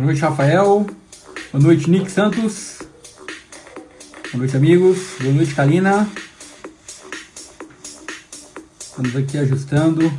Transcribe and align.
Boa 0.00 0.06
noite, 0.06 0.22
Rafael. 0.22 0.86
Boa 1.52 1.62
noite, 1.62 1.90
Nick 1.90 2.10
Santos. 2.10 2.78
Boa 4.32 4.38
noite, 4.38 4.56
amigos. 4.56 4.98
Boa 5.20 5.34
noite, 5.34 5.54
Kalina. 5.54 6.08
Estamos 8.80 9.14
aqui 9.14 9.36
ajustando 9.36 10.10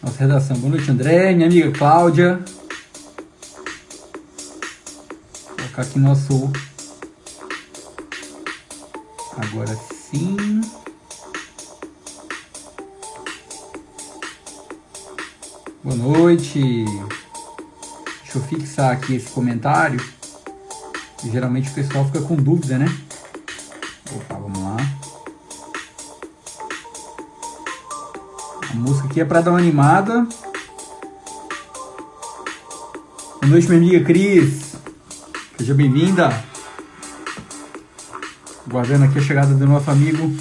nossa 0.00 0.20
redação. 0.20 0.56
Boa 0.58 0.76
noite, 0.76 0.88
André. 0.88 1.34
Minha 1.34 1.48
amiga 1.48 1.72
Cláudia. 1.72 2.38
Vou 5.48 5.56
colocar 5.56 5.82
aqui 5.82 5.98
nosso. 5.98 6.52
Agora 9.36 9.76
sim. 9.90 10.60
Boa 15.82 15.96
noite. 15.96 16.85
Fixar 18.76 18.92
aqui 18.92 19.14
esse 19.16 19.30
comentário. 19.30 19.98
geralmente 21.24 21.70
o 21.70 21.72
pessoal 21.72 22.04
fica 22.04 22.20
com 22.20 22.36
dúvida, 22.36 22.76
né? 22.76 22.86
Opa, 24.14 24.34
vamos 24.34 24.58
lá. 24.58 24.76
A 28.70 28.74
música 28.74 29.06
aqui 29.06 29.22
é 29.22 29.24
para 29.24 29.40
dar 29.40 29.52
uma 29.52 29.58
animada. 29.60 30.26
Boa 33.40 33.46
noite, 33.46 33.66
minha 33.66 33.80
amiga 33.80 34.04
Cris. 34.04 34.74
Seja 35.56 35.72
bem-vinda. 35.72 36.44
Guardando 38.68 39.04
aqui 39.06 39.18
a 39.18 39.22
chegada 39.22 39.54
do 39.54 39.66
nosso 39.66 39.90
amigo 39.90 40.36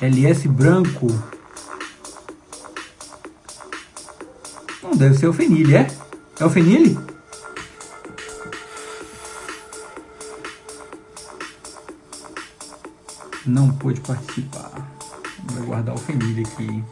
LS 0.00 0.48
branco. 0.48 1.33
Deve 5.04 5.18
ser 5.18 5.26
o 5.26 5.32
Fenile, 5.32 5.76
é? 5.76 5.86
É 6.40 6.44
o 6.44 6.50
Fenile? 6.50 6.98
Não 13.46 13.68
pôde 13.68 14.00
participar. 14.00 14.72
Vamos 15.44 15.66
guardar 15.66 15.94
o 15.94 15.98
Fenile 15.98 16.42
aqui. 16.42 16.82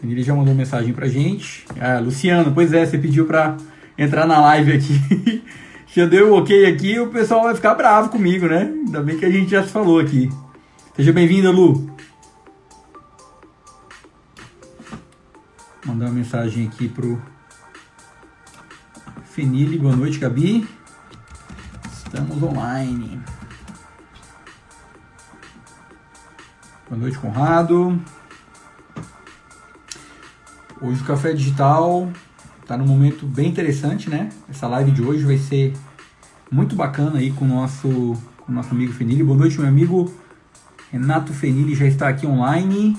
Fenile 0.00 0.22
já 0.24 0.34
mandou 0.34 0.52
mensagem 0.52 0.92
pra 0.92 1.06
gente. 1.06 1.64
Ah, 1.80 2.00
Luciano, 2.00 2.50
pois 2.52 2.72
é, 2.72 2.84
você 2.84 2.98
pediu 2.98 3.24
pra 3.24 3.56
entrar 3.96 4.26
na 4.26 4.40
live 4.40 4.72
aqui. 4.72 5.44
já 5.94 6.06
deu 6.06 6.34
ok 6.34 6.66
aqui, 6.66 6.98
o 6.98 7.06
pessoal 7.08 7.44
vai 7.44 7.54
ficar 7.54 7.76
bravo 7.76 8.08
comigo, 8.08 8.48
né? 8.48 8.62
Ainda 8.62 9.00
bem 9.00 9.16
que 9.16 9.24
a 9.24 9.30
gente 9.30 9.52
já 9.52 9.62
se 9.62 9.70
falou 9.70 10.00
aqui. 10.00 10.28
Seja 10.96 11.12
bem-vinda, 11.12 11.52
Lu. 11.52 11.91
Mensagem 16.22 16.68
aqui 16.68 16.88
pro 16.88 17.20
Fenile. 19.24 19.76
Boa 19.76 19.96
noite, 19.96 20.20
Gabi. 20.20 20.68
Estamos 21.92 22.40
online. 22.40 23.20
Boa 26.88 27.00
noite, 27.00 27.18
Conrado. 27.18 28.00
Hoje 30.80 31.02
o 31.02 31.04
Café 31.04 31.32
Digital 31.32 32.08
está 32.60 32.76
num 32.76 32.86
momento 32.86 33.26
bem 33.26 33.48
interessante, 33.48 34.08
né? 34.08 34.28
Essa 34.48 34.68
live 34.68 34.92
de 34.92 35.02
hoje 35.02 35.24
vai 35.24 35.38
ser 35.38 35.72
muito 36.52 36.76
bacana 36.76 37.18
aí 37.18 37.32
com 37.32 37.44
o 37.46 37.48
nosso, 37.48 38.16
com 38.38 38.52
o 38.52 38.54
nosso 38.54 38.70
amigo 38.70 38.92
Fenile. 38.92 39.24
Boa 39.24 39.38
noite, 39.38 39.58
meu 39.58 39.68
amigo 39.68 40.14
Renato 40.92 41.32
Fenili 41.34 41.74
já 41.74 41.86
está 41.86 42.08
aqui 42.08 42.28
online. 42.28 42.96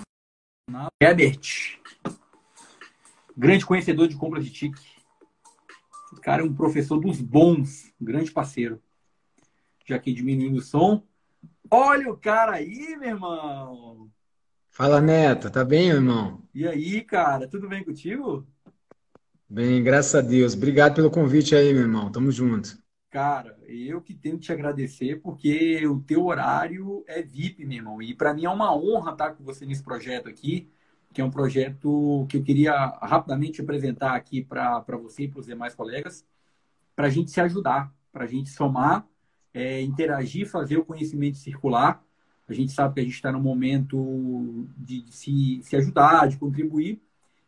Herbert, 1.02 1.80
grande 3.36 3.66
conhecedor 3.66 4.08
de 4.08 4.16
compras 4.16 4.46
de 4.46 4.52
TIC. 4.52 4.78
Esse 6.12 6.22
cara 6.22 6.42
é 6.42 6.46
um 6.46 6.54
professor 6.54 7.00
dos 7.00 7.20
bons, 7.20 7.92
grande 8.00 8.32
parceiro. 8.32 8.82
Já 9.86 10.00
que 10.00 10.14
diminuindo 10.14 10.58
o 10.58 10.62
som. 10.62 11.04
Olha 11.70 12.12
o 12.12 12.18
cara 12.18 12.54
aí, 12.54 12.96
meu 12.98 13.10
irmão! 13.10 14.12
Fala, 14.70 15.02
Neto. 15.02 15.52
Tá 15.52 15.64
bem, 15.64 15.88
meu 15.88 15.98
irmão? 15.98 16.42
E 16.54 16.68
aí, 16.68 17.02
cara? 17.02 17.48
Tudo 17.48 17.68
bem 17.68 17.84
contigo? 17.84 18.48
Bem, 19.50 19.84
graças 19.84 20.16
a 20.16 20.22
Deus. 20.22 20.56
Obrigado 20.56 20.96
pelo 20.96 21.12
convite 21.12 21.56
aí, 21.56 21.72
meu 21.74 21.84
irmão. 21.84 22.12
Tamo 22.12 22.32
junto. 22.32 22.82
Cara, 23.12 23.56
eu 23.68 24.02
que 24.02 24.16
tenho 24.16 24.40
que 24.40 24.46
te 24.46 24.52
agradecer 24.52 25.22
porque 25.22 25.86
o 25.86 26.00
teu 26.00 26.26
horário 26.26 27.04
é 27.08 27.22
VIP, 27.22 27.64
meu 27.64 27.78
irmão. 27.78 28.02
E 28.02 28.16
para 28.16 28.34
mim 28.34 28.46
é 28.46 28.50
uma 28.50 28.76
honra 28.76 29.12
estar 29.12 29.36
com 29.36 29.44
você 29.44 29.64
nesse 29.64 29.84
projeto 29.84 30.28
aqui, 30.28 30.72
que 31.14 31.22
é 31.22 31.24
um 31.24 31.30
projeto 31.30 32.26
que 32.28 32.38
eu 32.38 32.44
queria 32.44 32.74
rapidamente 33.02 33.62
apresentar 33.62 34.16
aqui 34.16 34.44
para 34.44 34.84
você 35.02 35.24
e 35.24 35.28
para 35.28 35.40
os 35.40 35.46
demais 35.46 35.76
colegas, 35.76 36.26
para 36.96 37.08
a 37.08 37.10
gente 37.10 37.32
se 37.32 37.40
ajudar, 37.40 37.94
para 38.12 38.24
a 38.24 38.28
gente 38.28 38.50
somar, 38.50 39.08
é, 39.54 39.82
interagir, 39.82 40.50
fazer 40.50 40.78
o 40.78 40.86
conhecimento 40.86 41.38
circular. 41.38 42.04
A 42.48 42.54
gente 42.54 42.72
sabe 42.72 42.96
que 42.96 43.00
a 43.00 43.04
gente 43.04 43.14
está 43.14 43.32
no 43.32 43.40
momento 43.40 44.68
de, 44.76 45.06
se, 45.10 45.62
se 45.64 45.76
ajudar, 45.76 46.28
de 46.28 46.38
contribuir. 46.38 47.02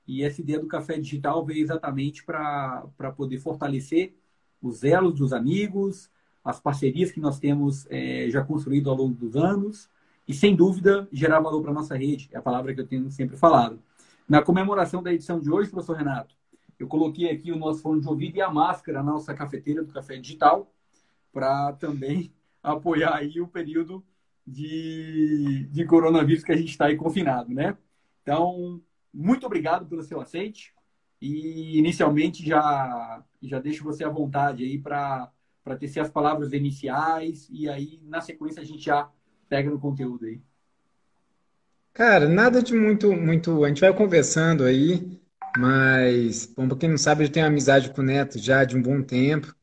E 0.07 0.23
essa 0.23 0.41
ideia 0.41 0.59
do 0.59 0.67
café 0.67 0.97
digital 0.97 1.43
veio 1.43 1.63
exatamente 1.63 2.23
para 2.23 3.11
poder 3.17 3.39
fortalecer 3.39 4.15
os 4.61 4.83
elos 4.83 5.15
dos 5.15 5.33
amigos, 5.33 6.09
as 6.43 6.59
parcerias 6.59 7.11
que 7.11 7.19
nós 7.19 7.39
temos 7.39 7.87
é, 7.89 8.29
já 8.29 8.43
construído 8.43 8.89
ao 8.89 8.95
longo 8.95 9.15
dos 9.15 9.35
anos 9.35 9.89
e, 10.27 10.33
sem 10.33 10.55
dúvida, 10.55 11.07
gerar 11.11 11.39
valor 11.39 11.61
para 11.61 11.71
a 11.71 11.73
nossa 11.73 11.95
rede. 11.95 12.29
É 12.31 12.37
a 12.37 12.41
palavra 12.41 12.73
que 12.73 12.81
eu 12.81 12.87
tenho 12.87 13.09
sempre 13.11 13.37
falado. 13.37 13.79
Na 14.27 14.41
comemoração 14.41 15.03
da 15.03 15.13
edição 15.13 15.39
de 15.39 15.51
hoje, 15.51 15.69
professor 15.69 15.97
Renato, 15.97 16.35
eu 16.79 16.87
coloquei 16.87 17.29
aqui 17.29 17.51
o 17.51 17.57
nosso 17.57 17.81
fone 17.81 18.01
de 18.01 18.07
ouvido 18.07 18.37
e 18.37 18.41
a 18.41 18.49
máscara 18.49 19.03
na 19.03 19.11
nossa 19.11 19.33
cafeteira 19.33 19.83
do 19.83 19.93
Café 19.93 20.17
Digital 20.17 20.71
para 21.31 21.73
também 21.73 22.33
apoiar 22.61 23.15
aí 23.15 23.39
o 23.39 23.47
período 23.47 24.03
de, 24.45 25.67
de 25.71 25.85
coronavírus 25.85 26.43
que 26.43 26.51
a 26.51 26.57
gente 26.57 26.69
está 26.69 26.85
aí 26.85 26.95
confinado, 26.95 27.53
né? 27.53 27.77
Então, 28.21 28.81
muito 29.13 29.45
obrigado 29.45 29.85
pelo 29.85 30.03
seu 30.03 30.19
aceite. 30.19 30.73
E 31.21 31.77
inicialmente 31.77 32.45
já, 32.45 33.23
já 33.41 33.59
deixo 33.59 33.83
você 33.83 34.03
à 34.03 34.09
vontade 34.09 34.63
aí 34.63 34.77
para 34.77 35.31
tecer 35.79 35.99
as 36.01 36.09
palavras 36.09 36.51
iniciais 36.51 37.47
e 37.49 37.69
aí 37.69 37.99
na 38.03 38.21
sequência 38.21 38.61
a 38.61 38.65
gente 38.65 38.83
já 38.85 39.09
pega 39.49 39.69
no 39.69 39.79
conteúdo 39.79 40.25
aí. 40.25 40.41
Cara, 41.93 42.27
nada 42.27 42.61
de 42.61 42.73
muito, 42.75 43.13
muito. 43.13 43.63
A 43.63 43.69
gente 43.69 43.79
vai 43.81 43.93
conversando 43.95 44.65
aí, 44.65 45.19
mas, 45.57 46.45
bom, 46.45 46.67
pra 46.67 46.77
quem 46.77 46.89
não 46.89 46.97
sabe, 46.97 47.23
eu 47.23 47.31
tenho 47.31 47.45
amizade 47.47 47.91
com 47.91 48.01
o 48.01 48.05
Neto 48.05 48.37
já 48.37 48.65
de 48.65 48.75
um 48.77 48.81
bom 48.81 49.01
tempo. 49.01 49.55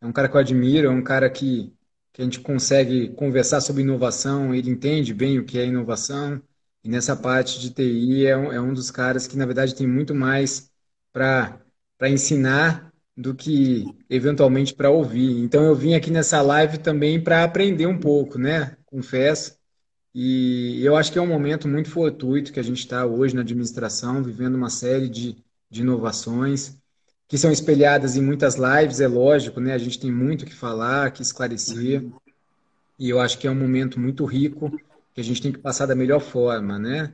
É 0.00 0.06
um 0.06 0.12
cara 0.12 0.28
que 0.28 0.36
eu 0.36 0.40
admiro, 0.40 0.88
é 0.88 0.90
um 0.90 1.04
cara 1.04 1.30
que, 1.30 1.74
que 2.12 2.22
a 2.22 2.24
gente 2.24 2.40
consegue 2.40 3.10
conversar 3.14 3.60
sobre 3.62 3.82
inovação, 3.82 4.54
ele 4.54 4.70
entende 4.70 5.14
bem 5.14 5.38
o 5.38 5.46
que 5.46 5.58
é 5.60 5.66
inovação. 5.66 6.42
E 6.84 6.90
nessa 6.90 7.16
parte 7.16 7.60
de 7.60 7.70
TI 7.72 8.26
é 8.26 8.36
um, 8.38 8.52
é 8.52 8.60
um 8.62 8.74
dos 8.74 8.90
caras 8.90 9.28
que, 9.28 9.36
na 9.38 9.46
verdade, 9.46 9.76
tem 9.76 9.86
muito 9.86 10.14
mais 10.14 10.72
para 11.12 11.60
ensinar 12.10 12.92
do 13.16 13.34
que 13.36 13.86
eventualmente 14.10 14.74
para 14.74 14.90
ouvir. 14.90 15.40
Então 15.42 15.64
eu 15.64 15.76
vim 15.76 15.94
aqui 15.94 16.10
nessa 16.10 16.42
live 16.42 16.78
também 16.78 17.22
para 17.22 17.44
aprender 17.44 17.86
um 17.86 18.00
pouco, 18.00 18.38
né? 18.38 18.77
Confesso. 18.90 19.56
E 20.14 20.80
eu 20.84 20.96
acho 20.96 21.12
que 21.12 21.18
é 21.18 21.22
um 21.22 21.26
momento 21.26 21.68
muito 21.68 21.90
fortuito 21.90 22.52
que 22.52 22.58
a 22.58 22.62
gente 22.62 22.78
está 22.80 23.06
hoje 23.06 23.34
na 23.34 23.42
administração, 23.42 24.22
vivendo 24.22 24.54
uma 24.54 24.70
série 24.70 25.08
de, 25.08 25.36
de 25.70 25.82
inovações 25.82 26.76
que 27.28 27.36
são 27.36 27.52
espelhadas 27.52 28.16
em 28.16 28.22
muitas 28.22 28.56
lives, 28.56 29.00
é 29.00 29.06
lógico, 29.06 29.60
né? 29.60 29.74
A 29.74 29.78
gente 29.78 30.00
tem 30.00 30.10
muito 30.10 30.46
que 30.46 30.54
falar, 30.54 31.10
que 31.10 31.20
esclarecer. 31.20 32.02
E 32.98 33.10
eu 33.10 33.20
acho 33.20 33.38
que 33.38 33.46
é 33.46 33.50
um 33.50 33.54
momento 33.54 34.00
muito 34.00 34.24
rico 34.24 34.70
que 35.14 35.20
a 35.20 35.24
gente 35.24 35.42
tem 35.42 35.52
que 35.52 35.58
passar 35.58 35.84
da 35.84 35.94
melhor 35.94 36.20
forma, 36.20 36.78
né? 36.78 37.12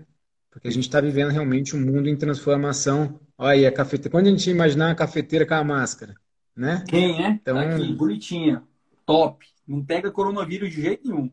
Porque 0.52 0.68
a 0.68 0.70
gente 0.70 0.84
está 0.84 1.00
vivendo 1.00 1.32
realmente 1.32 1.74
um 1.74 1.80
mundo 1.80 2.08
em 2.08 2.16
transformação 2.16 3.18
Olha 3.36 3.50
aí, 3.50 3.66
a 3.66 3.72
cafeteira. 3.72 4.10
Quando 4.10 4.28
a 4.28 4.30
gente 4.30 4.48
imaginar 4.48 4.88
uma 4.88 4.94
cafeteira 4.94 5.44
com 5.44 5.54
a 5.54 5.64
máscara, 5.64 6.14
né? 6.56 6.84
Quem 6.88 7.24
é? 7.24 7.30
Então, 7.30 7.56
tá 7.56 7.62
aqui, 7.62 7.92
bonitinha. 7.92 8.62
Top. 9.04 9.44
Não 9.66 9.84
pega 9.84 10.10
coronavírus 10.10 10.70
de 10.70 10.82
jeito 10.82 11.08
nenhum. 11.08 11.30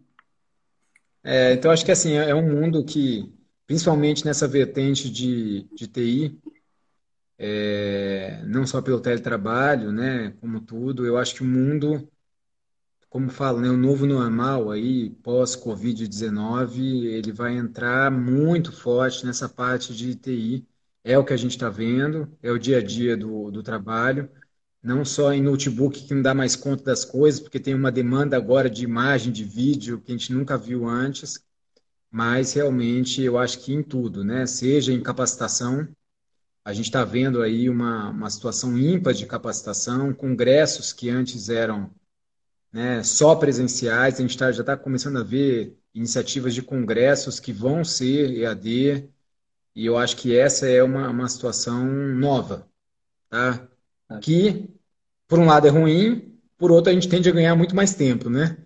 É, 1.24 1.54
então, 1.54 1.72
acho 1.72 1.86
que 1.86 1.92
assim, 1.92 2.14
é 2.14 2.34
um 2.34 2.42
mundo 2.50 2.84
que, 2.84 3.32
principalmente 3.68 4.26
nessa 4.26 4.48
vertente 4.48 5.10
de, 5.10 5.64
de 5.76 5.88
TI, 5.88 6.42
é, 7.38 8.44
não 8.46 8.66
só 8.68 8.82
pelo 8.82 9.02
teletrabalho, 9.02 9.92
né, 9.92 10.32
como 10.42 10.62
tudo, 10.62 11.06
eu 11.06 11.18
acho 11.18 11.36
que 11.36 11.44
o 11.44 11.46
mundo, 11.46 12.10
como 13.10 13.30
falo, 13.30 13.60
né, 13.62 13.70
o 13.70 13.78
novo 13.78 14.06
normal 14.06 14.72
aí, 14.72 15.10
pós-Covid-19, 15.24 17.06
ele 17.08 17.32
vai 17.34 17.56
entrar 17.58 18.10
muito 18.12 18.72
forte 18.72 19.26
nessa 19.26 19.50
parte 19.50 19.94
de 19.96 20.16
TI, 20.16 20.68
é 21.04 21.18
o 21.18 21.26
que 21.26 21.34
a 21.34 21.38
gente 21.38 21.52
está 21.52 21.70
vendo, 21.70 22.38
é 22.42 22.52
o 22.52 22.58
dia 22.60 22.78
a 22.80 22.84
dia 22.84 23.18
do, 23.18 23.52
do 23.52 23.62
trabalho, 23.64 24.30
não 24.84 25.06
só 25.06 25.34
em 25.34 25.42
notebook 25.42 26.04
que 26.08 26.14
não 26.14 26.22
dá 26.22 26.34
mais 26.34 26.56
conta 26.56 26.84
das 26.84 27.06
coisas, 27.06 27.40
porque 27.40 27.60
tem 27.60 27.74
uma 27.76 27.92
demanda 27.92 28.38
agora 28.38 28.70
de 28.70 28.84
imagem, 28.84 29.32
de 29.32 29.44
vídeo 29.44 30.02
que 30.02 30.12
a 30.12 30.18
gente 30.18 30.34
nunca 30.34 30.58
viu 30.58 30.88
antes. 30.88 31.40
mas 32.12 32.54
realmente 32.54 33.22
eu 33.24 33.38
acho 33.40 33.60
que 33.62 33.74
em 33.74 33.84
tudo, 33.84 34.24
né? 34.24 34.46
Seja 34.48 34.94
em 34.94 35.02
capacitação, 35.04 35.88
a 36.66 36.74
gente 36.74 36.86
está 36.88 37.04
vendo 37.06 37.42
aí 37.42 37.70
uma, 37.70 38.10
uma 38.10 38.30
situação 38.30 38.78
ímpar 38.78 39.14
de 39.14 39.26
capacitação, 39.28 40.14
congressos 40.14 40.94
que 40.94 41.10
antes 41.10 41.50
eram 41.50 41.92
né, 42.72 43.04
só 43.04 43.36
presenciais, 43.36 44.16
a 44.16 44.22
gente 44.22 44.38
tá, 44.38 44.52
já 44.52 44.62
está 44.62 44.78
começando 44.78 45.18
a 45.20 45.24
ver 45.24 45.78
iniciativas 45.94 46.54
de 46.54 46.62
congressos 46.62 47.40
que 47.40 47.52
vão 47.54 47.84
ser 47.84 48.32
EAD, 48.32 49.10
e 49.76 49.86
eu 49.86 49.98
acho 49.98 50.18
que 50.18 50.38
essa 50.38 50.68
é 50.68 50.84
uma, 50.84 51.10
uma 51.10 51.30
situação 51.30 51.86
nova, 51.88 52.70
tá? 53.30 53.70
Que, 54.20 54.70
por 55.28 55.40
um 55.40 55.46
lado, 55.46 55.68
é 55.68 55.70
ruim, 55.70 56.38
por 56.58 56.72
outro, 56.72 56.92
a 56.92 56.94
gente 56.94 57.10
tende 57.10 57.30
a 57.30 57.32
ganhar 57.34 57.56
muito 57.56 57.76
mais 57.76 57.96
tempo, 57.96 58.30
né? 58.30 58.58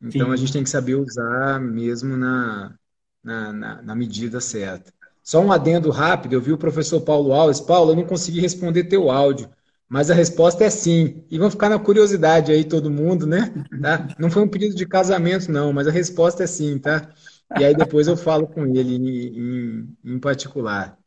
Então, 0.00 0.28
Sim. 0.28 0.32
a 0.32 0.36
gente 0.36 0.52
tem 0.52 0.64
que 0.64 0.70
saber 0.70 0.96
usar 0.96 1.60
mesmo 1.60 2.16
na, 2.16 2.74
na, 3.22 3.52
na, 3.52 3.82
na 3.82 3.94
medida 3.94 4.40
certa. 4.40 4.92
Só 5.22 5.40
um 5.40 5.50
adendo 5.52 5.90
rápido, 5.90 6.34
eu 6.34 6.40
vi 6.40 6.52
o 6.52 6.58
professor 6.58 7.00
Paulo 7.00 7.32
Alves. 7.32 7.60
Paulo, 7.60 7.92
eu 7.92 7.96
não 7.96 8.04
consegui 8.06 8.40
responder 8.40 8.84
teu 8.84 9.10
áudio, 9.10 9.48
mas 9.88 10.10
a 10.10 10.14
resposta 10.14 10.64
é 10.64 10.70
sim. 10.70 11.24
E 11.30 11.38
vão 11.38 11.50
ficar 11.50 11.70
na 11.70 11.78
curiosidade 11.78 12.52
aí 12.52 12.64
todo 12.64 12.90
mundo, 12.90 13.26
né? 13.26 13.54
Tá? 13.80 14.08
Não 14.18 14.30
foi 14.30 14.42
um 14.42 14.48
pedido 14.48 14.74
de 14.74 14.86
casamento, 14.86 15.50
não, 15.50 15.72
mas 15.72 15.86
a 15.86 15.90
resposta 15.90 16.44
é 16.44 16.46
sim, 16.46 16.78
tá? 16.78 17.08
E 17.56 17.64
aí 17.64 17.74
depois 17.74 18.06
eu 18.06 18.16
falo 18.16 18.46
com 18.46 18.66
ele 18.66 18.96
em, 18.96 19.38
em, 19.38 19.96
em 20.04 20.18
particular. 20.18 20.98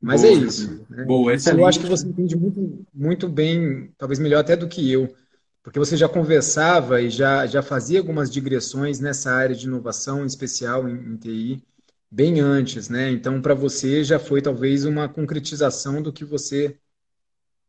Mas 0.00 0.22
é 0.22 0.28
Boa, 0.28 0.38
é 0.38 0.44
isso. 0.44 0.86
Né? 0.88 1.04
Boa, 1.04 1.32
Eu 1.32 1.66
acho 1.66 1.80
que 1.80 1.86
você 1.86 2.06
entende 2.06 2.36
muito, 2.36 2.86
muito 2.94 3.28
bem, 3.28 3.90
talvez 3.96 4.18
melhor 4.18 4.40
até 4.40 4.56
do 4.56 4.68
que 4.68 4.90
eu, 4.90 5.14
porque 5.62 5.78
você 5.78 5.96
já 5.96 6.08
conversava 6.08 7.00
e 7.00 7.10
já, 7.10 7.46
já 7.46 7.62
fazia 7.62 7.98
algumas 7.98 8.30
digressões 8.30 9.00
nessa 9.00 9.32
área 9.32 9.54
de 9.54 9.66
inovação, 9.66 10.22
em 10.22 10.26
especial 10.26 10.88
em, 10.88 10.94
em 10.94 11.16
TI 11.16 11.62
bem 12.10 12.40
antes, 12.40 12.88
né? 12.88 13.10
Então, 13.10 13.42
para 13.42 13.54
você 13.54 14.04
já 14.04 14.18
foi 14.18 14.40
talvez 14.40 14.84
uma 14.84 15.08
concretização 15.08 16.00
do 16.00 16.12
que 16.12 16.24
você 16.24 16.78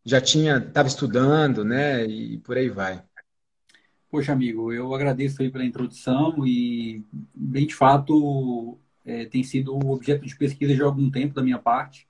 já 0.06 0.22
tinha, 0.22 0.58
estava 0.58 0.88
estudando, 0.88 1.66
né? 1.66 2.06
E 2.06 2.38
por 2.40 2.58
aí 2.58 2.70
vai. 2.70 3.04
Poxa, 4.10 4.32
amigo, 4.32 4.72
eu 4.72 4.94
agradeço 4.94 5.42
aí 5.42 5.52
pela 5.52 5.66
introdução 5.66 6.48
e, 6.48 7.04
bem 7.36 7.68
de 7.68 7.76
fato, 7.76 8.80
é, 9.04 9.26
tem 9.26 9.44
sido 9.44 9.76
objeto 9.76 10.26
de 10.26 10.36
pesquisa 10.36 10.74
de 10.74 10.82
algum 10.82 11.10
tempo 11.12 11.34
da 11.34 11.44
minha 11.44 11.60
parte. 11.60 12.07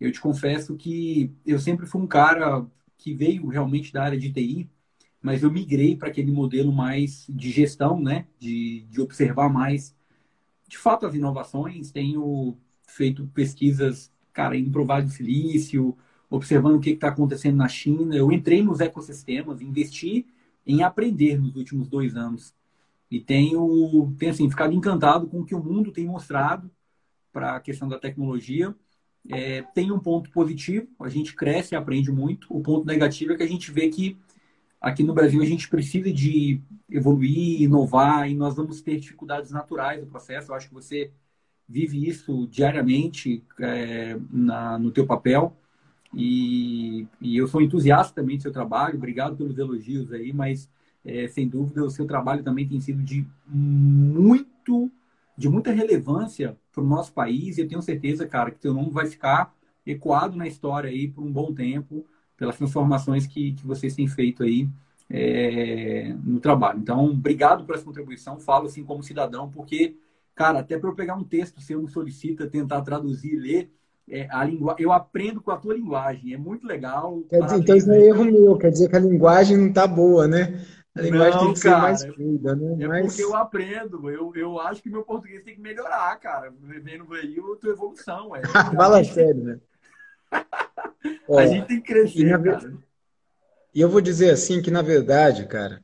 Eu 0.00 0.12
te 0.12 0.20
confesso 0.20 0.76
que 0.76 1.32
eu 1.46 1.58
sempre 1.58 1.86
fui 1.86 2.00
um 2.02 2.06
cara 2.06 2.66
que 2.98 3.14
veio 3.14 3.46
realmente 3.48 3.92
da 3.92 4.02
área 4.04 4.18
de 4.18 4.32
TI, 4.32 4.70
mas 5.22 5.42
eu 5.42 5.50
migrei 5.52 5.96
para 5.96 6.08
aquele 6.08 6.32
modelo 6.32 6.72
mais 6.72 7.26
de 7.28 7.50
gestão, 7.50 8.00
né? 8.00 8.26
De, 8.38 8.82
de 8.90 9.00
observar 9.00 9.50
mais 9.50 9.94
de 10.68 10.78
fato, 10.78 11.04
as 11.06 11.14
inovações. 11.14 11.90
Tenho 11.90 12.56
feito 12.86 13.26
pesquisas, 13.28 14.12
cara, 14.32 14.54
Vale 14.86 15.06
do 15.06 15.10
Silício, 15.10 15.96
observando 16.30 16.76
o 16.76 16.80
que 16.80 16.90
está 16.90 17.08
acontecendo 17.08 17.56
na 17.56 17.68
China. 17.68 18.14
Eu 18.16 18.30
entrei 18.32 18.62
nos 18.62 18.80
ecossistemas, 18.80 19.60
investi 19.60 20.26
em 20.66 20.82
aprender 20.82 21.40
nos 21.40 21.56
últimos 21.56 21.88
dois 21.88 22.16
anos. 22.16 22.54
E 23.10 23.20
tenho, 23.20 24.14
tenho 24.18 24.32
assim, 24.32 24.48
ficado 24.48 24.72
encantado 24.72 25.26
com 25.26 25.40
o 25.40 25.44
que 25.44 25.54
o 25.54 25.62
mundo 25.62 25.92
tem 25.92 26.06
mostrado 26.06 26.70
para 27.32 27.56
a 27.56 27.60
questão 27.60 27.88
da 27.88 27.98
tecnologia. 27.98 28.74
É, 29.28 29.62
tem 29.74 29.92
um 29.92 29.98
ponto 29.98 30.30
positivo, 30.30 30.88
a 30.98 31.08
gente 31.08 31.34
cresce 31.34 31.74
e 31.74 31.76
aprende 31.76 32.10
muito. 32.10 32.46
O 32.50 32.60
ponto 32.60 32.86
negativo 32.86 33.32
é 33.32 33.36
que 33.36 33.42
a 33.42 33.48
gente 33.48 33.70
vê 33.70 33.88
que 33.88 34.16
aqui 34.80 35.02
no 35.02 35.12
Brasil 35.12 35.42
a 35.42 35.46
gente 35.46 35.68
precisa 35.68 36.12
de 36.12 36.60
evoluir, 36.90 37.62
inovar 37.62 38.28
e 38.28 38.34
nós 38.34 38.56
vamos 38.56 38.80
ter 38.80 38.98
dificuldades 38.98 39.50
naturais 39.50 40.00
no 40.00 40.06
processo. 40.06 40.50
Eu 40.50 40.56
acho 40.56 40.68
que 40.68 40.74
você 40.74 41.10
vive 41.68 42.08
isso 42.08 42.48
diariamente 42.48 43.44
é, 43.60 44.18
na, 44.30 44.78
no 44.78 44.90
teu 44.90 45.06
papel 45.06 45.56
e, 46.12 47.06
e, 47.20 47.36
eu 47.36 47.46
sou 47.46 47.62
entusiasta 47.62 48.14
também 48.14 48.36
do 48.36 48.42
seu 48.42 48.52
trabalho. 48.52 48.96
Obrigado 48.96 49.36
pelos 49.36 49.56
elogios 49.56 50.12
aí, 50.12 50.32
mas 50.32 50.68
é, 51.04 51.28
sem 51.28 51.48
dúvida 51.48 51.84
o 51.84 51.90
seu 51.90 52.06
trabalho 52.06 52.42
também 52.42 52.66
tem 52.66 52.80
sido 52.80 53.02
de 53.02 53.24
muito 53.46 54.90
de 55.36 55.48
muita 55.48 55.72
relevância 55.72 56.56
para 56.72 56.82
o 56.82 56.86
nosso 56.86 57.12
país 57.12 57.56
e 57.56 57.62
eu 57.62 57.68
tenho 57.68 57.82
certeza, 57.82 58.26
cara, 58.26 58.50
que 58.50 58.58
teu 58.58 58.74
nome 58.74 58.90
vai 58.90 59.06
ficar 59.06 59.54
ecoado 59.86 60.36
na 60.36 60.46
história 60.46 60.90
aí 60.90 61.08
por 61.08 61.24
um 61.24 61.32
bom 61.32 61.52
tempo 61.54 62.04
pelas 62.36 62.56
transformações 62.56 63.26
que, 63.26 63.52
que 63.52 63.66
vocês 63.66 63.94
têm 63.94 64.08
feito 64.08 64.42
aí 64.42 64.68
é, 65.10 66.14
no 66.24 66.40
trabalho. 66.40 66.78
Então, 66.78 67.04
obrigado 67.06 67.64
por 67.64 67.74
essa 67.74 67.84
contribuição. 67.84 68.38
Falo 68.38 68.66
assim 68.66 68.84
como 68.84 69.02
cidadão, 69.02 69.50
porque, 69.50 69.96
cara, 70.34 70.60
até 70.60 70.78
para 70.78 70.88
eu 70.88 70.94
pegar 70.94 71.16
um 71.16 71.24
texto, 71.24 71.60
se 71.60 71.72
eu 71.74 71.82
me 71.82 71.88
solicita 71.88 72.46
tentar 72.46 72.80
traduzir 72.80 73.34
e 73.34 73.38
ler, 73.38 73.72
é, 74.08 74.26
a 74.30 74.42
lingu... 74.44 74.74
eu 74.78 74.92
aprendo 74.92 75.42
com 75.42 75.50
a 75.50 75.56
tua 75.56 75.74
linguagem. 75.74 76.32
É 76.32 76.38
muito 76.38 76.66
legal. 76.66 77.22
Dizer, 77.30 77.56
então 77.58 77.76
isso 77.76 77.90
é 77.92 78.06
erro 78.06 78.24
meu, 78.24 78.56
quer 78.56 78.70
dizer 78.70 78.88
que 78.88 78.96
a 78.96 79.00
linguagem 79.00 79.56
não 79.58 79.68
está 79.68 79.86
boa, 79.86 80.26
né? 80.26 80.64
A 80.94 81.02
linguagem 81.02 81.38
não, 81.38 81.44
tem 81.46 81.54
que 81.54 81.60
cara, 81.60 81.96
ser 81.96 82.06
mais 82.06 82.14
fluida, 82.16 82.56
né? 82.56 82.84
É 82.84 82.88
Mas... 82.88 83.06
porque 83.06 83.22
eu 83.22 83.36
aprendo. 83.36 84.10
Eu, 84.10 84.32
eu 84.34 84.60
acho 84.60 84.82
que 84.82 84.90
meu 84.90 85.04
português 85.04 85.44
tem 85.44 85.54
que 85.54 85.60
melhorar, 85.60 86.16
cara. 86.18 86.52
Vendo 86.60 87.14
aí 87.14 87.38
a 87.38 87.56
tua 87.56 87.70
evolução. 87.70 88.34
É, 88.34 88.42
Fala 88.74 89.04
sério, 89.04 89.42
né? 89.42 89.60
A 91.36 91.46
gente 91.46 91.66
tem 91.66 91.80
que 91.80 91.92
crescer, 91.92 92.26
e, 92.26 92.42
cara. 92.42 92.74
E 93.74 93.80
eu 93.80 93.88
vou 93.88 94.00
dizer 94.00 94.30
assim 94.30 94.60
que, 94.60 94.70
na 94.70 94.82
verdade, 94.82 95.46
cara, 95.46 95.80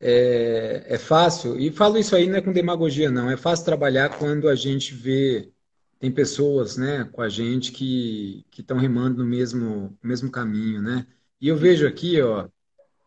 é, 0.00 0.84
é 0.86 0.98
fácil, 0.98 1.58
e 1.58 1.70
falo 1.70 1.98
isso 1.98 2.16
aí 2.16 2.28
não 2.28 2.38
é 2.38 2.40
com 2.40 2.52
demagogia, 2.52 3.10
não, 3.10 3.30
é 3.30 3.36
fácil 3.36 3.64
trabalhar 3.64 4.18
quando 4.18 4.48
a 4.48 4.54
gente 4.54 4.94
vê, 4.94 5.52
tem 5.98 6.10
pessoas 6.10 6.76
né, 6.76 7.08
com 7.12 7.22
a 7.22 7.28
gente 7.28 7.70
que 7.70 8.44
estão 8.56 8.78
remando 8.78 9.22
no 9.22 9.28
mesmo, 9.28 9.96
mesmo 10.02 10.30
caminho, 10.30 10.82
né? 10.82 11.06
E 11.40 11.48
eu 11.48 11.56
vejo 11.56 11.86
aqui, 11.86 12.20
ó, 12.20 12.48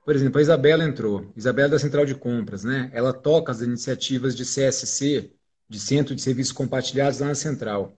por 0.05 0.15
exemplo, 0.15 0.39
a 0.39 0.41
Isabela 0.41 0.83
entrou, 0.83 1.31
Isabela 1.35 1.69
da 1.69 1.79
Central 1.79 2.05
de 2.05 2.15
Compras, 2.15 2.63
né? 2.63 2.89
Ela 2.93 3.13
toca 3.13 3.51
as 3.51 3.61
iniciativas 3.61 4.35
de 4.35 4.43
CSC, 4.45 5.31
de 5.69 5.79
Centro 5.79 6.15
de 6.15 6.21
Serviços 6.21 6.51
Compartilhados 6.53 7.19
lá 7.19 7.27
na 7.27 7.35
Central. 7.35 7.97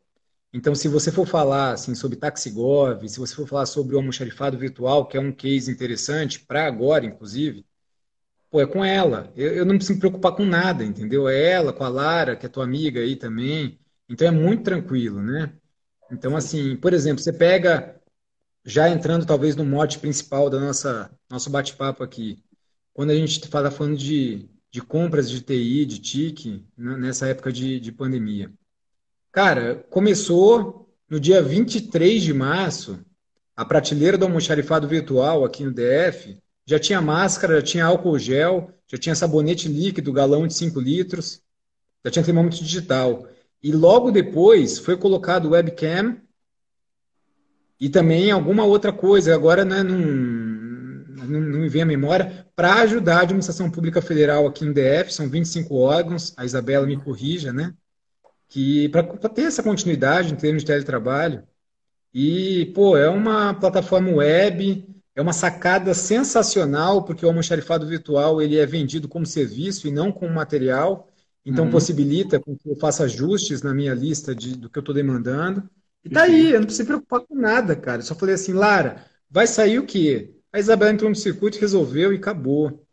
Então, 0.54 0.74
se 0.74 0.88
você 0.88 1.12
for 1.12 1.28
falar 1.28 1.74
assim, 1.74 1.94
sobre 1.96 2.18
Taxigov, 2.18 3.08
se 3.10 3.20
você 3.20 3.36
for 3.36 3.48
falar 3.48 3.66
sobre 3.66 3.96
o 3.96 3.98
almoxarifado 4.00 4.58
virtual, 4.58 5.06
que 5.08 5.18
é 5.18 5.20
um 5.20 5.32
case 5.32 5.70
interessante 5.72 6.40
para 6.40 6.66
agora, 6.66 7.06
inclusive, 7.06 7.66
pô, 8.50 8.62
é 8.62 8.66
com 8.66 8.84
ela. 8.86 9.32
Eu, 9.36 9.54
eu, 9.54 9.66
não 9.66 9.76
preciso 9.76 9.96
me 9.96 10.00
preocupar 10.00 10.34
com 10.34 10.46
nada, 10.46 10.84
entendeu? 10.84 11.28
É 11.28 11.52
ela, 11.52 11.74
com 11.74 11.84
a 11.84 11.90
Lara, 11.90 12.36
que 12.38 12.46
é 12.46 12.50
tua 12.50 12.64
amiga 12.64 13.02
aí 13.02 13.16
também. 13.18 13.78
Então, 14.08 14.28
é 14.28 14.32
muito 14.32 14.64
tranquilo, 14.64 15.22
né? 15.22 15.54
Então, 16.12 16.38
assim, 16.38 16.76
por 16.78 16.94
exemplo, 16.94 17.22
você 17.22 17.34
pega, 17.34 18.00
já 18.66 18.90
entrando 18.90 19.26
talvez 19.26 19.56
no 19.56 19.64
mote 19.64 20.00
principal 20.00 20.50
da 20.50 20.60
nossa 20.60 21.12
nosso 21.30 21.50
bate-papo 21.50 22.04
aqui, 22.04 22.44
quando 22.94 23.12
a 23.12 23.16
gente 23.16 23.48
fala 23.48 23.70
falando 23.70 23.98
de, 23.98 24.50
de 24.72 24.82
compras 24.82 25.30
de 25.30 25.42
TI, 25.42 25.86
de 25.86 26.00
TIC, 26.00 26.66
né, 26.76 26.98
nessa 26.98 27.28
época 27.28 27.52
de, 27.52 27.80
de 27.80 27.92
pandemia. 27.92 28.52
Cara, 29.32 29.86
começou 29.90 30.90
no 31.10 31.20
dia 31.20 31.42
23 31.42 32.24
de 32.24 32.34
março, 32.34 33.00
a 33.56 33.64
prateleira 33.64 34.18
do 34.18 34.26
almoxarifado 34.26 34.88
virtual 34.88 35.46
aqui 35.46 35.64
no 35.64 35.72
DF 35.72 36.38
já 36.66 36.80
tinha 36.80 37.00
máscara, 37.00 37.58
já 37.58 37.62
tinha 37.62 37.86
álcool 37.86 38.18
gel, 38.18 38.72
já 38.88 38.98
tinha 38.98 39.14
sabonete 39.14 39.68
líquido, 39.68 40.12
galão 40.12 40.48
de 40.48 40.56
5 40.56 40.80
litros, 40.80 41.42
já 42.04 42.10
tinha 42.10 42.26
termômetro 42.26 42.64
digital. 42.64 43.28
E 43.62 43.72
logo 43.72 44.12
depois 44.12 44.80
foi 44.80 44.98
colocado 44.98 45.52
webcam 45.52 46.18
e 47.80 47.90
também 47.90 48.32
alguma 48.32 48.64
outra 48.64 48.92
coisa, 48.94 49.34
agora 49.34 49.66
né, 49.66 49.84
não, 49.84 49.98
não, 49.98 51.42
não 51.42 51.60
me 51.60 51.70
vem 51.70 51.82
a 51.82 51.86
memória, 51.86 52.46
para 52.56 52.76
ajudar 52.82 53.18
a 53.18 53.22
administração 53.22 53.70
pública 53.70 54.02
federal 54.02 54.48
aqui 54.48 54.64
no 54.66 54.74
DF, 54.74 55.14
são 55.14 55.30
25 55.30 55.76
órgãos, 55.76 56.34
a 56.38 56.46
Isabela 56.46 56.86
me 56.86 56.98
corrija, 56.98 57.52
né? 57.52 57.74
que 58.48 58.90
para 58.90 59.04
ter 59.04 59.44
essa 59.44 59.64
continuidade 59.64 60.34
em 60.34 60.36
termos 60.36 60.64
de 60.64 60.68
teletrabalho. 60.68 61.44
E, 62.14 62.68
pô, 62.74 62.96
é 62.96 63.10
uma 63.10 63.54
plataforma 63.54 64.10
web, 64.10 64.88
é 65.14 65.22
uma 65.22 65.34
sacada 65.34 65.94
sensacional, 65.94 67.04
porque 67.04 67.26
o 67.26 67.30
almoxarifado 67.30 67.86
virtual 67.86 68.42
ele 68.42 68.58
é 68.58 68.66
vendido 68.66 69.08
como 69.08 69.26
serviço 69.26 69.88
e 69.88 69.92
não 69.92 70.12
como 70.12 70.34
material, 70.34 71.10
então 71.46 71.66
uhum. 71.66 71.72
possibilita 71.72 72.40
que 72.40 72.58
eu 72.66 72.76
faça 72.78 73.04
ajustes 73.04 73.62
na 73.62 73.74
minha 73.74 73.94
lista 73.94 74.34
de, 74.34 74.56
do 74.56 74.70
que 74.70 74.78
eu 74.78 74.82
estou 74.82 74.96
demandando. 74.96 75.70
E 76.06 76.10
tá 76.10 76.22
aí, 76.22 76.52
eu 76.52 76.60
não 76.60 76.68
preciso 76.68 76.84
me 76.84 76.88
preocupar 76.88 77.22
com 77.22 77.36
nada, 77.36 77.76
cara. 77.76 77.98
Eu 77.98 78.06
só 78.06 78.14
falei 78.14 78.36
assim, 78.36 78.54
Lara, 78.54 79.04
vai 79.30 79.48
sair 79.48 79.80
o 79.80 79.86
quê? 79.88 80.36
A 80.54 80.60
Isabela 80.60 80.92
entrou 80.92 81.10
no 81.10 81.16
circuito, 81.16 81.60
resolveu 81.60 82.14
e 82.14 82.18
acabou. 82.18 82.86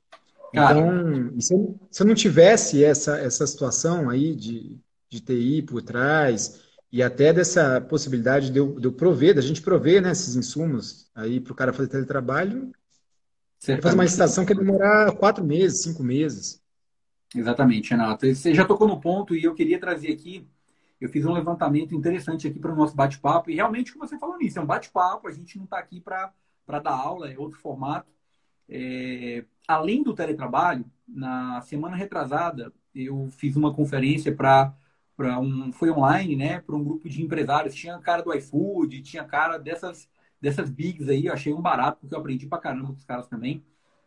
Cara. 0.55 0.79
Então, 0.79 1.41
se 1.41 1.55
eu, 1.55 1.81
se 1.91 2.03
eu 2.03 2.07
não 2.07 2.15
tivesse 2.15 2.83
essa, 2.83 3.19
essa 3.19 3.47
situação 3.47 4.09
aí 4.09 4.35
de, 4.35 4.81
de 5.11 5.21
TI 5.21 5.63
por 5.63 5.83
trás 5.83 6.63
e 6.91 7.03
até 7.03 7.33
dessa 7.33 7.81
possibilidade 7.83 8.51
de 8.51 8.59
eu, 8.59 8.81
de 8.81 8.87
eu 8.87 8.93
prover, 8.93 9.35
da 9.35 9.43
gente 9.43 9.61
prover 9.61 10.01
né, 10.01 10.13
esses 10.13 10.35
insumos 10.35 11.11
aí 11.15 11.39
para 11.39 11.53
o 11.53 11.57
cara 11.57 11.73
fazer 11.73 11.89
teletrabalho. 11.89 12.73
Fazer 13.61 13.95
uma 13.95 14.05
estação 14.05 14.45
que 14.45 14.53
ia 14.53 14.59
demorar 14.59 15.13
quatro 15.13 15.45
meses, 15.45 15.83
cinco 15.83 16.03
meses. 16.03 16.61
Exatamente, 17.35 17.91
Renato. 17.91 18.27
Você 18.27 18.55
já 18.55 18.65
tocou 18.65 18.89
no 18.89 19.01
ponto 19.01 19.35
e 19.35 19.45
eu 19.45 19.55
queria 19.55 19.79
trazer 19.79 20.13
aqui 20.13 20.47
eu 21.05 21.09
fiz 21.09 21.25
um 21.25 21.33
levantamento 21.33 21.95
interessante 21.95 22.47
aqui 22.47 22.59
para 22.59 22.73
o 22.73 22.77
nosso 22.77 22.95
bate-papo, 22.95 23.51
e 23.51 23.55
realmente 23.55 23.91
o 23.91 23.95
que 23.95 23.99
você 23.99 24.19
falou 24.19 24.39
nisso, 24.39 24.59
é 24.59 24.63
um 24.63 24.67
bate-papo, 24.67 25.29
a 25.29 25.33
gente 25.33 25.57
não 25.57 25.65
está 25.65 25.79
aqui 25.79 26.01
para 26.01 26.33
dar 26.81 26.93
aula, 26.93 27.31
é 27.31 27.39
outro 27.39 27.59
formato. 27.59 28.11
É, 28.69 29.45
além 29.67 30.03
do 30.03 30.15
teletrabalho, 30.15 30.85
na 31.07 31.61
semana 31.63 31.97
retrasada, 31.97 32.73
eu 32.95 33.29
fiz 33.33 33.57
uma 33.57 33.75
conferência 33.75 34.35
para 34.35 34.75
para 35.15 35.39
um 35.39 35.73
foi 35.73 35.91
online, 35.91 36.35
né, 36.37 36.61
para 36.61 36.75
um 36.75 36.83
grupo 36.83 37.09
de 37.09 37.23
empresários. 37.23 37.75
Tinha 37.75 37.99
cara 37.99 38.23
do 38.23 38.33
iFood, 38.35 39.03
tinha 39.03 39.25
cara 39.25 39.59
dessas 39.59 40.09
dessas 40.41 40.71
bigs 40.71 41.09
aí, 41.09 41.27
eu 41.27 41.33
achei 41.33 41.53
um 41.53 41.61
barato 41.61 42.01
porque 42.01 42.15
eu 42.15 42.19
aprendi 42.19 42.47
para 42.47 42.59
caramba 42.59 42.89
com 42.89 42.95
os 42.95 43.05
caras 43.05 43.29
também. 43.29 43.65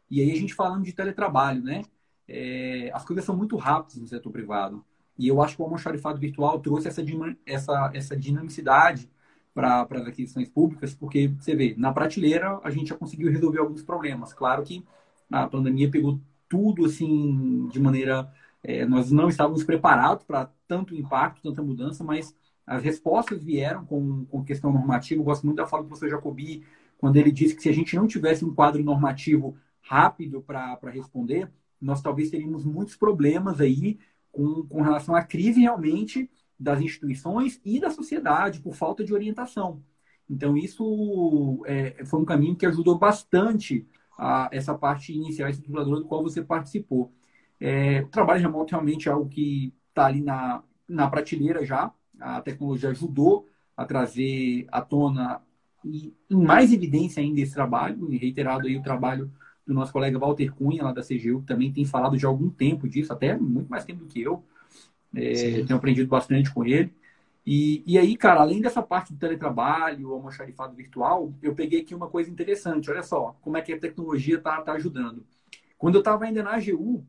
E 0.09 0.21
aí 0.21 0.31
a 0.31 0.35
gente 0.35 0.53
falando 0.53 0.83
de 0.83 0.93
teletrabalho, 0.93 1.63
né? 1.63 1.83
É, 2.27 2.91
as 2.93 3.05
coisas 3.05 3.23
são 3.25 3.35
muito 3.37 3.55
rápidas 3.57 3.97
no 4.01 4.07
setor 4.07 4.31
privado. 4.31 4.83
E 5.17 5.27
eu 5.27 5.41
acho 5.41 5.55
que 5.55 5.62
o 5.62 5.65
almoxarifado 5.65 6.19
virtual 6.19 6.60
trouxe 6.60 6.88
essa, 6.88 7.01
essa, 7.45 7.91
essa 7.93 8.17
dinamicidade 8.17 9.10
para 9.53 9.88
as 9.89 10.07
aquisições 10.07 10.50
públicas, 10.50 10.93
porque 10.93 11.29
você 11.29 11.55
vê, 11.55 11.74
na 11.77 11.93
prateleira 11.93 12.60
a 12.63 12.69
gente 12.69 12.89
já 12.89 12.95
conseguiu 12.95 13.31
resolver 13.31 13.60
alguns 13.60 13.81
problemas. 13.81 14.34
Claro 14.34 14.63
que 14.63 14.86
a 15.31 15.48
pandemia 15.48 15.89
pegou 15.89 16.19
tudo 16.50 16.86
assim 16.86 17.67
de 17.69 17.79
maneira. 17.79 18.31
É, 18.62 18.86
nós 18.86 19.12
não 19.12 19.29
estávamos 19.29 19.63
preparados 19.63 20.25
para 20.25 20.50
tanto 20.67 20.95
impacto, 20.95 21.41
tanta 21.41 21.62
mudança, 21.62 22.03
mas 22.03 22.36
as 22.65 22.84
respostas 22.84 23.43
vieram 23.43 23.86
com, 23.86 24.25
com 24.25 24.43
questão 24.43 24.74
normativa. 24.74 25.22
Eu 25.22 25.25
gosto 25.25 25.45
muito 25.45 25.57
da 25.57 25.67
fala 25.67 25.84
do 25.84 25.88
professor 25.88 26.10
Jacobi, 26.10 26.65
quando 26.98 27.17
ele 27.17 27.31
disse 27.31 27.55
que 27.55 27.62
se 27.62 27.69
a 27.69 27.74
gente 27.74 27.95
não 27.95 28.07
tivesse 28.07 28.43
um 28.43 28.53
quadro 28.53 28.84
normativo 28.84 29.55
rápido 29.81 30.41
para 30.41 30.89
responder, 30.91 31.50
nós 31.79 32.01
talvez 32.01 32.29
teríamos 32.31 32.65
muitos 32.65 32.95
problemas 32.95 33.62
aí 33.62 34.00
com, 34.35 34.63
com 34.67 34.81
relação 34.81 35.15
à 35.15 35.23
crise 35.23 35.61
realmente 35.61 36.29
das 36.59 36.81
instituições 36.81 37.59
e 37.63 37.79
da 37.79 37.89
sociedade 37.89 38.59
por 38.59 38.75
falta 38.75 39.03
de 39.03 39.13
orientação. 39.13 39.81
Então, 40.29 40.57
isso 40.57 41.63
é, 41.65 42.03
foi 42.05 42.19
um 42.19 42.25
caminho 42.25 42.55
que 42.55 42.65
ajudou 42.65 42.97
bastante 42.97 43.87
a, 44.17 44.49
essa 44.51 44.73
parte 44.73 45.13
inicial 45.13 45.49
estruturadora 45.49 46.01
do 46.01 46.07
qual 46.07 46.21
você 46.21 46.41
participou. 46.41 47.11
É, 47.59 48.01
o 48.01 48.07
trabalho 48.07 48.41
remoto 48.41 48.71
realmente 48.71 49.07
é 49.07 49.11
algo 49.11 49.29
que 49.29 49.73
está 49.89 50.07
ali 50.07 50.21
na, 50.21 50.63
na 50.87 51.09
prateleira 51.09 51.63
já. 51.65 51.91
A 52.19 52.41
tecnologia 52.41 52.89
ajudou 52.89 53.47
a 53.77 53.85
trazer 53.85 54.67
à 54.71 54.81
tona 54.81 55.41
e 55.83 56.13
mais 56.29 56.73
evidência 56.73 57.21
ainda 57.21 57.39
esse 57.41 57.53
trabalho, 57.53 58.11
e 58.11 58.17
reiterado 58.17 58.67
aí 58.67 58.75
o 58.75 58.81
trabalho 58.81 59.31
do 59.65 59.74
nosso 59.74 59.91
colega 59.91 60.19
Walter 60.19 60.53
Cunha, 60.53 60.84
lá 60.84 60.91
da 60.91 61.01
CGU, 61.01 61.41
que 61.41 61.48
também 61.48 61.72
tem 61.72 61.86
falado 61.86 62.17
de 62.17 62.25
algum 62.25 62.50
tempo 62.50 62.88
disso, 62.88 63.12
até 63.12 63.36
muito 63.38 63.69
mais 63.69 63.84
tempo 63.84 64.01
do 64.01 64.07
que 64.07 64.22
eu. 64.22 64.43
É, 65.15 65.63
tenho 65.63 65.75
aprendido 65.75 66.10
bastante 66.10 66.53
com 66.53 66.65
ele. 66.65 66.93
E, 67.45 67.84
e 67.86 67.98
aí, 67.98 68.17
cara, 68.17 68.41
além 68.41 68.60
dessa 68.60 68.81
parte 68.81 69.13
do 69.13 69.19
teletrabalho, 69.19 70.12
almoxarifado 70.12 70.75
virtual, 70.75 71.34
eu 71.41 71.53
peguei 71.53 71.81
aqui 71.81 71.93
uma 71.93 72.07
coisa 72.07 72.29
interessante. 72.29 72.89
Olha 72.89 73.03
só, 73.03 73.36
como 73.41 73.55
é 73.55 73.62
que 73.62 73.72
a 73.72 73.79
tecnologia 73.79 74.38
está 74.38 74.62
tá 74.62 74.74
ajudando. 74.74 75.25
Quando 75.77 75.95
eu 75.95 76.00
estava 76.00 76.25
ainda 76.25 76.41
na 76.41 76.55
AGU, 76.55 77.05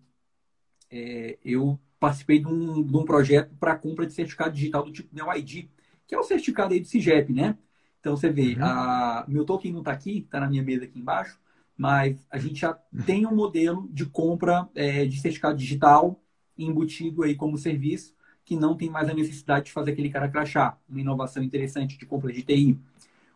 é, 0.90 1.38
eu 1.44 1.78
participei 1.98 2.38
de 2.38 2.46
um, 2.46 2.82
de 2.82 2.96
um 2.96 3.04
projeto 3.04 3.54
para 3.58 3.76
compra 3.76 4.06
de 4.06 4.12
certificado 4.12 4.54
digital 4.54 4.84
do 4.84 4.92
tipo 4.92 5.14
NeoID, 5.14 5.70
que 6.06 6.14
é 6.14 6.18
o 6.18 6.22
certificado 6.22 6.74
aí 6.74 6.80
do 6.80 6.86
CIGEP, 6.86 7.32
né? 7.32 7.56
Então, 7.98 8.16
você 8.16 8.30
vê, 8.30 8.54
uhum. 8.54 8.64
a, 8.64 9.24
meu 9.26 9.44
token 9.44 9.72
não 9.72 9.80
está 9.80 9.92
aqui, 9.92 10.18
está 10.18 10.38
na 10.38 10.48
minha 10.48 10.62
mesa 10.62 10.84
aqui 10.84 10.98
embaixo, 10.98 11.40
mas 11.76 12.26
a 12.30 12.38
gente 12.38 12.60
já 12.60 12.72
tem 13.04 13.26
um 13.26 13.34
modelo 13.34 13.88
de 13.92 14.06
compra 14.06 14.68
é, 14.74 15.04
de 15.04 15.20
certificado 15.20 15.56
digital 15.56 16.20
embutido 16.58 17.22
aí 17.22 17.34
como 17.34 17.58
serviço, 17.58 18.14
que 18.44 18.56
não 18.56 18.76
tem 18.76 18.88
mais 18.88 19.08
a 19.08 19.14
necessidade 19.14 19.66
de 19.66 19.72
fazer 19.72 19.92
aquele 19.92 20.08
cara 20.08 20.28
crachá. 20.28 20.78
Uma 20.88 21.00
inovação 21.00 21.42
interessante 21.42 21.98
de 21.98 22.06
compra 22.06 22.32
de 22.32 22.42
TI. 22.42 22.78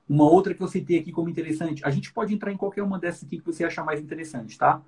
Uma 0.08 0.24
outra 0.24 0.54
que 0.54 0.62
eu 0.62 0.68
citei 0.68 0.98
aqui 0.98 1.12
como 1.12 1.28
interessante, 1.28 1.84
a 1.84 1.90
gente 1.90 2.12
pode 2.12 2.32
entrar 2.34 2.52
em 2.52 2.56
qualquer 2.56 2.82
uma 2.82 2.98
dessas 2.98 3.24
aqui 3.24 3.38
que 3.38 3.44
você 3.44 3.64
achar 3.64 3.84
mais 3.84 4.00
interessante, 4.00 4.56
tá? 4.56 4.82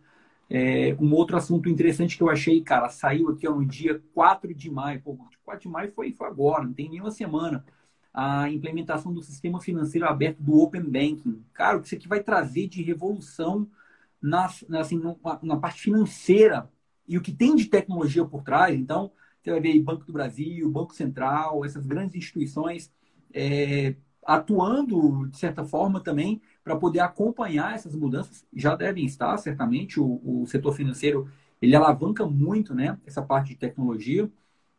É, 0.49 0.97
um 1.01 1.13
outro 1.15 1.37
assunto 1.37 1.69
interessante 1.69 2.17
que 2.17 2.23
eu 2.23 2.31
achei, 2.31 2.61
cara, 2.61 2.89
saiu 2.89 3.29
aqui 3.31 3.49
no 3.49 3.65
dia 3.65 4.03
4 4.15 4.55
de 4.55 4.71
maio. 4.71 5.01
Pô, 5.03 5.17
4 5.45 5.63
de 5.63 5.69
maio 5.69 5.93
foi, 5.93 6.13
foi 6.13 6.27
agora, 6.27 6.65
não 6.65 6.73
tem 6.73 6.89
nenhuma 6.89 7.11
semana 7.11 7.65
a 8.13 8.49
implementação 8.51 9.13
do 9.13 9.23
sistema 9.23 9.61
financeiro 9.61 10.07
aberto 10.07 10.43
do 10.43 10.59
Open 10.59 10.83
Banking. 10.83 11.43
Cara, 11.55 11.79
o 11.79 11.81
que 11.81 11.87
isso 11.87 11.95
aqui 11.95 12.09
vai 12.09 12.23
trazer 12.23 12.69
de 12.69 12.83
revolução 12.83 13.67
na, 14.21 14.51
assim, 14.79 15.01
na 15.43 15.57
parte 15.57 15.81
financeira 15.83 16.69
e 17.09 17.17
o 17.17 17.23
que 17.23 17.33
tem 17.33 17.57
de 17.57 17.67
tecnologia 17.67 18.25
por 18.25 18.43
trás. 18.43 18.79
Então, 18.79 19.11
você 19.41 19.51
vai 19.51 19.61
ver 19.61 19.81
Banco 19.81 20.05
do 20.05 20.13
Brasil, 20.13 20.71
Banco 20.71 20.95
Central, 20.95 21.65
essas 21.65 21.87
grandes 21.87 22.15
instituições 22.15 22.93
é, 23.35 23.97
atuando, 24.25 25.27
de 25.29 25.39
certa 25.39 25.65
forma, 25.65 26.01
também 26.01 26.41
para 26.63 26.77
poder 26.77 27.01
acompanhar 27.01 27.75
essas 27.75 27.95
mudanças. 27.95 28.47
Já 28.55 28.77
devem 28.77 29.05
estar, 29.05 29.37
certamente, 29.39 29.99
o, 29.99 30.21
o 30.25 30.47
setor 30.47 30.75
financeiro 30.75 31.29
ele 31.61 31.75
alavanca 31.75 32.27
muito 32.27 32.75
né, 32.75 32.99
essa 33.07 33.23
parte 33.23 33.51
de 33.51 33.57
tecnologia. 33.57 34.31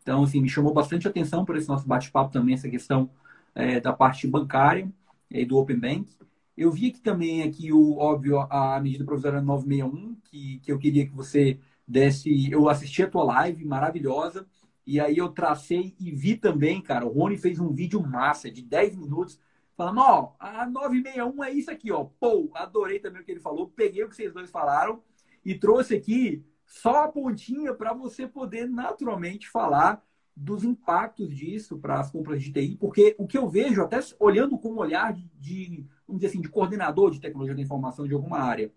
Então, 0.02 0.24
assim, 0.24 0.42
me 0.42 0.50
chamou 0.50 0.74
bastante 0.74 1.08
atenção 1.08 1.46
por 1.46 1.56
esse 1.58 1.68
nosso 1.68 1.88
bate-papo 1.88 2.32
também, 2.32 2.54
essa 2.54 2.70
questão 2.70 3.10
é, 3.56 3.80
da 3.80 3.94
parte 3.94 4.28
bancária 4.28 4.92
e 5.30 5.46
do 5.46 5.58
Open 5.58 5.80
Bank. 5.80 6.18
Eu 6.56 6.72
vi 6.72 6.90
aqui 6.90 7.02
também 7.02 7.44
aqui 7.44 7.72
o 7.72 7.98
óbvio 7.98 8.40
a 8.40 8.80
medida 8.80 9.04
provisória 9.04 9.42
961 9.42 10.16
que, 10.24 10.60
que 10.60 10.72
eu 10.72 10.78
queria 10.78 11.06
que 11.06 11.14
você 11.14 11.60
desse. 11.88 12.52
Eu 12.52 12.70
assisti 12.70 13.04
a 13.04 13.10
tua 13.10 13.24
live 13.24 13.66
maravilhosa 13.66 14.46
e 14.86 15.00
aí 15.00 15.18
eu 15.18 15.30
tracei 15.30 15.96
e 16.00 16.12
vi 16.12 16.36
também, 16.38 16.82
cara. 16.82 17.06
O 17.06 17.10
Rony 17.10 17.38
fez 17.38 17.60
um 17.60 17.74
vídeo 17.74 18.02
massa 18.02 18.52
de 18.52 18.62
10 18.62 18.96
minutos 18.98 19.40
falando: 19.76 20.00
ó, 20.02 20.34
a 20.40 20.66
961 20.66 21.44
é 21.44 21.52
isso 21.52 21.72
aqui, 21.72 21.92
ó. 21.92 22.06
Pô, 22.20 22.52
adorei 22.54 23.00
também 23.00 23.22
o 23.22 23.26
que 23.26 23.32
ele 23.32 23.40
falou. 23.40 23.70
Peguei 23.70 24.04
o 24.04 24.10
que 24.10 24.16
vocês 24.16 24.34
dois 24.34 24.52
falaram 24.52 25.02
e 25.44 25.56
trouxe 25.56 25.96
aqui 25.96 26.46
só 26.66 27.04
a 27.04 27.08
pontinha 27.08 27.74
para 27.74 27.94
você 27.94 28.28
poder 28.28 28.70
naturalmente 28.70 29.50
falar 29.50 30.04
dos 30.36 30.64
impactos 30.64 31.36
disso 31.36 31.78
para 31.78 32.00
as 32.00 32.12
compras 32.12 32.42
de 32.42 32.52
TI, 32.52 32.76
porque 32.80 33.16
o 33.18 33.28
que 33.28 33.38
eu 33.38 33.48
vejo, 33.48 33.82
até 33.82 34.00
olhando 34.20 34.58
com 34.58 34.70
um 34.70 34.78
olhar 34.78 35.14
de, 35.14 35.86
vamos 36.08 36.22
dizer 36.22 36.28
assim, 36.28 36.42
de 36.42 36.50
coordenador 36.50 37.12
de 37.12 37.20
tecnologia 37.20 37.56
da 37.56 37.62
informação 37.62 38.08
de 38.08 38.14
alguma 38.14 38.40
área, 38.40 38.72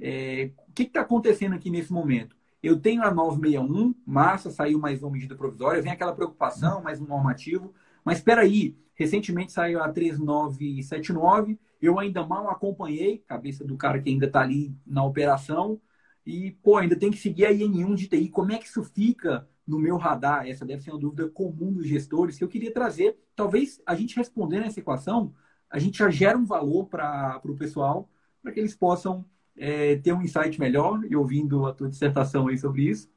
é, 0.00 0.50
o 0.68 0.72
que 0.72 0.82
está 0.82 1.00
acontecendo 1.02 1.54
aqui 1.54 1.70
nesse 1.70 1.92
momento? 1.92 2.36
Eu 2.62 2.80
tenho 2.80 3.02
a 3.02 3.14
961, 3.14 3.94
massa, 4.04 4.50
saiu 4.50 4.78
mais 4.78 5.02
uma 5.02 5.12
medida 5.12 5.36
provisória, 5.36 5.80
vem 5.80 5.92
aquela 5.92 6.14
preocupação, 6.14 6.82
mais 6.82 7.00
um 7.00 7.06
normativo, 7.06 7.72
mas 8.04 8.18
espera 8.18 8.42
aí, 8.42 8.76
recentemente 8.94 9.52
saiu 9.52 9.80
a 9.80 9.88
3979, 9.88 11.58
eu 11.80 11.98
ainda 12.00 12.26
mal 12.26 12.50
acompanhei, 12.50 13.18
cabeça 13.18 13.64
do 13.64 13.76
cara 13.76 14.00
que 14.00 14.10
ainda 14.10 14.26
está 14.26 14.40
ali 14.40 14.74
na 14.84 15.04
operação, 15.04 15.80
e, 16.24 16.50
pô, 16.62 16.76
ainda 16.76 16.96
tem 16.96 17.10
que 17.10 17.18
seguir 17.18 17.46
a 17.46 17.52
IN1 17.52 17.94
de 17.94 18.08
TI, 18.08 18.28
como 18.28 18.50
é 18.50 18.58
que 18.58 18.66
isso 18.66 18.82
fica 18.82 19.48
no 19.66 19.78
meu 19.78 19.96
radar? 19.96 20.46
Essa 20.48 20.64
deve 20.64 20.82
ser 20.82 20.90
uma 20.90 21.00
dúvida 21.00 21.28
comum 21.28 21.72
dos 21.72 21.86
gestores 21.86 22.38
que 22.38 22.44
eu 22.44 22.48
queria 22.48 22.72
trazer. 22.72 23.18
Talvez 23.34 23.80
a 23.86 23.94
gente 23.94 24.16
respondendo 24.16 24.64
essa 24.64 24.80
equação, 24.80 25.34
a 25.70 25.78
gente 25.78 25.98
já 25.98 26.10
gera 26.10 26.38
um 26.38 26.44
valor 26.44 26.86
para 26.86 27.40
o 27.44 27.56
pessoal, 27.56 28.08
para 28.42 28.52
que 28.52 28.60
eles 28.60 28.74
possam 28.74 29.24
é, 29.56 29.96
ter 29.96 30.12
um 30.12 30.22
insight 30.22 30.58
melhor 30.60 31.04
e 31.04 31.16
ouvindo 31.16 31.66
a 31.66 31.72
tua 31.72 31.88
dissertação 31.88 32.48
aí 32.48 32.58
sobre 32.58 32.82
isso. 32.82 33.08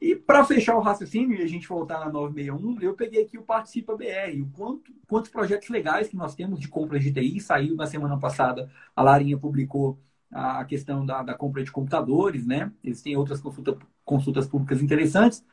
E 0.00 0.14
para 0.14 0.44
fechar 0.44 0.76
o 0.76 0.80
raciocínio 0.80 1.38
e 1.38 1.42
a 1.42 1.46
gente 1.46 1.66
voltar 1.66 1.98
na 2.00 2.10
961, 2.10 2.82
eu 2.82 2.94
peguei 2.94 3.22
aqui 3.22 3.38
o 3.38 3.42
Participa 3.42 3.96
BR, 3.96 4.42
o 4.42 4.50
quanto, 4.50 4.92
quantos 5.08 5.30
projetos 5.30 5.70
legais 5.70 6.08
que 6.08 6.16
nós 6.16 6.34
temos 6.34 6.60
de 6.60 6.68
compras 6.68 7.02
de 7.02 7.10
TI. 7.10 7.40
Saiu 7.40 7.74
na 7.74 7.86
semana 7.86 8.18
passada, 8.18 8.70
a 8.94 9.02
Larinha 9.02 9.38
publicou 9.38 9.98
a 10.30 10.64
questão 10.64 11.06
da, 11.06 11.22
da 11.22 11.34
compra 11.34 11.62
de 11.62 11.70
computadores, 11.72 12.44
né? 12.44 12.70
Existem 12.82 13.16
outras 13.16 13.40
consulta, 13.40 13.78
consultas 14.04 14.46
públicas 14.46 14.82
interessantes. 14.82 15.44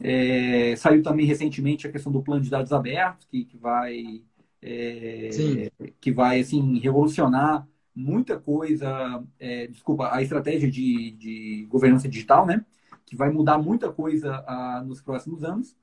É, 0.00 0.76
saiu 0.76 1.02
também 1.02 1.26
recentemente 1.26 1.86
a 1.86 1.92
questão 1.92 2.12
do 2.12 2.22
plano 2.22 2.42
de 2.42 2.50
dados 2.50 2.72
abertos, 2.72 3.26
que, 3.26 3.44
que 3.44 3.56
vai, 3.56 4.22
é, 4.62 5.70
que 6.00 6.12
vai 6.12 6.40
assim, 6.40 6.78
revolucionar 6.78 7.66
muita 7.98 8.38
coisa, 8.38 9.24
é, 9.40 9.66
desculpa, 9.66 10.14
a 10.14 10.22
estratégia 10.22 10.70
de, 10.70 11.10
de 11.12 11.66
governança 11.68 12.08
digital, 12.08 12.46
né? 12.46 12.64
Que 13.04 13.16
vai 13.16 13.30
mudar 13.30 13.58
muita 13.58 13.90
coisa 13.90 14.44
ah, 14.46 14.82
nos 14.86 15.00
próximos 15.00 15.42
anos. 15.42 15.76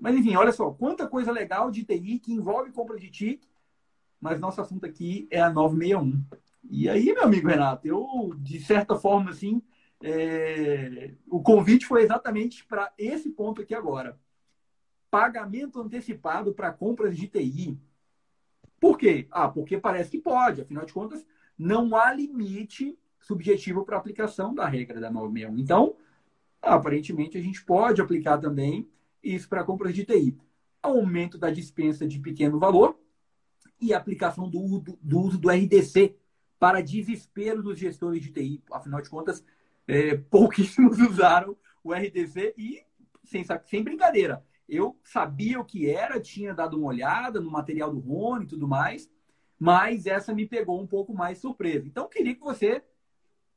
Mas, 0.00 0.14
enfim, 0.14 0.36
olha 0.36 0.52
só, 0.52 0.70
quanta 0.70 1.08
coisa 1.08 1.32
legal 1.32 1.70
de 1.70 1.82
TI 1.82 2.20
que 2.20 2.32
envolve 2.32 2.70
compra 2.70 2.96
de 2.96 3.10
TIC, 3.10 3.48
mas 4.20 4.38
nosso 4.38 4.60
assunto 4.60 4.86
aqui 4.86 5.26
é 5.30 5.40
a 5.40 5.50
961. 5.50 6.22
E 6.70 6.88
aí, 6.88 7.06
meu 7.06 7.24
amigo 7.24 7.48
Renato, 7.48 7.86
eu, 7.86 8.32
de 8.38 8.60
certa 8.60 8.94
forma, 8.94 9.30
assim, 9.30 9.60
é... 10.02 11.14
o 11.28 11.42
convite 11.42 11.86
foi 11.86 12.02
exatamente 12.02 12.64
para 12.64 12.92
esse 12.98 13.30
ponto 13.30 13.62
aqui 13.62 13.74
agora. 13.74 14.18
Pagamento 15.10 15.80
antecipado 15.80 16.52
para 16.52 16.72
compras 16.72 17.16
de 17.16 17.28
TI. 17.28 17.78
Por 18.80 18.98
quê? 18.98 19.26
Ah, 19.30 19.48
porque 19.48 19.78
parece 19.78 20.10
que 20.10 20.18
pode, 20.18 20.60
afinal 20.60 20.84
de 20.84 20.92
contas, 20.92 21.26
não 21.58 21.96
há 21.96 22.12
limite 22.12 22.98
subjetivo 23.20 23.84
para 23.84 23.96
aplicação 23.96 24.54
da 24.54 24.66
regra 24.66 25.00
da 25.00 25.10
961. 25.10 25.58
Então, 25.58 25.96
aparentemente, 26.60 27.38
a 27.38 27.40
gente 27.40 27.64
pode 27.64 28.00
aplicar 28.00 28.38
também 28.38 28.88
isso 29.22 29.48
para 29.48 29.64
compras 29.64 29.94
de 29.94 30.04
TI. 30.04 30.36
aumento 30.82 31.36
da 31.36 31.50
dispensa 31.50 32.06
de 32.06 32.20
pequeno 32.20 32.58
valor 32.58 32.96
e 33.80 33.92
aplicação 33.92 34.48
do, 34.48 34.78
do, 34.78 34.98
do 35.00 35.18
uso 35.20 35.38
do 35.38 35.50
RDC 35.50 36.16
para 36.58 36.82
desespero 36.82 37.62
dos 37.62 37.78
gestores 37.78 38.22
de 38.22 38.30
TI. 38.30 38.62
Afinal 38.70 39.02
de 39.02 39.10
contas, 39.10 39.44
é, 39.86 40.16
pouquíssimos 40.16 40.98
usaram 41.00 41.56
o 41.82 41.92
RDC 41.92 42.54
e, 42.56 42.82
sem, 43.24 43.44
sem 43.64 43.82
brincadeira, 43.82 44.44
eu 44.68 44.98
sabia 45.04 45.60
o 45.60 45.64
que 45.64 45.88
era, 45.88 46.20
tinha 46.20 46.52
dado 46.52 46.76
uma 46.76 46.88
olhada 46.88 47.40
no 47.40 47.50
material 47.50 47.92
do 47.92 48.00
Rony 48.00 48.44
e 48.44 48.48
tudo 48.48 48.66
mais, 48.66 49.08
mas 49.58 50.06
essa 50.06 50.34
me 50.34 50.46
pegou 50.46 50.80
um 50.80 50.86
pouco 50.86 51.14
mais 51.14 51.38
surpresa. 51.38 51.86
Então, 51.86 52.08
queria 52.08 52.34
que 52.34 52.40
você 52.40 52.82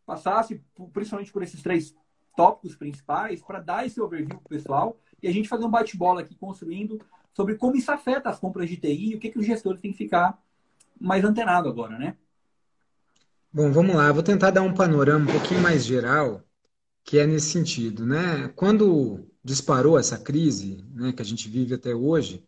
passasse, 0.05 0.63
principalmente 0.93 1.31
por 1.31 1.43
esses 1.43 1.61
três 1.61 1.95
tópicos 2.35 2.75
principais, 2.75 3.41
para 3.41 3.59
dar 3.59 3.85
esse 3.85 3.99
overview 3.99 4.39
para 4.39 4.45
o 4.45 4.49
pessoal 4.49 4.99
e 5.21 5.27
a 5.27 5.31
gente 5.31 5.49
fazer 5.49 5.65
um 5.65 5.69
bate-bola 5.69 6.21
aqui 6.21 6.35
construindo 6.35 6.99
sobre 7.33 7.55
como 7.55 7.75
isso 7.75 7.91
afeta 7.91 8.29
as 8.29 8.39
compras 8.39 8.69
de 8.69 8.77
TI 8.77 9.11
e 9.11 9.15
o 9.15 9.19
que, 9.19 9.29
que 9.29 9.39
os 9.39 9.45
gestores 9.45 9.81
têm 9.81 9.91
que 9.91 9.97
ficar 9.97 10.41
mais 10.99 11.23
antenado 11.23 11.67
agora, 11.67 11.97
né? 11.97 12.15
Bom, 13.51 13.71
vamos 13.71 13.95
lá. 13.95 14.11
Vou 14.11 14.23
tentar 14.23 14.51
dar 14.51 14.61
um 14.61 14.73
panorama 14.73 15.29
um 15.29 15.33
pouquinho 15.33 15.61
mais 15.61 15.83
geral, 15.85 16.43
que 17.03 17.17
é 17.19 17.25
nesse 17.27 17.51
sentido, 17.51 18.05
né? 18.05 18.49
Quando 18.55 19.27
disparou 19.43 19.97
essa 19.99 20.17
crise, 20.19 20.85
né, 20.93 21.13
que 21.13 21.21
a 21.21 21.25
gente 21.25 21.49
vive 21.49 21.73
até 21.75 21.95
hoje, 21.95 22.45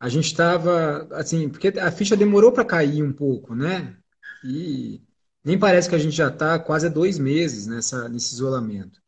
a 0.00 0.08
gente 0.08 0.26
estava 0.26 1.08
assim, 1.12 1.48
porque 1.48 1.68
a 1.78 1.92
ficha 1.92 2.16
demorou 2.16 2.52
para 2.52 2.64
cair 2.64 3.02
um 3.02 3.12
pouco, 3.12 3.54
né? 3.54 3.96
E 4.44 5.02
nem 5.44 5.58
parece 5.58 5.88
que 5.88 5.94
a 5.94 5.98
gente 5.98 6.16
já 6.16 6.28
está 6.28 6.58
quase 6.58 6.88
dois 6.90 7.18
meses 7.18 7.66
nessa, 7.66 8.08
nesse 8.08 8.34
isolamento. 8.34 9.00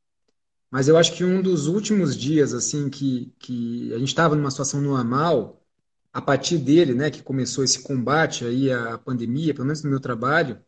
Mas 0.71 0.89
eu 0.89 0.97
acho 0.97 1.13
que 1.15 1.25
um 1.25 1.43
dos 1.43 1.67
últimos 1.67 2.17
dias, 2.17 2.55
assim, 2.55 2.89
que, 2.91 3.33
que 3.39 3.93
a 3.95 3.99
gente 3.99 4.09
estava 4.09 4.35
numa 4.37 4.51
situação 4.51 4.81
normal, 4.81 5.63
a 6.13 6.21
partir 6.21 6.59
dele, 6.59 6.95
né, 6.95 7.11
que 7.11 7.23
começou 7.23 7.65
esse 7.65 7.83
combate 7.83 8.45
aí 8.45 8.71
à 8.73 8.99
pandemia, 8.99 9.55
pelo 9.55 9.67
menos 9.67 9.83
no 9.83 9.91
meu 9.91 10.01
trabalho, 10.01 10.61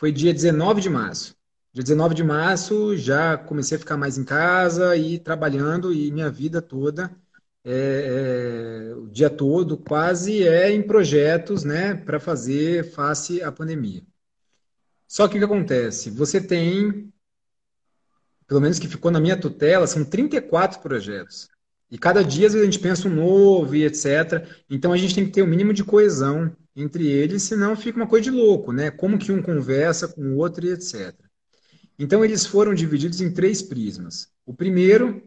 foi 0.00 0.10
dia 0.10 0.32
19 0.32 0.80
de 0.80 0.88
março. 0.88 1.36
Dia 1.74 1.82
19 1.82 2.14
de 2.14 2.24
março 2.24 2.96
já 2.96 3.36
comecei 3.36 3.76
a 3.76 3.78
ficar 3.78 3.98
mais 3.98 4.16
em 4.16 4.24
casa 4.24 4.96
e 4.96 5.18
trabalhando 5.18 5.92
e 5.92 6.10
minha 6.10 6.30
vida 6.30 6.62
toda, 6.62 7.14
é, 7.62 8.92
é, 8.92 8.94
o 8.94 9.06
dia 9.08 9.28
todo 9.28 9.76
quase 9.76 10.42
é 10.42 10.72
em 10.72 10.82
projetos, 10.82 11.64
né, 11.64 11.94
para 11.94 12.18
fazer 12.18 12.90
face 12.92 13.42
à 13.42 13.52
pandemia. 13.52 14.02
Só 15.06 15.28
que 15.28 15.36
o 15.36 15.38
que 15.38 15.44
acontece? 15.44 16.08
Você 16.08 16.40
tem, 16.40 17.12
pelo 18.46 18.62
menos 18.62 18.78
que 18.78 18.88
ficou 18.88 19.10
na 19.10 19.20
minha 19.20 19.38
tutela, 19.38 19.86
são 19.86 20.02
34 20.02 20.80
projetos. 20.80 21.46
E 21.90 21.98
cada 21.98 22.22
dia 22.22 22.46
a 22.46 22.64
gente 22.64 22.78
pensa 22.78 23.08
um 23.08 23.14
novo 23.14 23.74
e 23.74 23.84
etc. 23.84 24.46
Então 24.68 24.92
a 24.92 24.96
gente 24.96 25.14
tem 25.14 25.24
que 25.24 25.32
ter 25.32 25.42
o 25.42 25.44
um 25.44 25.48
mínimo 25.48 25.72
de 25.72 25.82
coesão 25.82 26.54
entre 26.76 27.06
eles, 27.06 27.42
senão 27.42 27.74
fica 27.74 27.98
uma 27.98 28.06
coisa 28.06 28.30
de 28.30 28.30
louco, 28.30 28.72
né? 28.72 28.90
Como 28.90 29.18
que 29.18 29.32
um 29.32 29.42
conversa 29.42 30.06
com 30.06 30.22
o 30.22 30.36
outro 30.36 30.64
e 30.64 30.70
etc. 30.70 31.14
Então 31.98 32.24
eles 32.24 32.46
foram 32.46 32.74
divididos 32.74 33.20
em 33.20 33.32
três 33.32 33.60
prismas. 33.60 34.28
O 34.46 34.54
primeiro 34.54 35.22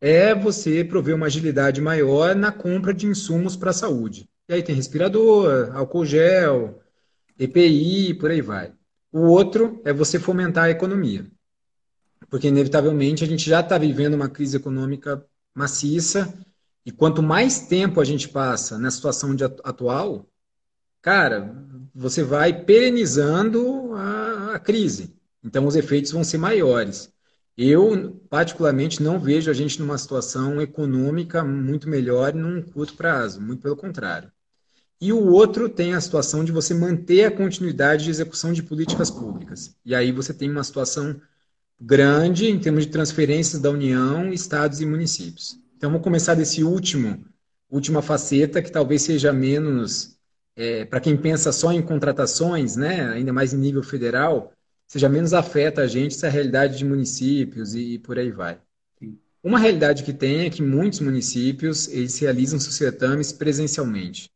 é 0.00 0.34
você 0.34 0.84
prover 0.84 1.14
uma 1.14 1.26
agilidade 1.26 1.80
maior 1.80 2.34
na 2.34 2.52
compra 2.52 2.92
de 2.92 3.06
insumos 3.06 3.56
para 3.56 3.70
a 3.70 3.74
saúde. 3.74 4.28
E 4.48 4.54
aí 4.54 4.62
tem 4.62 4.74
respirador, 4.74 5.70
álcool 5.74 6.04
gel, 6.04 6.80
EPI, 7.38 8.14
por 8.14 8.30
aí 8.30 8.40
vai. 8.40 8.72
O 9.12 9.20
outro 9.20 9.80
é 9.84 9.92
você 9.92 10.18
fomentar 10.18 10.64
a 10.64 10.70
economia. 10.70 11.26
Porque, 12.28 12.48
inevitavelmente, 12.48 13.24
a 13.24 13.26
gente 13.26 13.48
já 13.48 13.60
está 13.60 13.78
vivendo 13.78 14.14
uma 14.14 14.28
crise 14.28 14.56
econômica 14.56 15.24
maciça, 15.58 16.32
e 16.86 16.92
quanto 16.92 17.22
mais 17.22 17.66
tempo 17.66 18.00
a 18.00 18.04
gente 18.04 18.28
passa 18.28 18.78
na 18.78 18.90
situação 18.90 19.34
de 19.34 19.44
atual, 19.44 20.26
cara, 21.02 21.54
você 21.94 22.22
vai 22.22 22.64
perenizando 22.64 23.92
a, 23.94 24.54
a 24.54 24.58
crise. 24.58 25.14
Então, 25.44 25.66
os 25.66 25.76
efeitos 25.76 26.12
vão 26.12 26.24
ser 26.24 26.38
maiores. 26.38 27.12
Eu, 27.56 28.20
particularmente, 28.30 29.02
não 29.02 29.18
vejo 29.18 29.50
a 29.50 29.54
gente 29.54 29.80
numa 29.80 29.98
situação 29.98 30.60
econômica 30.60 31.44
muito 31.44 31.88
melhor 31.88 32.32
num 32.32 32.62
curto 32.62 32.94
prazo, 32.94 33.40
muito 33.40 33.62
pelo 33.62 33.76
contrário. 33.76 34.30
E 35.00 35.12
o 35.12 35.26
outro 35.26 35.68
tem 35.68 35.94
a 35.94 36.00
situação 36.00 36.44
de 36.44 36.52
você 36.52 36.72
manter 36.72 37.24
a 37.24 37.30
continuidade 37.30 38.04
de 38.04 38.10
execução 38.10 38.52
de 38.52 38.62
políticas 38.62 39.10
públicas. 39.10 39.76
E 39.84 39.94
aí 39.94 40.10
você 40.12 40.32
tem 40.32 40.50
uma 40.50 40.64
situação 40.64 41.20
grande 41.80 42.46
em 42.46 42.58
termos 42.58 42.86
de 42.86 42.92
transferências 42.92 43.60
da 43.60 43.70
União, 43.70 44.32
estados 44.32 44.80
e 44.80 44.86
municípios. 44.86 45.58
Então, 45.76 45.90
vamos 45.90 46.04
começar 46.04 46.34
desse 46.34 46.64
último, 46.64 47.24
última 47.70 48.02
faceta, 48.02 48.60
que 48.62 48.70
talvez 48.70 49.02
seja 49.02 49.32
menos, 49.32 50.16
é, 50.56 50.84
para 50.84 51.00
quem 51.00 51.16
pensa 51.16 51.52
só 51.52 51.72
em 51.72 51.82
contratações, 51.82 52.76
né, 52.76 53.08
ainda 53.10 53.32
mais 53.32 53.52
em 53.52 53.58
nível 53.58 53.82
federal, 53.82 54.52
seja 54.86 55.08
menos 55.08 55.32
afeta 55.32 55.82
a 55.82 55.86
gente 55.86 56.16
essa 56.16 56.28
realidade 56.28 56.78
de 56.78 56.84
municípios 56.84 57.74
e, 57.74 57.94
e 57.94 57.98
por 57.98 58.18
aí 58.18 58.30
vai. 58.30 58.60
Uma 59.42 59.58
realidade 59.58 60.02
que 60.02 60.12
tem 60.12 60.46
é 60.46 60.50
que 60.50 60.60
muitos 60.60 61.00
municípios 61.00 61.86
eles 61.88 62.18
realizam 62.18 62.58
seus 62.58 62.74
certames 62.74 63.32
presencialmente 63.32 64.30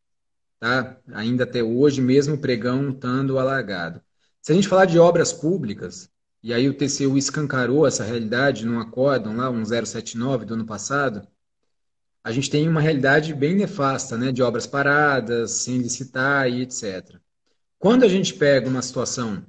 tá? 0.62 0.96
ainda 1.12 1.42
até 1.42 1.60
hoje, 1.60 2.00
mesmo 2.00 2.36
o 2.36 2.38
pregão 2.38 2.90
estando 2.90 3.36
alargado. 3.36 4.00
Se 4.40 4.52
a 4.52 4.54
gente 4.54 4.68
falar 4.68 4.84
de 4.84 4.96
obras 4.96 5.32
públicas, 5.32 6.08
e 6.42 6.52
aí 6.52 6.68
o 6.68 6.74
TCU 6.74 7.16
escancarou 7.16 7.86
essa 7.86 8.02
realidade 8.02 8.66
num 8.66 8.80
acórdão 8.80 9.36
lá, 9.36 9.48
um 9.48 9.64
079 9.64 10.44
do 10.44 10.54
ano 10.54 10.66
passado, 10.66 11.26
a 12.24 12.32
gente 12.32 12.50
tem 12.50 12.68
uma 12.68 12.80
realidade 12.80 13.34
bem 13.34 13.54
nefasta, 13.54 14.16
né, 14.16 14.32
de 14.32 14.42
obras 14.42 14.66
paradas, 14.66 15.52
sem 15.52 15.78
licitar 15.78 16.48
e 16.48 16.62
etc. 16.62 17.16
Quando 17.78 18.04
a 18.04 18.08
gente 18.08 18.34
pega 18.34 18.68
uma 18.68 18.82
situação 18.82 19.44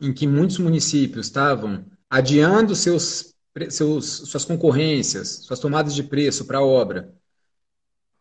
em 0.00 0.12
que 0.12 0.26
muitos 0.26 0.58
municípios 0.58 1.26
estavam 1.26 1.84
adiando 2.08 2.74
seus, 2.74 3.34
seus, 3.70 4.06
suas 4.06 4.44
concorrências, 4.44 5.28
suas 5.44 5.58
tomadas 5.58 5.94
de 5.94 6.02
preço 6.02 6.44
para 6.44 6.58
a 6.58 6.64
obra, 6.64 7.12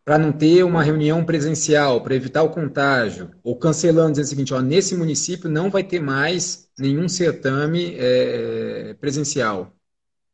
para 0.05 0.19
não 0.19 0.31
ter 0.31 0.63
uma 0.63 0.83
reunião 0.83 1.25
presencial, 1.25 1.99
para 2.01 2.13
evitar 2.13 2.43
o 2.43 2.51
contágio, 2.51 3.31
ou 3.43 3.57
cancelando, 3.57 4.11
dizendo 4.11 4.25
o 4.25 4.29
seguinte, 4.29 4.53
ó, 4.53 4.61
nesse 4.61 4.95
município 4.95 5.49
não 5.49 5.71
vai 5.71 5.83
ter 5.83 5.99
mais 5.99 6.69
nenhum 6.77 7.09
certame 7.09 7.95
é, 7.97 8.93
presencial, 9.01 9.75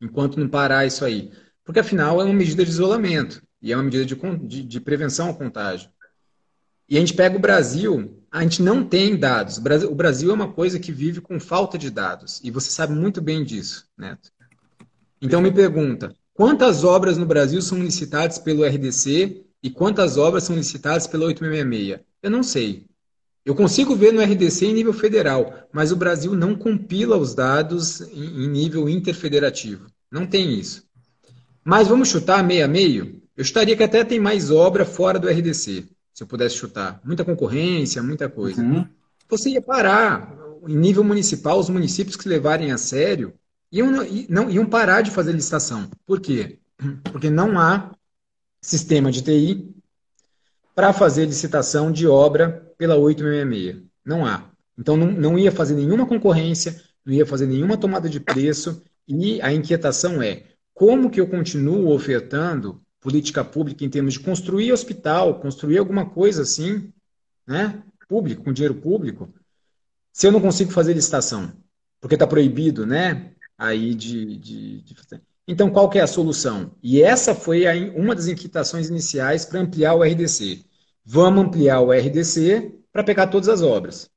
enquanto 0.01 0.37
não 0.37 0.49
parar 0.49 0.85
isso 0.85 1.05
aí. 1.05 1.31
Porque, 1.63 1.79
afinal, 1.79 2.19
é 2.19 2.25
uma 2.25 2.33
medida 2.33 2.65
de 2.65 2.69
isolamento 2.69 3.41
e 3.61 3.71
é 3.71 3.77
uma 3.77 3.83
medida 3.83 4.05
de, 4.05 4.13
de, 4.45 4.63
de 4.63 4.81
prevenção 4.81 5.29
ao 5.29 5.35
contágio. 5.35 5.89
E 6.89 6.97
a 6.97 6.99
gente 6.99 7.13
pega 7.13 7.37
o 7.37 7.41
Brasil, 7.41 8.21
a 8.29 8.41
gente 8.43 8.61
não 8.61 8.83
tem 8.83 9.15
dados. 9.15 9.57
O 9.57 9.95
Brasil 9.95 10.31
é 10.31 10.33
uma 10.33 10.51
coisa 10.51 10.79
que 10.79 10.91
vive 10.91 11.21
com 11.21 11.39
falta 11.39 11.77
de 11.77 11.89
dados, 11.89 12.41
e 12.43 12.51
você 12.51 12.69
sabe 12.69 12.93
muito 12.93 13.21
bem 13.21 13.41
disso, 13.45 13.87
Neto. 13.97 14.33
Então, 15.21 15.39
me 15.39 15.51
pergunta, 15.51 16.13
quantas 16.33 16.83
obras 16.83 17.17
no 17.17 17.25
Brasil 17.25 17.61
são 17.61 17.81
licitadas 17.81 18.37
pelo 18.37 18.65
RDC 18.65 19.45
e 19.63 19.69
quantas 19.69 20.17
obras 20.17 20.43
são 20.43 20.55
licitadas 20.55 21.07
pela 21.07 21.25
866? 21.25 21.99
Eu 22.21 22.31
não 22.31 22.43
sei. 22.43 22.85
Eu 23.43 23.55
consigo 23.55 23.95
ver 23.95 24.13
no 24.13 24.21
RDC 24.21 24.65
em 24.65 24.73
nível 24.73 24.93
federal, 24.93 25.67
mas 25.71 25.91
o 25.91 25.95
Brasil 25.95 26.35
não 26.35 26.55
compila 26.55 27.17
os 27.17 27.33
dados 27.33 28.01
em 28.01 28.47
nível 28.47 28.87
interfederativo. 28.87 29.87
Não 30.11 30.27
tem 30.27 30.59
isso. 30.59 30.83
Mas 31.63 31.87
vamos 31.87 32.09
chutar 32.09 32.43
meio 32.43 32.65
a 32.65 32.67
meio? 32.67 33.21
Eu 33.35 33.43
chutaria 33.43 33.75
que 33.75 33.83
até 33.83 34.03
tem 34.03 34.19
mais 34.19 34.51
obra 34.51 34.85
fora 34.85 35.17
do 35.17 35.27
RDC, 35.27 35.85
se 36.13 36.23
eu 36.23 36.27
pudesse 36.27 36.55
chutar. 36.55 37.01
Muita 37.03 37.25
concorrência, 37.25 38.03
muita 38.03 38.29
coisa. 38.29 38.61
Uhum. 38.61 38.85
Você 39.29 39.49
ia 39.49 39.61
parar, 39.61 40.35
em 40.67 40.75
nível 40.75 41.03
municipal, 41.03 41.57
os 41.57 41.69
municípios 41.69 42.15
que 42.15 42.29
levarem 42.29 42.71
a 42.71 42.77
sério 42.77 43.33
iam, 43.71 43.89
não, 44.29 44.49
iam 44.49 44.65
parar 44.65 45.01
de 45.01 45.09
fazer 45.09 45.31
licitação. 45.31 45.89
Por 46.05 46.19
quê? 46.19 46.59
Porque 47.11 47.29
não 47.29 47.57
há 47.59 47.91
sistema 48.61 49.11
de 49.11 49.21
TI 49.21 49.75
para 50.75 50.93
fazer 50.93 51.25
licitação 51.25 51.91
de 51.91 52.07
obra 52.07 52.71
pela 52.77 52.95
866. 52.95 53.83
Não 54.05 54.25
há. 54.25 54.49
Então 54.77 54.95
não, 54.95 55.11
não 55.11 55.37
ia 55.37 55.51
fazer 55.51 55.75
nenhuma 55.75 56.05
concorrência, 56.05 56.81
não 57.05 57.13
ia 57.13 57.25
fazer 57.25 57.47
nenhuma 57.47 57.77
tomada 57.77 58.07
de 58.07 58.19
preço 58.19 58.81
e 59.07 59.41
a 59.41 59.51
inquietação 59.51 60.21
é 60.21 60.43
como 60.73 61.09
que 61.09 61.19
eu 61.19 61.27
continuo 61.27 61.91
ofertando 61.91 62.81
política 62.99 63.43
pública 63.43 63.83
em 63.83 63.89
termos 63.89 64.13
de 64.13 64.19
construir 64.19 64.71
hospital, 64.71 65.39
construir 65.39 65.77
alguma 65.77 66.09
coisa 66.09 66.43
assim, 66.43 66.93
né, 67.45 67.83
público, 68.07 68.43
com 68.43 68.53
dinheiro 68.53 68.75
público, 68.75 69.33
se 70.11 70.27
eu 70.27 70.31
não 70.31 70.41
consigo 70.41 70.71
fazer 70.71 70.93
licitação, 70.93 71.51
porque 71.99 72.15
está 72.15 72.27
proibido, 72.27 72.85
né, 72.85 73.33
aí 73.57 73.95
de, 73.95 74.37
de, 74.37 74.81
de. 74.81 74.95
Então, 75.47 75.69
qual 75.69 75.89
que 75.89 75.99
é 75.99 76.01
a 76.01 76.07
solução? 76.07 76.71
E 76.81 77.01
essa 77.01 77.33
foi 77.33 77.67
a, 77.67 77.73
uma 77.95 78.15
das 78.15 78.27
inquietações 78.27 78.89
iniciais 78.89 79.45
para 79.45 79.59
ampliar 79.59 79.95
o 79.95 80.03
RDC. 80.03 80.63
Vamos 81.03 81.45
ampliar 81.45 81.81
o 81.81 81.91
RDC 81.91 82.79
para 82.91 83.03
pegar 83.03 83.27
todas 83.27 83.49
as 83.49 83.61
obras. 83.61 84.09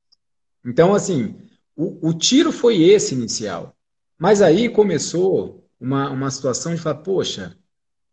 Então, 0.65 0.93
assim, 0.93 1.35
o, 1.75 2.09
o, 2.09 2.13
tiro 2.13 2.51
foi 2.51 2.81
esse 2.83 3.13
inicial. 3.13 3.75
Mas 4.17 4.41
aí 4.41 4.69
começou 4.69 5.67
uma, 5.79 6.09
uma 6.09 6.31
situação 6.31 6.73
de 6.73 6.81
falar, 6.81 6.95
poxa, 6.95 7.57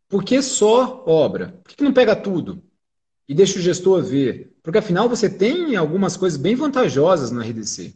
Por 0.08 0.24
que 0.24 0.42
só 0.42 1.04
obra? 1.06 1.60
Por 1.64 1.74
que 1.74 1.84
não 1.84 1.92
pega 1.92 2.14
tudo 2.16 2.62
e 3.28 3.34
deixa 3.34 3.58
o 3.58 3.62
gestor 3.62 4.02
ver? 4.02 4.54
Porque 4.62 4.78
afinal 4.78 5.08
você 5.08 5.28
tem 5.30 5.76
algumas 5.76 6.16
coisas 6.16 6.38
bem 6.38 6.54
vantajosas 6.54 7.30
no 7.30 7.40
RDC. 7.40 7.94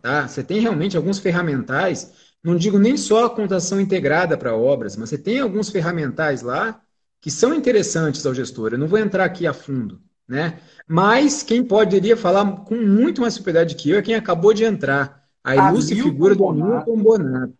Tá? 0.00 0.28
Você 0.28 0.42
tem 0.44 0.60
realmente 0.60 0.96
alguns 0.96 1.18
ferramentais, 1.18 2.12
não 2.44 2.56
digo 2.56 2.78
nem 2.78 2.94
só 2.94 3.24
a 3.24 3.30
contação 3.30 3.80
integrada 3.80 4.36
para 4.36 4.54
obras, 4.54 4.96
mas 4.96 5.08
você 5.08 5.16
tem 5.16 5.40
alguns 5.40 5.70
ferramentais 5.70 6.42
lá 6.42 6.78
que 7.18 7.30
são 7.30 7.54
interessantes 7.54 8.26
ao 8.26 8.34
gestor. 8.34 8.72
Eu 8.72 8.78
não 8.78 8.86
vou 8.86 8.98
entrar 8.98 9.24
aqui 9.24 9.46
a 9.46 9.54
fundo, 9.54 9.98
né? 10.28 10.60
Mas 10.86 11.42
quem 11.42 11.64
poderia 11.64 12.18
falar 12.18 12.64
com 12.64 12.76
muito 12.76 13.22
mais 13.22 13.34
propriedade 13.34 13.74
que 13.74 13.88
eu 13.88 13.98
é 13.98 14.02
quem 14.02 14.14
acabou 14.14 14.52
de 14.52 14.62
entrar. 14.62 15.24
A 15.42 15.56
ilustre 15.56 16.02
figura 16.02 16.34
do 16.34 16.52
Milton 16.52 16.96
Bonato. 16.98 17.54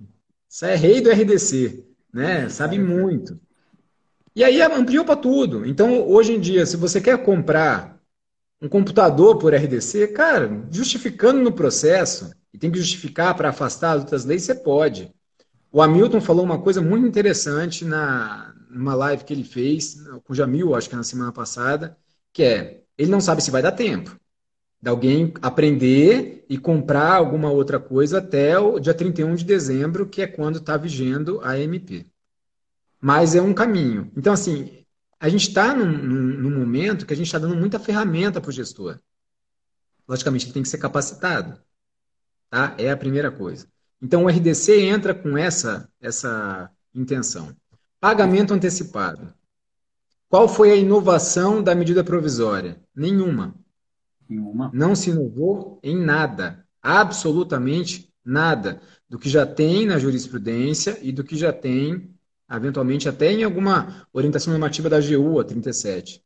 Isso 0.49 0.67
é 0.67 0.77
rei 0.77 1.01
do 1.01 1.11
RDC, 1.11 1.85
né? 2.13 2.49
Sabe 2.51 2.79
muito. 2.79 3.41
E 4.37 4.45
aí 4.45 4.61
ampliou 4.61 5.05
para 5.05 5.17
tudo. 5.17 5.65
Então, 5.65 6.07
hoje 6.07 6.35
em 6.35 6.41
dia, 6.41 6.67
se 6.67 6.77
você 6.77 7.01
quer 7.01 7.23
comprar 7.23 7.99
um 8.61 8.69
computador 8.69 9.39
por 9.39 9.55
RDC, 9.55 10.09
cara, 10.09 10.67
justificando 10.71 11.41
no 11.41 11.53
processo, 11.53 12.31
e 12.55 12.59
tem 12.59 12.71
que 12.71 12.79
justificar 12.79 13.35
para 13.35 13.49
afastar 13.49 13.95
as 13.95 14.03
outras 14.03 14.25
leis, 14.25 14.45
você 14.45 14.55
pode. 14.55 15.13
O 15.73 15.83
Hamilton 15.83 16.21
falou 16.21 16.45
uma 16.45 16.61
coisa 16.61 16.81
muito 16.81 17.05
interessante 17.05 17.85
na, 17.85 18.55
numa 18.71 18.95
live 18.95 19.25
que 19.25 19.33
ele 19.33 19.43
fez 19.43 19.97
com 20.23 20.33
o 20.33 20.37
Jamil, 20.37 20.73
acho 20.75 20.89
que 20.89 20.95
na 20.95 21.03
semana 21.03 21.33
passada, 21.33 21.99
que 22.33 22.45
é, 22.45 22.85
ele 22.97 23.11
não 23.11 23.21
sabe 23.21 23.43
se 23.43 23.51
vai 23.51 23.61
dar 23.61 23.73
tempo 23.73 24.17
de 24.81 24.89
alguém 24.89 25.33
aprender 25.41 26.45
e 26.47 26.59
comprar 26.59 27.15
alguma 27.15 27.51
outra 27.51 27.81
coisa 27.81 28.19
até 28.19 28.59
o 28.59 28.79
dia 28.79 28.93
31 28.93 29.35
de 29.35 29.45
dezembro, 29.45 30.07
que 30.07 30.21
é 30.21 30.27
quando 30.27 30.59
está 30.59 30.77
vigendo 30.77 31.41
a 31.43 31.59
MP. 31.59 32.07
Mas 33.01 33.35
é 33.35 33.41
um 33.41 33.55
caminho. 33.55 34.13
Então, 34.15 34.33
assim, 34.33 34.85
a 35.19 35.29
gente 35.31 35.49
está 35.49 35.75
num, 35.75 35.87
num, 35.87 36.23
num, 36.43 36.59
momento 36.59 37.07
que 37.07 37.15
a 37.15 37.17
gente 37.17 37.27
está 37.27 37.39
dando 37.39 37.57
muita 37.57 37.81
ferramenta 37.81 38.43
para 38.43 38.51
o 38.51 38.53
gestor. 38.53 39.01
Logicamente, 40.07 40.45
ele 40.45 40.53
tem 40.53 40.63
que 40.63 40.69
ser 40.69 40.77
capacitado. 40.77 41.59
Tá? 42.51 42.75
É 42.79 42.91
a 42.91 42.97
primeira 42.97 43.31
coisa. 43.31 43.67
Então, 44.01 44.25
o 44.25 44.29
RDC 44.29 44.83
entra 44.83 45.15
com 45.15 45.37
essa, 45.37 45.89
essa 46.01 46.71
intenção. 46.95 47.55
Pagamento 48.01 48.53
antecipado. 48.53 49.33
Qual 50.29 50.49
foi 50.49 50.73
a 50.73 50.77
inovação 50.77 51.63
da 51.63 51.75
medida 51.75 52.03
provisória? 52.03 52.81
Nenhuma. 52.95 53.55
Nenhuma. 54.29 54.71
Não 54.75 54.95
se 54.95 55.11
inovou 55.11 55.79
em 55.83 55.97
nada. 55.97 56.65
Absolutamente 56.83 58.13
nada. 58.25 58.81
Do 59.09 59.19
que 59.19 59.29
já 59.29 59.47
tem 59.47 59.87
na 59.87 59.99
jurisprudência 59.99 60.99
e 61.03 61.13
do 61.13 61.25
que 61.25 61.37
já 61.37 61.53
tem 61.53 62.15
eventualmente 62.51 63.09
até 63.09 63.33
em 63.33 63.43
alguma 63.43 64.07
orientação 64.13 64.53
normativa 64.53 64.89
da 64.89 64.99
AGU, 64.99 65.41
a 65.41 65.45
37. 65.45 66.23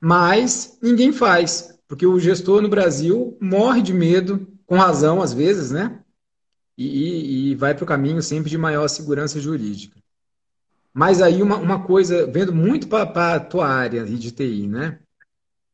Mas 0.00 0.78
ninguém 0.82 1.12
faz, 1.12 1.78
porque 1.86 2.06
o 2.06 2.18
gestor 2.18 2.62
no 2.62 2.68
Brasil 2.68 3.36
morre 3.40 3.82
de 3.82 3.92
medo, 3.92 4.46
com 4.66 4.76
razão 4.76 5.22
às 5.22 5.32
vezes, 5.32 5.70
né? 5.70 6.00
E, 6.76 7.50
e 7.50 7.54
vai 7.54 7.74
para 7.74 7.84
o 7.84 7.86
caminho 7.86 8.22
sempre 8.22 8.50
de 8.50 8.58
maior 8.58 8.88
segurança 8.88 9.40
jurídica. 9.40 9.98
Mas 10.92 11.20
aí 11.20 11.42
uma, 11.42 11.56
uma 11.56 11.84
coisa, 11.84 12.26
vendo 12.26 12.54
muito 12.54 12.88
para 12.88 13.34
a 13.34 13.40
tua 13.40 13.68
área 13.68 14.04
de 14.04 14.30
TI, 14.30 14.66
né? 14.68 15.00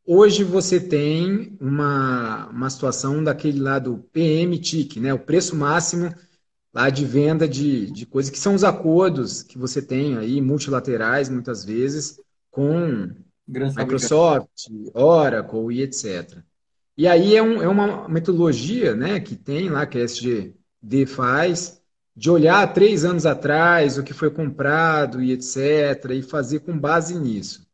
Hoje 0.07 0.43
você 0.43 0.81
tem 0.81 1.57
uma, 1.61 2.47
uma 2.49 2.71
situação 2.71 3.23
daquele 3.23 3.61
lado 3.61 4.05
PM-TIC, 4.13 4.99
né? 4.99 5.13
O 5.13 5.19
preço 5.19 5.55
máximo 5.55 6.15
lá 6.73 6.89
de 6.89 7.05
venda 7.05 7.49
de, 7.49 7.91
de 7.91 8.07
coisas 8.07 8.31
que 8.31 8.39
são 8.39 8.55
os 8.55 8.65
acordos 8.65 9.43
que 9.43 9.59
você 9.59 9.83
tem 9.83 10.17
aí, 10.17 10.41
multilaterais, 10.41 11.29
muitas 11.29 11.65
vezes, 11.65 12.19
com 12.51 13.11
Microsoft, 13.47 14.69
Oracle 14.95 15.75
e 15.75 15.83
etc. 15.83 16.43
E 17.01 17.09
aí 17.09 17.35
é, 17.35 17.43
um, 17.43 17.63
é 17.63 17.67
uma 17.67 18.07
metodologia 18.11 18.95
né, 18.95 19.19
que 19.21 19.35
tem 19.35 19.71
lá, 19.71 19.87
que 19.87 19.97
a 19.97 20.03
SGD 20.03 21.07
faz, 21.07 21.81
de 22.15 22.31
olhar 22.31 22.75
três 22.75 23.07
anos 23.07 23.25
atrás 23.25 23.97
o 23.97 24.03
que 24.03 24.13
foi 24.13 24.31
comprado 24.31 25.23
e 25.23 25.33
etc., 25.33 26.11
e 26.11 26.21
fazer 26.21 26.61
com 26.61 26.79
base 26.79 27.19
nisso. 27.19 27.67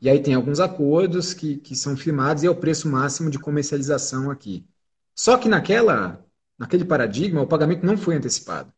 E 0.00 0.08
aí 0.08 0.22
tem 0.22 0.32
alguns 0.32 0.58
acordos 0.58 1.34
que, 1.34 1.58
que 1.58 1.76
são 1.76 1.94
firmados 1.98 2.44
e 2.44 2.46
é 2.46 2.50
o 2.50 2.56
preço 2.56 2.88
máximo 2.88 3.28
de 3.28 3.38
comercialização 3.38 4.30
aqui. 4.30 4.66
Só 5.14 5.36
que 5.36 5.50
naquela 5.50 6.24
naquele 6.58 6.86
paradigma, 6.86 7.42
o 7.42 7.46
pagamento 7.46 7.84
não 7.84 7.98
foi 7.98 8.16
antecipado. 8.16 8.72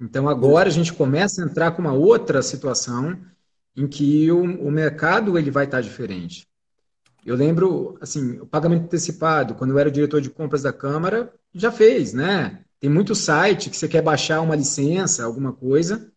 Então 0.00 0.28
agora 0.28 0.68
a 0.68 0.72
gente 0.72 0.92
começa 0.92 1.42
a 1.42 1.44
entrar 1.44 1.72
com 1.72 1.82
uma 1.82 1.92
outra 1.92 2.40
situação 2.40 3.20
em 3.74 3.88
que 3.88 4.30
o, 4.30 4.44
o 4.44 4.70
mercado 4.70 5.36
ele 5.36 5.50
vai 5.50 5.64
estar 5.64 5.80
diferente. 5.80 6.46
Eu 7.24 7.36
lembro, 7.36 7.96
assim, 8.00 8.38
o 8.38 8.46
pagamento 8.46 8.84
antecipado, 8.84 9.54
quando 9.54 9.70
eu 9.70 9.78
era 9.78 9.90
diretor 9.90 10.20
de 10.20 10.30
compras 10.30 10.62
da 10.62 10.72
Câmara, 10.72 11.32
já 11.54 11.72
fez, 11.72 12.12
né? 12.12 12.60
Tem 12.78 12.90
muito 12.90 13.14
site 13.14 13.70
que 13.70 13.76
você 13.76 13.88
quer 13.88 14.02
baixar 14.02 14.40
uma 14.42 14.54
licença, 14.54 15.24
alguma 15.24 15.52
coisa. 15.52 16.12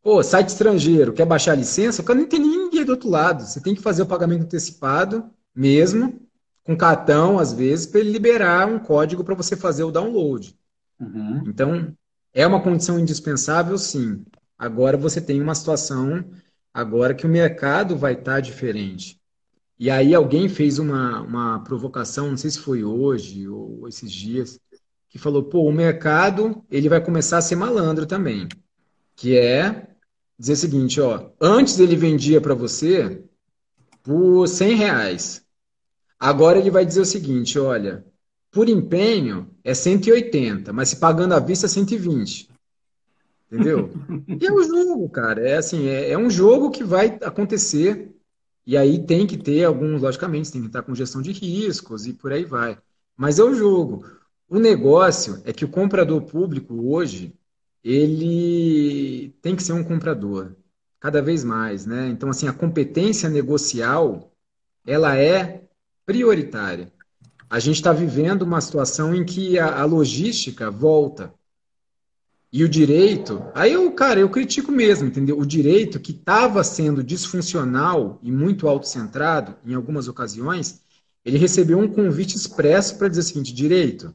Pô, 0.00 0.22
site 0.22 0.50
estrangeiro, 0.50 1.12
quer 1.12 1.26
baixar 1.26 1.52
a 1.52 1.56
licença? 1.56 2.02
O 2.02 2.04
cara 2.04 2.20
não 2.20 2.28
tem 2.28 2.38
ninguém 2.38 2.84
do 2.84 2.92
outro 2.92 3.10
lado. 3.10 3.42
Você 3.42 3.60
tem 3.60 3.74
que 3.74 3.82
fazer 3.82 4.02
o 4.02 4.06
pagamento 4.06 4.44
antecipado 4.44 5.28
mesmo, 5.54 6.20
com 6.62 6.76
cartão, 6.76 7.38
às 7.38 7.52
vezes, 7.52 7.86
para 7.86 8.00
ele 8.00 8.12
liberar 8.12 8.68
um 8.68 8.78
código 8.78 9.24
para 9.24 9.34
você 9.34 9.56
fazer 9.56 9.82
o 9.82 9.90
download. 9.90 10.56
Uhum. 11.00 11.42
Então, 11.46 11.92
é 12.32 12.46
uma 12.46 12.62
condição 12.62 12.98
indispensável, 12.98 13.76
sim. 13.76 14.24
Agora 14.56 14.96
você 14.96 15.20
tem 15.20 15.40
uma 15.40 15.54
situação 15.54 16.24
agora 16.72 17.14
que 17.14 17.26
o 17.26 17.28
mercado 17.28 17.96
vai 17.96 18.12
estar 18.12 18.34
tá 18.34 18.40
diferente. 18.40 19.17
E 19.78 19.90
aí 19.90 20.14
alguém 20.14 20.48
fez 20.48 20.78
uma, 20.78 21.20
uma 21.20 21.60
provocação, 21.60 22.30
não 22.30 22.36
sei 22.36 22.50
se 22.50 22.58
foi 22.58 22.82
hoje 22.82 23.48
ou 23.48 23.86
esses 23.86 24.10
dias, 24.10 24.58
que 25.08 25.18
falou, 25.18 25.44
pô, 25.44 25.62
o 25.62 25.72
mercado 25.72 26.64
ele 26.70 26.88
vai 26.88 27.02
começar 27.02 27.38
a 27.38 27.42
ser 27.42 27.56
malandro 27.56 28.04
também. 28.06 28.48
Que 29.14 29.36
é 29.36 29.88
dizer 30.38 30.52
o 30.52 30.56
seguinte, 30.56 31.00
ó, 31.00 31.30
antes 31.40 31.78
ele 31.78 31.96
vendia 31.96 32.40
para 32.40 32.54
você 32.54 33.22
por 34.02 34.46
100 34.46 34.74
reais. 34.74 35.46
Agora 36.18 36.58
ele 36.58 36.70
vai 36.70 36.84
dizer 36.84 37.00
o 37.00 37.06
seguinte: 37.06 37.58
olha, 37.58 38.04
por 38.50 38.68
empenho 38.68 39.50
é 39.62 39.74
180, 39.74 40.72
mas 40.72 40.90
se 40.90 40.96
pagando 40.96 41.34
à 41.34 41.38
vista 41.38 41.66
é 41.66 41.68
120. 41.68 42.48
Entendeu? 43.50 43.90
e 44.40 44.46
é 44.46 44.52
um 44.52 44.62
jogo, 44.62 45.08
cara. 45.08 45.46
É 45.46 45.56
assim, 45.56 45.86
é, 45.86 46.10
é, 46.10 46.18
um 46.18 46.28
jogo 46.30 46.70
que 46.70 46.82
vai 46.82 47.18
acontecer. 47.22 48.14
E 48.68 48.76
aí 48.76 49.02
tem 49.02 49.26
que 49.26 49.38
ter 49.38 49.64
alguns, 49.64 50.02
logicamente, 50.02 50.52
tem 50.52 50.60
que 50.60 50.66
estar 50.66 50.82
com 50.82 50.94
gestão 50.94 51.22
de 51.22 51.32
riscos 51.32 52.06
e 52.06 52.12
por 52.12 52.30
aí 52.30 52.44
vai. 52.44 52.76
Mas 53.16 53.38
o 53.38 53.54
jogo. 53.54 54.04
O 54.46 54.58
negócio 54.58 55.40
é 55.46 55.54
que 55.54 55.64
o 55.64 55.70
comprador 55.70 56.20
público 56.20 56.74
hoje, 56.92 57.34
ele 57.82 59.34
tem 59.40 59.56
que 59.56 59.62
ser 59.62 59.72
um 59.72 59.82
comprador, 59.82 60.54
cada 61.00 61.22
vez 61.22 61.42
mais, 61.44 61.86
né? 61.86 62.08
Então, 62.08 62.28
assim, 62.28 62.46
a 62.46 62.52
competência 62.52 63.30
negocial, 63.30 64.34
ela 64.86 65.16
é 65.16 65.64
prioritária. 66.04 66.92
A 67.48 67.58
gente 67.58 67.76
está 67.76 67.90
vivendo 67.90 68.42
uma 68.42 68.60
situação 68.60 69.14
em 69.14 69.24
que 69.24 69.58
a, 69.58 69.80
a, 69.80 69.86
logística 69.86 70.70
volta. 70.70 71.32
E 72.50 72.64
o 72.64 72.68
direito, 72.68 73.44
aí 73.54 73.74
eu, 73.74 73.90
cara, 73.92 74.20
eu 74.20 74.30
critico 74.30 74.72
mesmo, 74.72 75.06
entendeu? 75.06 75.38
O 75.38 75.44
direito 75.44 76.00
que 76.00 76.12
estava 76.12 76.64
sendo 76.64 77.04
disfuncional 77.04 78.18
e 78.22 78.32
muito 78.32 78.66
autocentrado 78.66 79.54
em 79.66 79.74
algumas 79.74 80.08
ocasiões, 80.08 80.80
ele 81.24 81.36
recebeu 81.36 81.78
um 81.78 81.88
convite 81.88 82.36
expresso 82.36 82.96
para 82.96 83.08
dizer 83.08 83.20
o 83.20 83.24
seguinte: 83.24 83.52
direito, 83.52 84.14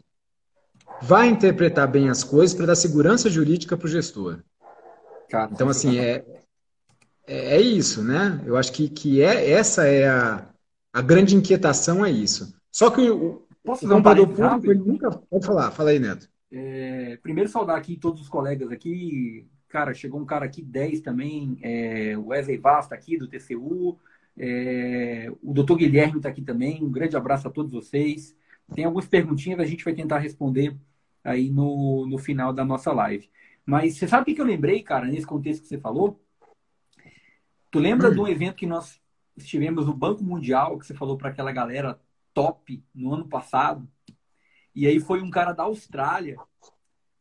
vai 1.00 1.28
interpretar 1.28 1.88
bem 1.88 2.10
as 2.10 2.24
coisas 2.24 2.56
para 2.56 2.66
dar 2.66 2.76
segurança 2.76 3.30
jurídica 3.30 3.78
para 3.78 3.86
o 3.86 3.92
gestor. 3.92 4.40
Cara, 5.30 5.52
então, 5.52 5.70
assim, 5.70 6.00
é, 6.00 6.26
é, 7.28 7.58
é 7.58 7.62
isso, 7.62 8.02
né? 8.04 8.42
Eu 8.48 8.58
acho 8.58 8.72
que, 8.72 8.90
que 8.90 9.22
é, 9.22 9.52
essa 9.52 9.86
é 9.86 10.08
a, 10.08 10.48
a 10.92 11.02
grande 11.02 11.36
inquietação 11.36 12.04
é 12.04 12.10
isso. 12.10 12.56
Só 12.72 12.90
que 12.90 13.02
o, 13.12 13.44
Posso 13.64 13.86
o 13.86 13.90
comprador 13.90 14.28
um 14.28 14.34
público, 14.34 14.72
ele 14.72 14.80
nunca. 14.80 15.12
Pode 15.12 15.46
falar, 15.46 15.72
fala 15.72 15.92
aí, 15.92 16.00
Neto. 16.00 16.28
É, 16.56 17.18
primeiro, 17.18 17.50
saudar 17.50 17.76
aqui 17.76 17.98
todos 17.98 18.22
os 18.22 18.30
colegas 18.30 18.72
aqui. 18.72 19.48
Cara, 19.68 19.92
chegou 19.92 20.22
um 20.22 20.26
cara 20.26 20.46
aqui, 20.46 20.62
10 20.62 21.02
também, 21.02 21.58
é, 21.64 22.16
o 22.16 22.28
Wesley 22.28 22.58
Vasta 22.58 22.94
aqui, 22.94 23.18
do 23.18 23.28
TCU. 23.28 23.98
É, 24.38 25.32
o 25.42 25.52
doutor 25.52 25.78
Guilherme 25.78 26.18
está 26.18 26.30
aqui 26.30 26.44
também. 26.44 26.84
Um 26.84 26.92
grande 26.92 27.18
abraço 27.18 27.48
a 27.48 27.52
todos 27.52 27.72
vocês. 27.72 28.36
Tem 28.76 28.86
algumas 28.86 29.08
perguntinhas, 29.08 29.60
a 29.60 29.66
gente 29.66 29.84
vai 29.84 29.96
tentar 29.96 30.20
responder 30.20 30.78
aí 31.24 31.50
no, 31.50 32.06
no 32.06 32.20
final 32.20 32.54
da 32.54 32.64
nossa 32.64 32.92
live. 32.92 33.28
Mas 33.66 33.98
você 33.98 34.08
sabe 34.08 34.32
o 34.32 34.36
que 34.36 34.40
eu 34.40 34.46
lembrei, 34.46 34.84
cara, 34.84 35.08
nesse 35.08 35.26
contexto 35.26 35.64
que 35.64 35.68
você 35.68 35.80
falou? 35.80 36.22
Tu 37.72 37.80
lembra 37.80 38.10
hum. 38.10 38.14
de 38.14 38.20
um 38.20 38.28
evento 38.28 38.58
que 38.58 38.68
nós 38.68 39.02
estivemos 39.36 39.88
no 39.88 39.94
Banco 39.94 40.24
Mundial, 40.24 40.78
que 40.78 40.86
você 40.86 40.94
falou 40.94 41.18
para 41.18 41.30
aquela 41.30 41.52
galera 41.52 42.00
top 42.32 42.84
no 42.94 43.12
ano 43.12 43.28
passado. 43.28 43.88
E 44.76 44.88
aí 44.88 45.00
foi 45.00 45.22
um 45.22 45.30
cara 45.30 45.54
da 45.54 45.64
Austrália 45.64 46.38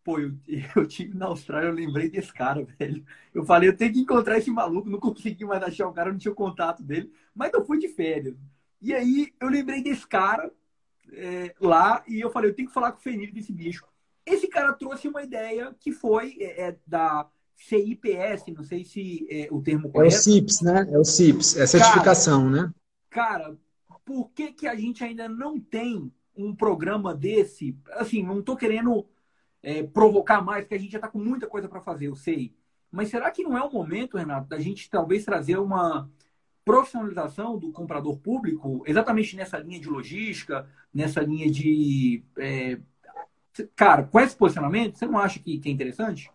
Pô, 0.04 0.18
eu, 0.18 0.32
eu 0.76 0.86
tive 0.86 1.16
na 1.16 1.26
Austrália, 1.26 1.68
eu 1.68 1.74
lembrei 1.74 2.08
desse 2.08 2.32
cara, 2.32 2.64
velho. 2.78 3.04
Eu 3.34 3.44
falei, 3.44 3.68
eu 3.68 3.76
tenho 3.76 3.92
que 3.92 4.00
encontrar 4.00 4.38
esse 4.38 4.50
maluco, 4.50 4.88
não 4.88 4.98
consegui 4.98 5.44
mais 5.44 5.62
achar 5.62 5.88
o 5.88 5.92
cara, 5.92 6.10
não 6.10 6.18
tinha 6.18 6.32
o 6.32 6.36
contato 6.36 6.82
dele, 6.82 7.12
mas 7.34 7.52
eu 7.52 7.64
fui 7.64 7.78
de 7.78 7.88
férias. 7.88 8.36
E 8.80 8.92
aí 8.92 9.32
eu 9.40 9.48
lembrei 9.48 9.82
desse 9.82 10.06
cara 10.06 10.50
é, 11.12 11.54
lá 11.60 12.02
e 12.08 12.20
eu 12.20 12.30
falei, 12.30 12.50
eu 12.50 12.54
tenho 12.54 12.68
que 12.68 12.74
falar 12.74 12.92
com 12.92 12.98
o 12.98 13.02
Fenir 13.02 13.32
desse 13.32 13.52
bicho. 13.52 13.86
Esse 14.26 14.48
cara 14.48 14.72
trouxe 14.72 15.08
uma 15.08 15.22
ideia 15.22 15.74
que 15.78 15.92
foi 15.92 16.36
é, 16.40 16.68
é 16.68 16.76
da 16.86 17.28
CIPS, 17.56 18.46
não 18.56 18.64
sei 18.64 18.84
se 18.84 19.26
é 19.30 19.48
o 19.50 19.62
termo 19.62 19.90
correto. 19.90 20.14
É 20.14 20.18
o 20.18 20.20
CIPS, 20.20 20.60
né? 20.62 20.88
É 20.90 20.98
o 20.98 21.04
CIPS, 21.04 21.56
é 21.56 21.62
a 21.62 21.66
certificação, 21.66 22.50
cara, 22.50 22.62
né? 22.62 22.74
Cara, 23.08 23.56
por 24.04 24.30
que, 24.30 24.52
que 24.52 24.66
a 24.66 24.74
gente 24.74 25.04
ainda 25.04 25.28
não 25.28 25.60
tem 25.60 26.12
um 26.36 26.54
programa 26.54 27.14
desse? 27.14 27.76
Assim, 27.92 28.22
não 28.22 28.40
estou 28.40 28.56
querendo 28.56 29.06
é, 29.62 29.82
provocar 29.82 30.42
mais, 30.42 30.64
porque 30.64 30.74
a 30.74 30.78
gente 30.78 30.92
já 30.92 30.98
está 30.98 31.08
com 31.08 31.18
muita 31.18 31.46
coisa 31.46 31.68
para 31.68 31.80
fazer, 31.80 32.06
eu 32.06 32.16
sei. 32.16 32.54
Mas 32.90 33.08
será 33.08 33.30
que 33.30 33.42
não 33.42 33.56
é 33.56 33.62
o 33.62 33.72
momento, 33.72 34.18
Renato, 34.18 34.48
da 34.48 34.58
gente 34.58 34.90
talvez 34.90 35.24
trazer 35.24 35.58
uma 35.58 36.10
profissionalização 36.64 37.58
do 37.58 37.72
comprador 37.72 38.18
público 38.18 38.82
exatamente 38.86 39.34
nessa 39.36 39.58
linha 39.58 39.80
de 39.80 39.88
logística, 39.88 40.68
nessa 40.92 41.20
linha 41.20 41.50
de. 41.50 42.22
É... 42.36 42.78
Cara, 43.76 44.04
com 44.04 44.20
esse 44.20 44.36
posicionamento, 44.36 44.98
você 44.98 45.06
não 45.06 45.18
acha 45.18 45.38
que, 45.38 45.58
que 45.58 45.68
é 45.68 45.72
interessante? 45.72 46.30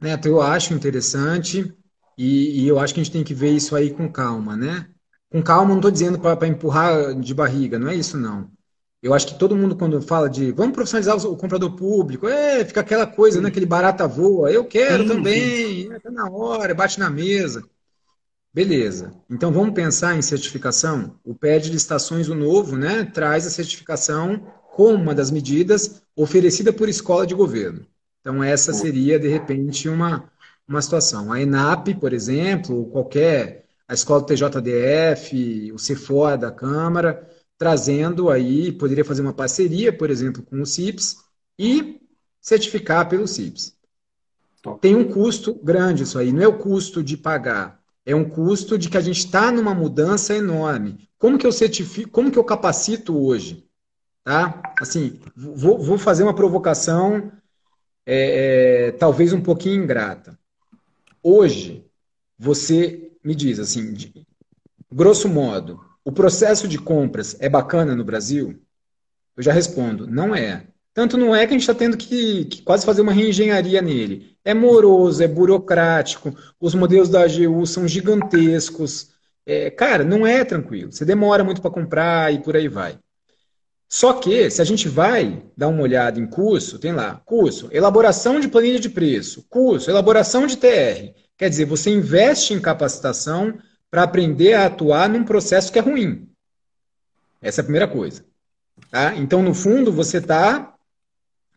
Neto, 0.00 0.26
eu 0.28 0.40
acho 0.40 0.74
interessante 0.74 1.72
e, 2.16 2.62
e, 2.62 2.68
eu 2.68 2.78
acho 2.78 2.94
que 2.94 3.00
a 3.00 3.02
gente 3.02 3.12
tem 3.12 3.24
que 3.24 3.34
ver 3.34 3.52
isso 3.52 3.76
aí 3.76 3.90
com 3.90 4.10
calma, 4.10 4.56
né? 4.56 4.88
Com 5.30 5.42
calma, 5.42 5.70
não 5.70 5.76
estou 5.76 5.90
dizendo 5.90 6.18
para 6.18 6.46
empurrar 6.46 7.14
de 7.14 7.34
barriga, 7.34 7.78
não 7.78 7.88
é 7.88 7.94
isso 7.94 8.16
não. 8.16 8.50
Eu 9.02 9.14
acho 9.14 9.28
que 9.28 9.38
todo 9.38 9.56
mundo, 9.56 9.76
quando 9.76 10.00
fala 10.02 10.28
de 10.28 10.50
vamos 10.50 10.74
profissionalizar 10.74 11.30
o 11.30 11.36
comprador 11.36 11.76
público, 11.76 12.26
é, 12.26 12.64
fica 12.64 12.80
aquela 12.80 13.06
coisa, 13.06 13.40
né? 13.40 13.48
Aquele 13.48 13.66
barata 13.66 14.08
voa, 14.08 14.50
eu 14.50 14.64
quero 14.64 15.04
sim, 15.04 15.08
também, 15.08 15.92
está 15.92 16.10
na 16.10 16.28
hora, 16.28 16.74
bate 16.74 16.98
na 16.98 17.08
mesa. 17.08 17.62
Beleza. 18.52 19.14
Então 19.30 19.52
vamos 19.52 19.74
pensar 19.74 20.16
em 20.16 20.22
certificação? 20.22 21.14
O 21.24 21.34
PED 21.34 21.66
de 21.66 21.72
licitações, 21.72 22.28
o 22.28 22.34
novo, 22.34 22.76
né, 22.76 23.04
traz 23.04 23.46
a 23.46 23.50
certificação 23.50 24.52
como 24.74 24.94
uma 24.94 25.14
das 25.14 25.30
medidas 25.30 26.02
oferecida 26.16 26.72
por 26.72 26.88
escola 26.88 27.26
de 27.26 27.34
governo. 27.34 27.86
Então 28.20 28.42
essa 28.42 28.72
seria, 28.72 29.18
de 29.18 29.28
repente, 29.28 29.88
uma, 29.88 30.30
uma 30.66 30.82
situação. 30.82 31.32
A 31.32 31.40
ENAP, 31.40 31.94
por 32.00 32.12
exemplo, 32.12 32.86
qualquer, 32.86 33.66
a 33.88 33.94
escola 33.94 34.20
do 34.20 34.26
TJDF, 34.26 35.72
o 35.72 35.78
CEFOR 35.78 36.36
da 36.36 36.52
Câmara, 36.52 37.26
trazendo 37.56 38.30
aí, 38.30 38.70
poderia 38.70 39.04
fazer 39.04 39.22
uma 39.22 39.32
parceria, 39.32 39.90
por 39.92 40.10
exemplo, 40.10 40.42
com 40.42 40.60
o 40.60 40.66
CIPS 40.66 41.24
e 41.58 41.98
certificar 42.40 43.08
pelo 43.08 43.26
CIPS. 43.26 43.76
Tem 44.80 44.94
um 44.94 45.04
custo 45.04 45.54
grande 45.54 46.02
isso 46.02 46.18
aí, 46.18 46.30
não 46.30 46.42
é 46.42 46.46
o 46.46 46.58
custo 46.58 47.02
de 47.02 47.16
pagar, 47.16 47.80
é 48.04 48.14
um 48.14 48.28
custo 48.28 48.76
de 48.76 48.90
que 48.90 48.98
a 48.98 49.00
gente 49.00 49.18
está 49.18 49.50
numa 49.50 49.74
mudança 49.74 50.34
enorme. 50.34 51.08
Como 51.18 51.38
que 51.38 51.46
eu 51.46 51.52
certifico, 51.52 52.10
como 52.10 52.30
que 52.30 52.38
eu 52.38 52.44
capacito 52.44 53.16
hoje? 53.18 53.66
Tá? 54.22 54.60
Assim, 54.80 55.18
vou, 55.34 55.78
vou 55.78 55.96
fazer 55.96 56.22
uma 56.22 56.34
provocação 56.34 57.32
é, 58.04 58.88
é, 58.88 58.92
talvez 58.92 59.32
um 59.32 59.40
pouquinho 59.40 59.82
ingrata. 59.82 60.38
Hoje, 61.22 61.84
você 62.38 63.07
me 63.28 63.34
diz 63.34 63.58
assim, 63.58 63.92
de, 63.92 64.26
grosso 64.90 65.28
modo, 65.28 65.78
o 66.02 66.10
processo 66.10 66.66
de 66.66 66.78
compras 66.78 67.36
é 67.40 67.46
bacana 67.46 67.94
no 67.94 68.02
Brasil? 68.02 68.58
Eu 69.36 69.42
já 69.42 69.52
respondo, 69.52 70.06
não 70.06 70.34
é. 70.34 70.66
Tanto 70.94 71.18
não 71.18 71.36
é 71.36 71.46
que 71.46 71.50
a 71.50 71.52
gente 71.52 71.60
está 71.60 71.74
tendo 71.74 71.98
que, 71.98 72.46
que, 72.46 72.62
quase 72.62 72.86
fazer 72.86 73.02
uma 73.02 73.12
reengenharia 73.12 73.82
nele. 73.82 74.34
É 74.42 74.54
moroso, 74.54 75.22
é 75.22 75.28
burocrático, 75.28 76.34
os 76.58 76.74
modelos 76.74 77.10
da 77.10 77.22
AGU 77.24 77.66
são 77.66 77.86
gigantescos. 77.86 79.10
É, 79.44 79.70
cara, 79.70 80.04
não 80.04 80.26
é 80.26 80.42
tranquilo. 80.42 80.90
Você 80.90 81.04
demora 81.04 81.44
muito 81.44 81.60
para 81.60 81.70
comprar 81.70 82.32
e 82.32 82.42
por 82.42 82.56
aí 82.56 82.66
vai. 82.66 82.98
Só 83.90 84.14
que, 84.14 84.48
se 84.50 84.62
a 84.62 84.64
gente 84.64 84.88
vai 84.88 85.42
dar 85.54 85.68
uma 85.68 85.82
olhada 85.82 86.18
em 86.18 86.26
curso, 86.26 86.78
tem 86.78 86.92
lá, 86.92 87.20
curso, 87.26 87.68
elaboração 87.72 88.40
de 88.40 88.48
planilha 88.48 88.80
de 88.80 88.88
preço, 88.88 89.44
curso, 89.50 89.90
elaboração 89.90 90.46
de 90.46 90.56
TR. 90.56 91.27
Quer 91.38 91.48
dizer, 91.48 91.64
você 91.66 91.90
investe 91.90 92.52
em 92.52 92.60
capacitação 92.60 93.56
para 93.88 94.02
aprender 94.02 94.54
a 94.54 94.66
atuar 94.66 95.08
num 95.08 95.24
processo 95.24 95.72
que 95.72 95.78
é 95.78 95.82
ruim. 95.82 96.28
Essa 97.40 97.60
é 97.60 97.62
a 97.62 97.64
primeira 97.64 97.86
coisa. 97.86 98.24
Tá? 98.90 99.14
Então, 99.14 99.40
no 99.40 99.54
fundo, 99.54 99.92
você 99.92 100.18
está 100.18 100.74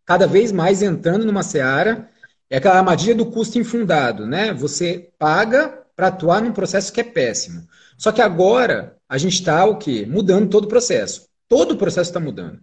cada 0.05 0.27
vez 0.27 0.51
mais 0.51 0.83
entrando 0.83 1.25
numa 1.25 1.41
seara, 1.41 2.09
é 2.49 2.57
aquela 2.57 2.77
armadilha 2.77 3.15
do 3.15 3.25
custo 3.25 3.57
infundado, 3.57 4.27
né? 4.27 4.53
Você 4.53 5.09
paga 5.17 5.81
para 5.95 6.07
atuar 6.07 6.41
num 6.41 6.51
processo 6.51 6.91
que 6.91 7.01
é 7.01 7.03
péssimo. 7.03 7.67
Só 7.97 8.11
que 8.11 8.21
agora 8.21 8.97
a 9.07 9.17
gente 9.17 9.33
está 9.33 9.65
o 9.65 9.77
quê? 9.77 10.05
Mudando 10.07 10.49
todo 10.49 10.65
o 10.65 10.67
processo. 10.67 11.27
Todo 11.47 11.73
o 11.73 11.77
processo 11.77 12.09
está 12.09 12.19
mudando. 12.19 12.59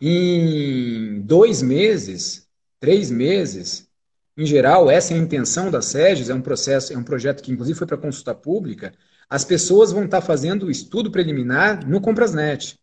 Em 0.00 1.20
dois 1.20 1.62
meses, 1.62 2.46
três 2.80 3.10
meses, 3.10 3.88
em 4.36 4.46
geral, 4.46 4.90
essa 4.90 5.12
é 5.12 5.16
a 5.16 5.20
intenção 5.20 5.70
da 5.70 5.82
SEGES, 5.82 6.30
é 6.30 6.34
um 6.34 6.40
processo, 6.40 6.92
é 6.92 6.96
um 6.96 7.02
projeto 7.02 7.42
que 7.42 7.52
inclusive 7.52 7.78
foi 7.78 7.86
para 7.86 7.98
consulta 7.98 8.34
pública. 8.34 8.92
As 9.28 9.44
pessoas 9.44 9.92
vão 9.92 10.04
estar 10.04 10.20
tá 10.20 10.26
fazendo 10.26 10.66
o 10.66 10.70
estudo 10.70 11.10
preliminar 11.10 11.86
no 11.86 12.00
Comprasnet. 12.00 12.78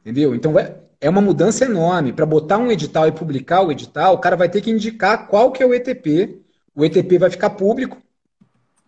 Entendeu? 0.00 0.34
Então 0.34 0.58
é, 0.58 0.76
é 1.00 1.10
uma 1.10 1.20
mudança 1.20 1.64
enorme. 1.64 2.12
Para 2.12 2.24
botar 2.24 2.58
um 2.58 2.70
edital 2.70 3.08
e 3.08 3.12
publicar 3.12 3.62
o 3.62 3.72
edital, 3.72 4.14
o 4.14 4.18
cara 4.18 4.36
vai 4.36 4.48
ter 4.48 4.60
que 4.60 4.70
indicar 4.70 5.26
qual 5.26 5.50
que 5.50 5.62
é 5.62 5.66
o 5.66 5.74
ETP. 5.74 6.40
O 6.74 6.84
ETP 6.84 7.18
vai 7.18 7.30
ficar 7.30 7.50
público. 7.50 8.00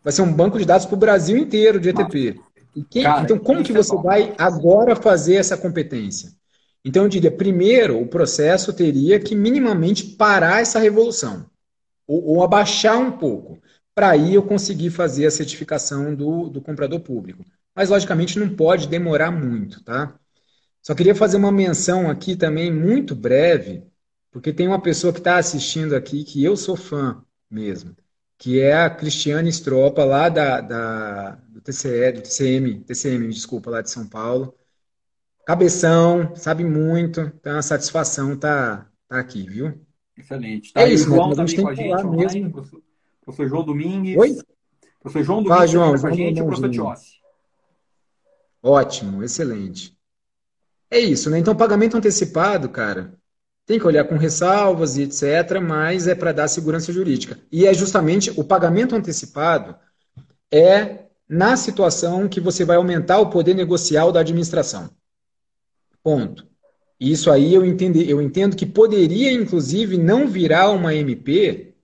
Vai 0.03 0.13
ser 0.13 0.23
um 0.23 0.33
banco 0.33 0.59
de 0.59 0.65
dados 0.65 0.87
para 0.87 0.95
o 0.95 0.99
Brasil 0.99 1.37
inteiro 1.37 1.81
de 1.81 1.91
ETP. 1.91 2.41
Quem, 2.89 3.03
Cara, 3.03 3.23
então, 3.23 3.39
como 3.39 3.63
que 3.63 3.73
é 3.73 3.75
você 3.75 3.95
é 3.95 4.01
vai 4.01 4.35
agora 4.39 4.95
fazer 4.95 5.35
essa 5.35 5.57
competência? 5.57 6.31
Então, 6.85 7.05
eu 7.05 7.09
diria, 7.09 7.31
primeiro, 7.31 8.01
o 8.01 8.09
processo 8.09 8.73
teria 8.73 9.21
que 9.21 9.35
minimamente 9.35 10.05
parar 10.17 10.61
essa 10.63 10.79
revolução, 10.79 11.51
ou, 12.07 12.25
ou 12.37 12.43
abaixar 12.43 12.99
um 12.99 13.13
pouco, 13.13 13.61
para 13.95 14.11
aí 14.11 14.35
eu 14.35 14.43
conseguir 14.43 14.91
fazer 14.91 15.27
a 15.27 15.31
certificação 15.31 16.15
do, 16.15 16.49
do 16.49 16.63
comprador 16.63 17.01
público. 17.01 17.45
Mas, 17.75 17.91
logicamente, 17.91 18.39
não 18.39 18.55
pode 18.55 18.89
demorar 18.89 19.31
muito, 19.31 19.83
tá? 19.85 20.19
Só 20.83 20.95
queria 20.95 21.15
fazer 21.15 21.37
uma 21.37 21.53
menção 21.53 22.11
aqui 22.11 22.37
também, 22.37 22.73
muito 22.73 23.15
breve, 23.15 23.85
porque 24.31 24.53
tem 24.53 24.67
uma 24.69 24.81
pessoa 24.81 25.13
que 25.13 25.19
está 25.21 25.37
assistindo 25.39 25.95
aqui 25.95 26.25
que 26.25 26.43
eu 26.43 26.57
sou 26.57 26.77
fã 26.77 27.23
mesmo, 27.51 27.97
que 28.39 28.61
é 28.61 28.75
a 28.75 28.91
Cristiane 28.91 29.51
Stropa, 29.51 30.05
lá 30.05 30.29
da, 30.29 30.61
da, 30.61 31.31
do 31.49 31.61
TCE, 31.61 32.13
do 32.13 32.23
TCM, 32.23 32.81
TCM, 32.85 33.29
desculpa, 33.29 33.71
lá 33.71 33.83
de 33.83 33.91
São 33.91 34.09
Paulo. 34.09 34.55
Cabeção, 35.51 36.37
sabe 36.37 36.63
muito, 36.63 37.23
então 37.23 37.55
é 37.55 37.57
uma 37.57 37.63
satisfação 37.63 38.37
tá, 38.37 38.87
tá 39.09 39.19
aqui, 39.19 39.43
viu? 39.43 39.85
Excelente. 40.17 40.73
Tá 40.73 40.83
é 40.83 40.85
aí 40.85 40.95
isso, 40.95 41.07
João 41.07 41.35
também 41.35 41.61
com 41.61 41.69
a 41.69 41.75
gente 41.75 41.93
online, 41.93 42.17
mesmo. 42.17 42.53
Professor, 42.53 42.83
professor 43.21 43.49
João 43.49 43.65
Domingues. 43.65 44.17
Oi? 44.17 44.39
Professor 45.01 45.25
João 45.25 45.43
Domingues 45.43 45.71
João, 45.73 45.99
com 45.99 46.07
a 46.07 46.13
gente 46.13 46.39
e 46.39 46.43
o 46.43 46.47
professor 46.47 46.71
Tiossi. 46.71 47.11
Ótimo, 48.63 49.25
excelente. 49.25 49.99
É 50.89 51.01
isso, 51.01 51.29
né? 51.29 51.41
Então, 51.41 51.57
pagamento 51.57 51.97
antecipado, 51.97 52.69
cara, 52.69 53.13
tem 53.67 53.77
que 53.77 53.87
olhar 53.89 54.05
com 54.05 54.17
ressalvas 54.17 54.97
e 54.97 55.03
etc., 55.03 55.61
mas 55.61 56.07
é 56.07 56.15
para 56.15 56.31
dar 56.31 56.47
segurança 56.47 56.93
jurídica. 56.93 57.41
E 57.51 57.67
é 57.67 57.75
justamente 57.75 58.31
o 58.37 58.45
pagamento 58.45 58.95
antecipado 58.95 59.75
é 60.49 61.07
na 61.29 61.57
situação 61.57 62.29
que 62.29 62.41
você 62.41 62.65
vai 62.65 62.77
aumentar 62.77 63.19
o 63.19 63.31
poder 63.31 63.55
negocial 63.55 64.13
da 64.13 64.21
administração. 64.21 65.00
Ponto. 66.03 66.47
Isso 66.99 67.31
aí 67.31 67.55
eu, 67.55 67.65
entendi, 67.65 68.09
eu 68.09 68.21
entendo 68.21 68.57
que 68.57 68.67
poderia, 68.67 69.33
inclusive, 69.33 69.97
não 69.97 70.29
virar 70.29 70.71
uma 70.71 70.95
MP 70.95 71.75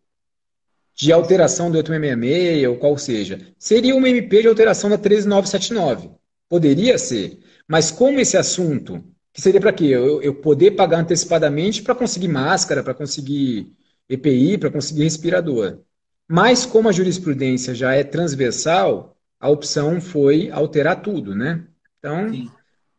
de 0.94 1.12
alteração 1.12 1.70
do 1.70 1.76
8666 1.79 2.68
ou 2.68 2.76
qual 2.76 2.98
seja. 2.98 3.40
Seria 3.59 3.94
uma 3.94 4.09
MP 4.09 4.42
de 4.42 4.48
alteração 4.48 4.90
da 4.90 4.98
13979. 4.98 6.11
Poderia 6.48 6.98
ser. 6.98 7.38
Mas 7.68 7.90
como 7.90 8.20
esse 8.20 8.37
assunto 8.37 9.05
que 9.37 9.42
seria 9.42 9.61
para 9.61 9.72
quê? 9.72 9.85
Eu, 9.85 10.22
eu, 10.22 10.35
poder 10.35 10.70
pagar 10.70 11.00
antecipadamente 11.00 11.83
para 11.83 11.94
conseguir 11.94 12.29
máscara, 12.29 12.83
para 12.83 12.94
conseguir 12.94 13.70
EPI, 14.09 14.57
para 14.57 14.70
conseguir 14.70 15.02
respirador. 15.02 15.81
Mas 16.26 16.64
como 16.64 16.88
a 16.88 16.92
jurisprudência 16.92 17.74
já 17.74 17.92
é 17.92 18.02
transversal, 18.02 19.14
a 19.38 19.50
opção 19.50 20.00
foi 20.00 20.50
alterar 20.50 21.02
tudo, 21.02 21.35
né? 21.35 21.66
Então, 21.98 22.31
Sim. 22.31 22.50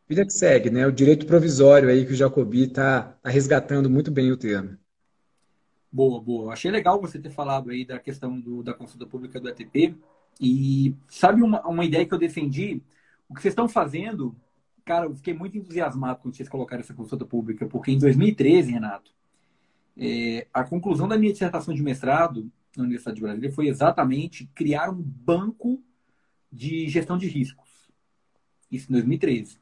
Vida 0.08 0.24
que 0.24 0.32
segue, 0.32 0.70
né? 0.70 0.86
O 0.86 0.92
direito 0.92 1.26
provisório 1.26 1.88
aí 1.88 2.06
que 2.06 2.12
o 2.12 2.16
Jacobi 2.16 2.64
está 2.64 3.02
tá 3.02 3.30
resgatando 3.30 3.90
muito 3.90 4.10
bem 4.10 4.32
o 4.32 4.36
termo. 4.36 4.76
Boa, 5.90 6.20
boa. 6.20 6.52
Achei 6.52 6.70
legal 6.70 7.00
você 7.00 7.18
ter 7.18 7.30
falado 7.30 7.70
aí 7.70 7.84
da 7.84 7.98
questão 7.98 8.40
do, 8.40 8.62
da 8.62 8.74
consulta 8.74 9.06
pública 9.06 9.40
do 9.40 9.48
ETP. 9.48 9.94
E 10.40 10.94
sabe 11.08 11.42
uma, 11.42 11.66
uma 11.66 11.84
ideia 11.84 12.06
que 12.06 12.14
eu 12.14 12.18
defendi? 12.18 12.82
O 13.28 13.34
que 13.34 13.42
vocês 13.42 13.52
estão 13.52 13.68
fazendo 13.68 14.36
cara, 14.88 15.04
eu 15.04 15.14
fiquei 15.14 15.34
muito 15.34 15.58
entusiasmado 15.58 16.20
quando 16.20 16.34
vocês 16.34 16.48
colocaram 16.48 16.80
essa 16.80 16.94
consulta 16.94 17.26
pública, 17.26 17.66
porque 17.66 17.92
em 17.92 17.98
2013, 17.98 18.72
Renato, 18.72 19.12
é, 19.94 20.46
a 20.52 20.64
conclusão 20.64 21.06
da 21.06 21.18
minha 21.18 21.30
dissertação 21.30 21.74
de 21.74 21.82
mestrado 21.82 22.50
na 22.74 22.84
Universidade 22.84 23.16
de 23.16 23.22
Brasília 23.22 23.52
foi 23.52 23.68
exatamente 23.68 24.46
criar 24.54 24.88
um 24.88 25.02
banco 25.02 25.82
de 26.50 26.88
gestão 26.88 27.18
de 27.18 27.28
riscos. 27.28 27.68
Isso 28.70 28.90
em 28.90 28.94
2013. 28.94 29.60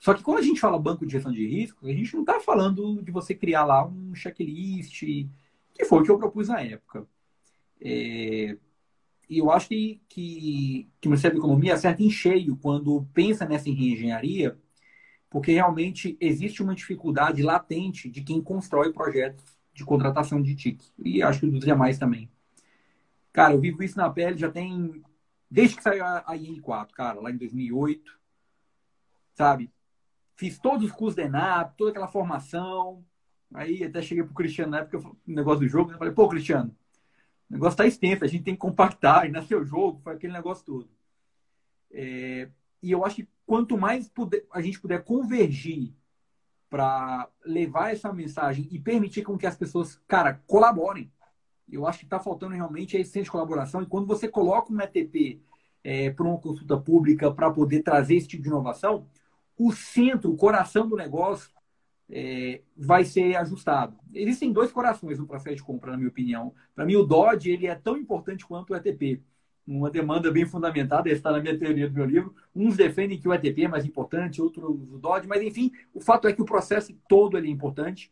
Só 0.00 0.14
que 0.14 0.22
quando 0.22 0.38
a 0.38 0.42
gente 0.42 0.58
fala 0.58 0.78
banco 0.78 1.04
de 1.04 1.12
gestão 1.12 1.30
de 1.30 1.46
riscos, 1.46 1.88
a 1.88 1.92
gente 1.92 2.14
não 2.14 2.22
está 2.22 2.40
falando 2.40 3.02
de 3.02 3.12
você 3.12 3.34
criar 3.34 3.66
lá 3.66 3.86
um 3.86 4.14
checklist, 4.14 5.02
que 5.74 5.84
foi 5.84 6.00
o 6.00 6.02
que 6.02 6.10
eu 6.10 6.18
propus 6.18 6.48
na 6.48 6.62
época. 6.62 7.06
É, 7.78 8.56
e 9.28 9.38
eu 9.38 9.50
acho 9.50 9.68
que, 9.68 10.00
que, 10.08 10.88
que 11.00 11.06
o 11.06 11.10
Ministério 11.10 11.36
da 11.36 11.44
Economia 11.44 11.74
acerta 11.74 12.02
em 12.02 12.10
cheio 12.10 12.56
quando 12.56 13.06
pensa 13.12 13.44
nessa 13.44 13.70
reengenharia, 13.70 14.58
porque 15.28 15.52
realmente 15.52 16.16
existe 16.18 16.62
uma 16.62 16.74
dificuldade 16.74 17.42
latente 17.42 18.08
de 18.08 18.22
quem 18.22 18.42
constrói 18.42 18.92
projetos 18.92 19.44
de 19.74 19.84
contratação 19.84 20.42
de 20.42 20.56
TIC. 20.56 20.82
E 20.98 21.22
acho 21.22 21.40
que 21.40 21.46
dos 21.46 21.64
demais 21.64 21.98
também. 21.98 22.28
Cara, 23.32 23.54
eu 23.54 23.60
vivo 23.60 23.82
isso 23.82 23.98
na 23.98 24.10
pele 24.10 24.38
já 24.38 24.50
tem. 24.50 25.02
Desde 25.50 25.76
que 25.76 25.82
saiu 25.82 26.04
a 26.04 26.34
IN4, 26.36 26.90
cara, 26.92 27.20
lá 27.20 27.30
em 27.30 27.36
2008. 27.36 28.18
Sabe? 29.34 29.70
Fiz 30.40 30.58
todos 30.58 30.86
os 30.86 30.90
cursos 30.90 31.16
da 31.16 31.24
ENAP, 31.24 31.76
toda 31.76 31.90
aquela 31.90 32.08
formação. 32.08 33.04
Aí 33.52 33.84
até 33.84 34.00
cheguei 34.00 34.24
pro 34.24 34.32
Cristiano 34.32 34.70
na 34.70 34.78
época, 34.78 34.98
o 34.98 35.16
negócio 35.26 35.60
do 35.60 35.68
jogo, 35.68 35.92
eu 35.92 35.98
falei, 35.98 36.14
pô, 36.14 36.26
Cristiano, 36.30 36.74
o 37.50 37.52
negócio 37.52 37.76
tá 37.76 37.86
extenso, 37.86 38.24
a 38.24 38.26
gente 38.26 38.44
tem 38.44 38.54
que 38.54 38.60
compactar, 38.60 39.26
e 39.26 39.30
nasceu 39.30 39.60
o 39.60 39.66
jogo, 39.66 40.00
foi 40.02 40.14
aquele 40.14 40.32
negócio 40.32 40.64
todo. 40.64 40.88
É, 41.92 42.48
e 42.82 42.90
eu 42.90 43.04
acho 43.04 43.16
que 43.16 43.28
quanto 43.44 43.76
mais 43.76 44.08
puder, 44.08 44.46
a 44.50 44.62
gente 44.62 44.80
puder 44.80 45.04
convergir 45.04 45.92
para 46.70 47.28
levar 47.44 47.92
essa 47.92 48.10
mensagem 48.10 48.66
e 48.70 48.78
permitir 48.78 49.22
com 49.22 49.36
que 49.36 49.46
as 49.46 49.58
pessoas, 49.58 50.00
cara, 50.08 50.40
colaborem. 50.46 51.12
Eu 51.70 51.86
acho 51.86 51.98
que 51.98 52.06
está 52.06 52.18
faltando 52.18 52.54
realmente 52.54 52.96
a 52.96 53.00
essência 53.00 53.24
de 53.24 53.30
colaboração. 53.30 53.82
E 53.82 53.86
quando 53.86 54.06
você 54.06 54.26
coloca 54.26 54.72
um 54.72 54.80
ETP 54.80 55.42
é, 55.84 56.08
para 56.08 56.24
uma 56.24 56.38
consulta 56.38 56.78
pública 56.78 57.30
para 57.30 57.50
poder 57.50 57.82
trazer 57.82 58.14
esse 58.14 58.28
tipo 58.28 58.42
de 58.42 58.48
inovação, 58.48 59.06
o 59.60 59.72
centro, 59.72 60.32
o 60.32 60.36
coração 60.36 60.88
do 60.88 60.96
negócio 60.96 61.50
é, 62.08 62.62
vai 62.74 63.04
ser 63.04 63.36
ajustado. 63.36 63.94
Existem 64.14 64.50
dois 64.50 64.72
corações 64.72 65.18
no 65.18 65.26
processo 65.26 65.56
de 65.56 65.62
compra, 65.62 65.90
na 65.90 65.98
minha 65.98 66.08
opinião. 66.08 66.54
Para 66.74 66.86
mim, 66.86 66.96
o 66.96 67.04
DOD 67.04 67.50
ele 67.50 67.66
é 67.66 67.74
tão 67.74 67.98
importante 67.98 68.46
quanto 68.46 68.72
o 68.72 68.76
ETP 68.76 69.22
uma 69.66 69.90
demanda 69.90 70.32
bem 70.32 70.46
fundamentada, 70.46 71.10
está 71.10 71.30
na 71.30 71.40
minha 71.40 71.56
teoria 71.56 71.88
do 71.88 71.94
meu 71.94 72.06
livro. 72.06 72.34
Uns 72.56 72.74
defendem 72.74 73.20
que 73.20 73.28
o 73.28 73.34
ETP 73.34 73.64
é 73.64 73.68
mais 73.68 73.84
importante, 73.84 74.40
outros 74.40 74.64
o 74.64 74.98
DOD, 74.98 75.28
mas 75.28 75.42
enfim, 75.42 75.70
o 75.92 76.00
fato 76.00 76.26
é 76.26 76.32
que 76.32 76.40
o 76.40 76.46
processo 76.46 76.92
todo 77.06 77.36
é 77.36 77.46
importante 77.46 78.10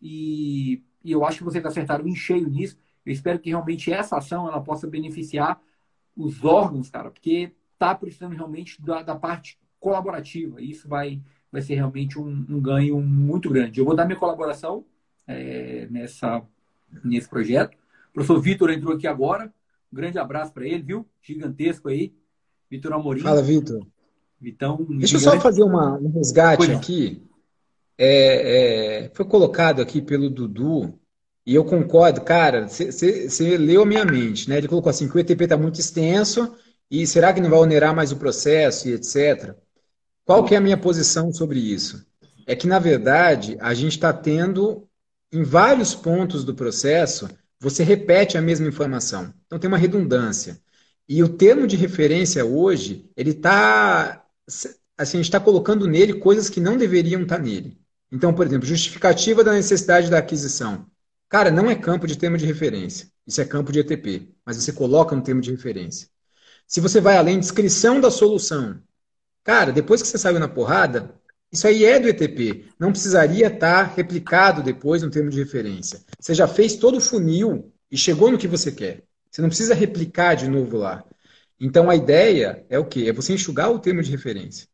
e, 0.00 0.84
e 1.02 1.10
eu 1.10 1.24
acho 1.24 1.38
que 1.38 1.44
vocês 1.44 1.64
acertaram 1.64 2.06
em 2.06 2.14
cheio 2.14 2.46
nisso. 2.46 2.78
Eu 3.06 3.12
espero 3.12 3.38
que 3.38 3.48
realmente 3.48 3.90
essa 3.90 4.18
ação 4.18 4.46
ela 4.46 4.60
possa 4.60 4.86
beneficiar 4.86 5.58
os 6.14 6.44
órgãos, 6.44 6.90
cara, 6.90 7.10
porque 7.10 7.52
está 7.72 7.94
precisando 7.94 8.34
realmente 8.34 8.80
da, 8.82 9.02
da, 9.02 9.16
parte 9.16 9.58
colaborativa. 9.80 10.60
E 10.60 10.70
isso 10.70 10.86
vai, 10.86 11.20
vai 11.50 11.62
ser 11.62 11.74
realmente 11.74 12.18
um, 12.18 12.46
um, 12.48 12.60
ganho 12.60 13.00
muito 13.00 13.50
grande. 13.50 13.80
Eu 13.80 13.84
vou 13.84 13.96
dar 13.96 14.04
minha 14.04 14.18
colaboração 14.18 14.84
é, 15.26 15.88
nessa, 15.90 16.42
nesse 17.02 17.28
projeto. 17.28 17.74
O 18.10 18.12
professor 18.12 18.40
Vitor 18.40 18.70
entrou 18.70 18.94
aqui 18.94 19.06
agora. 19.06 19.52
Um 19.92 19.96
grande 19.96 20.18
abraço 20.18 20.52
para 20.52 20.66
ele, 20.66 20.82
viu? 20.82 21.06
Gigantesco 21.20 21.88
aí. 21.88 22.14
Vitor 22.70 22.92
Amorim. 22.92 23.20
Fala, 23.20 23.42
Vitor. 23.42 23.84
Vitão. 24.40 24.76
Deixa 24.88 25.18
gigante. 25.18 25.26
eu 25.26 25.32
só 25.32 25.40
fazer 25.40 25.62
uma, 25.62 25.98
um 25.98 26.10
resgate 26.10 26.70
aqui. 26.70 27.22
É, 27.98 29.04
é, 29.04 29.10
foi 29.12 29.26
colocado 29.26 29.82
aqui 29.82 30.00
pelo 30.00 30.30
Dudu, 30.30 30.98
e 31.44 31.54
eu 31.54 31.64
concordo, 31.64 32.20
cara, 32.20 32.68
você 32.68 33.56
leu 33.58 33.82
a 33.82 33.86
minha 33.86 34.04
mente, 34.04 34.48
né? 34.48 34.58
Ele 34.58 34.68
colocou 34.68 34.88
assim 34.88 35.08
que 35.08 35.16
o 35.16 35.18
ETP 35.18 35.44
está 35.44 35.56
muito 35.56 35.80
extenso 35.80 36.54
e 36.90 37.06
será 37.06 37.32
que 37.32 37.40
não 37.40 37.50
vai 37.50 37.58
onerar 37.58 37.94
mais 37.94 38.12
o 38.12 38.16
processo 38.16 38.88
e 38.88 38.92
etc. 38.92 39.56
Qual 40.24 40.44
que 40.44 40.54
é 40.54 40.58
a 40.58 40.60
minha 40.60 40.76
posição 40.76 41.32
sobre 41.32 41.58
isso? 41.58 42.04
É 42.46 42.54
que, 42.54 42.66
na 42.66 42.78
verdade, 42.78 43.56
a 43.60 43.74
gente 43.74 43.92
está 43.92 44.12
tendo, 44.12 44.88
em 45.32 45.42
vários 45.42 45.94
pontos 45.94 46.44
do 46.44 46.54
processo, 46.54 47.28
você 47.60 47.82
repete 47.82 48.38
a 48.38 48.42
mesma 48.42 48.66
informação. 48.66 49.32
Então 49.46 49.58
tem 49.58 49.68
uma 49.68 49.78
redundância. 49.78 50.60
E 51.08 51.22
o 51.22 51.28
termo 51.28 51.66
de 51.66 51.76
referência 51.76 52.44
hoje, 52.44 53.10
ele 53.16 53.30
está. 53.30 54.24
Assim, 54.96 55.18
a 55.18 55.20
gente 55.20 55.24
está 55.24 55.40
colocando 55.40 55.86
nele 55.86 56.14
coisas 56.14 56.48
que 56.48 56.60
não 56.60 56.76
deveriam 56.76 57.22
estar 57.22 57.36
tá 57.36 57.42
nele. 57.42 57.78
Então, 58.12 58.34
por 58.34 58.46
exemplo, 58.46 58.66
justificativa 58.66 59.44
da 59.44 59.52
necessidade 59.52 60.10
da 60.10 60.18
aquisição. 60.18 60.86
Cara, 61.28 61.50
não 61.50 61.70
é 61.70 61.74
campo 61.74 62.06
de 62.06 62.18
termo 62.18 62.36
de 62.36 62.46
referência. 62.46 63.08
Isso 63.26 63.40
é 63.40 63.44
campo 63.44 63.70
de 63.72 63.80
ETP. 63.80 64.34
Mas 64.44 64.56
você 64.56 64.72
coloca 64.72 65.14
no 65.14 65.22
termo 65.22 65.40
de 65.40 65.50
referência. 65.50 66.08
Se 66.66 66.80
você 66.80 67.00
vai 67.00 67.16
além, 67.16 67.38
descrição 67.38 68.00
da 68.00 68.10
solução. 68.10 68.80
Cara, 69.44 69.72
depois 69.72 70.02
que 70.02 70.08
você 70.08 70.18
saiu 70.18 70.38
na 70.38 70.48
porrada, 70.48 71.14
isso 71.52 71.66
aí 71.66 71.84
é 71.84 71.98
do 71.98 72.08
ETP. 72.08 72.66
Não 72.78 72.92
precisaria 72.92 73.48
estar 73.48 73.82
replicado 73.82 74.62
depois 74.62 75.02
no 75.02 75.10
termo 75.10 75.30
de 75.30 75.38
referência. 75.38 76.00
Você 76.18 76.34
já 76.34 76.46
fez 76.46 76.76
todo 76.76 76.98
o 76.98 77.00
funil 77.00 77.72
e 77.90 77.96
chegou 77.96 78.30
no 78.30 78.38
que 78.38 78.46
você 78.46 78.70
quer. 78.70 79.02
Você 79.30 79.42
não 79.42 79.48
precisa 79.48 79.74
replicar 79.74 80.34
de 80.34 80.48
novo 80.48 80.76
lá. 80.76 81.04
Então 81.58 81.90
a 81.90 81.96
ideia 81.96 82.64
é 82.68 82.78
o 82.78 82.84
quê? 82.84 83.06
É 83.08 83.12
você 83.12 83.32
enxugar 83.32 83.70
o 83.70 83.78
termo 83.78 84.02
de 84.02 84.10
referência. 84.10 84.68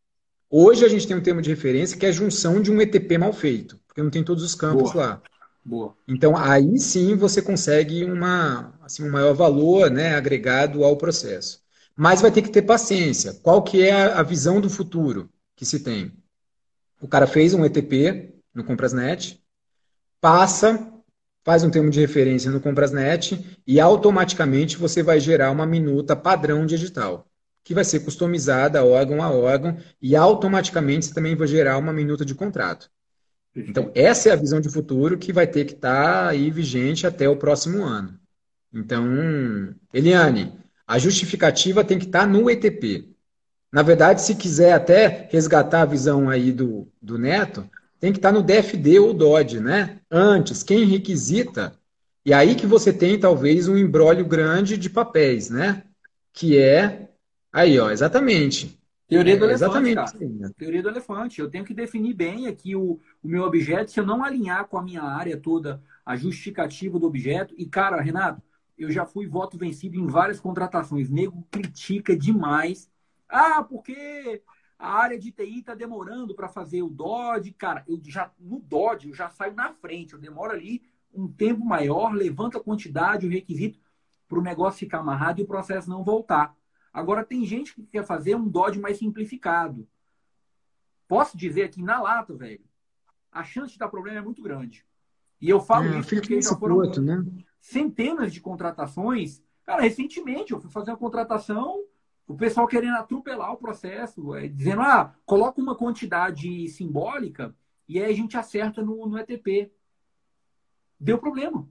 Hoje 0.49 0.85
a 0.85 0.89
gente 0.89 1.07
tem 1.07 1.17
um 1.17 1.23
termo 1.23 1.43
de 1.43 1.51
referência 1.51 1.99
que 1.99 2.07
é 2.07 2.11
a 2.11 2.13
junção 2.13 2.61
de 2.61 2.71
um 2.71 2.81
ETP 2.81 3.19
mal 3.19 3.33
feito, 3.33 3.79
porque 3.87 4.03
não 4.03 4.11
tem 4.11 4.23
todos 4.23 4.45
os 4.45 4.55
campos 4.55 4.93
Boa. 4.93 5.05
lá. 5.05 5.23
Boa. 5.65 5.97
Então 6.07 6.37
aí 6.37 6.79
sim 6.79 7.17
você 7.17 7.43
consegue 7.43 8.05
uma, 8.05 8.73
assim, 8.83 9.03
um 9.03 9.11
maior 9.11 9.35
valor 9.35 9.91
né, 9.91 10.15
agregado 10.15 10.85
ao 10.85 10.97
processo. 10.97 11.61
Mas 11.97 12.21
vai 12.21 12.31
ter 12.31 12.43
que 12.43 12.51
ter 12.51 12.63
paciência. 12.63 13.33
Qual 13.43 13.63
que 13.63 13.83
é 13.83 13.93
a 14.13 14.23
visão 14.23 14.61
do 14.61 14.69
futuro 14.69 15.31
que 15.57 15.65
se 15.65 15.81
tem? 15.81 16.13
O 17.01 17.09
cara 17.09 17.27
fez 17.27 17.55
um 17.55 17.65
ETP 17.65 18.35
no 18.55 18.63
Comprasnet, 18.63 19.43
passa, 20.21 20.93
faz 21.45 21.63
um 21.63 21.71
termo 21.71 21.91
de 21.91 22.01
referência 22.01 22.51
no 22.51 22.61
Comprasnet 22.61 23.59
e 23.67 23.81
automaticamente 23.81 24.77
você 24.77 25.03
vai 25.03 25.21
gerar 25.21 25.51
uma 25.51 25.65
minuta 25.65 26.17
padrão 26.17 26.67
digital, 26.67 27.27
que 27.63 27.73
vai 27.73 27.85
ser 27.85 28.01
customizada 28.01 28.85
órgão 28.85 29.23
a 29.23 29.31
órgão 29.31 29.79
e 30.03 30.17
automaticamente 30.17 31.07
você 31.07 31.15
também 31.15 31.37
vai 31.37 31.47
gerar 31.47 31.79
uma 31.79 31.93
minuta 31.93 32.25
de 32.25 32.35
contrato. 32.35 32.91
Então, 33.55 33.91
essa 33.95 34.29
é 34.29 34.33
a 34.33 34.37
visão 34.37 34.61
de 34.61 34.69
futuro 34.69 35.17
que 35.17 35.33
vai 35.33 35.47
ter 35.47 35.65
que 35.65 35.73
estar 35.73 36.25
tá 36.25 36.29
aí 36.29 36.51
vigente 36.51 37.07
até 37.07 37.27
o 37.29 37.37
próximo 37.37 37.83
ano. 37.85 38.19
Então, 38.73 39.07
Eliane, 39.95 40.53
a 40.87 40.99
justificativa 40.99 41.85
tem 41.85 41.99
que 41.99 42.07
estar 42.07 42.21
tá 42.21 42.27
no 42.27 42.49
ETP. 42.49 43.17
Na 43.73 43.83
verdade, 43.83 44.23
se 44.23 44.35
quiser 44.35 44.73
até 44.73 45.29
resgatar 45.31 45.83
a 45.83 45.87
visão 45.87 46.31
aí 46.31 46.53
do, 46.53 46.89
do 47.03 47.19
Neto, 47.19 47.69
tem 47.99 48.13
que 48.13 48.19
estar 48.19 48.33
no 48.33 48.43
DFD 48.43 48.99
ou 49.01 49.13
DOD, 49.13 49.61
né? 49.61 50.01
Antes, 50.11 50.63
quem 50.63 50.85
requisita, 50.85 51.77
e 52.25 52.33
aí 52.33 52.55
que 52.55 52.67
você 52.67 52.93
tem 52.93 53.19
talvez 53.19 53.69
um 53.69 53.77
embrólio 53.77 54.25
grande 54.25 54.77
de 54.77 54.89
papéis, 54.89 55.51
né? 55.51 55.83
Que 56.33 56.59
é 56.59 57.09
aí, 57.53 57.79
ó, 57.79 57.91
exatamente. 57.91 58.79
Teoria 59.09 59.37
do 59.37 59.45
é, 59.45 59.49
elefante, 59.49 59.89
exatamente. 59.89 60.41
Né? 60.41 60.51
Teoria 60.57 60.83
do 60.83 60.89
elefante. 60.89 61.41
Eu 61.41 61.49
tenho 61.49 61.65
que 61.65 61.73
definir 61.73 62.15
bem 62.15 62.49
aqui 62.49 62.75
o, 62.75 63.01
o 63.23 63.29
meu 63.29 63.45
objeto, 63.45 63.91
se 63.91 64.01
eu 64.01 64.07
não 64.07 64.25
alinhar 64.25 64.67
com 64.67 64.77
a 64.77 64.83
minha 64.83 65.03
área 65.03 65.37
toda, 65.37 65.81
a 66.05 66.17
justificativa 66.17 66.99
do 66.99 67.07
objeto. 67.07 67.55
E, 67.57 67.67
cara, 67.67 68.01
Renato, 68.01 68.43
eu 68.79 68.91
já 68.91 69.07
fui 69.07 69.27
voto 69.27 69.57
vencido 69.57 69.97
em 69.97 70.07
várias 70.07 70.41
contratações. 70.41 71.09
Nego 71.11 71.47
critica 71.51 72.17
demais 72.17 72.91
ah, 73.29 73.63
porque 73.65 74.43
a 74.79 74.93
área 74.93 75.19
de 75.19 75.33
TI 75.33 75.61
está 75.61 75.75
demorando 75.75 76.35
para 76.35 76.49
fazer 76.49 76.83
o 76.83 76.89
DOD. 76.89 77.53
Cara, 77.53 77.85
eu 77.89 78.01
já 78.05 78.31
no 78.39 78.61
DOD 78.61 79.09
eu 79.09 79.15
já 79.15 79.29
saio 79.29 79.55
na 79.55 79.73
frente, 79.73 80.13
eu 80.13 80.19
demoro 80.19 80.53
ali 80.53 80.83
um 81.13 81.27
tempo 81.29 81.65
maior, 81.65 82.13
levanto 82.13 82.59
a 82.59 82.63
quantidade, 82.63 83.27
o 83.27 83.31
requisito 83.31 83.79
para 84.29 84.39
o 84.39 84.43
negócio 84.43 84.81
ficar 84.81 84.99
amarrado 84.99 85.41
e 85.41 85.45
o 85.45 85.47
processo 85.47 85.89
não 85.89 86.05
voltar. 86.05 86.55
Agora 86.93 87.25
tem 87.25 87.45
gente 87.45 87.75
que 87.75 87.83
quer 87.85 88.05
fazer 88.05 88.35
um 88.35 88.49
DOD 88.49 88.79
mais 88.79 88.99
simplificado. 88.99 89.87
Posso 91.09 91.37
dizer 91.37 91.71
que 91.71 91.83
na 91.83 92.01
lata, 92.01 92.35
velho, 92.35 92.65
a 93.31 93.45
chance 93.45 93.73
de 93.73 93.79
dar 93.79 93.89
problema 93.89 94.19
é 94.19 94.23
muito 94.23 94.43
grande. 94.43 94.85
E 95.41 95.49
eu 95.49 95.61
falo 95.61 95.87
é, 95.87 96.01
isso 96.01 96.15
porque 96.15 96.41
já 96.41 96.57
foram 96.57 96.77
outro, 96.77 97.03
né? 97.03 97.25
Centenas 97.67 98.33
de 98.33 98.41
contratações. 98.41 99.43
Cara, 99.65 99.83
recentemente 99.83 100.53
eu 100.53 100.61
fui 100.61 100.71
fazer 100.71 100.93
uma 100.93 100.97
contratação 100.97 101.85
o 102.27 102.37
pessoal 102.37 102.67
querendo 102.67 102.97
atropelar 102.97 103.53
o 103.53 103.57
processo, 103.57 104.35
é, 104.35 104.49
dizendo, 104.49 104.83
ah, 104.83 105.15
coloca 105.25 105.61
uma 105.61 105.77
quantidade 105.77 106.69
simbólica 106.69 107.55
e 107.89 108.01
aí 108.01 108.11
a 108.11 108.17
gente 108.17 108.37
acerta 108.37 108.83
no, 108.83 109.07
no 109.07 109.17
ETP. 109.17 109.71
Deu 110.99 111.19
problema. 111.19 111.69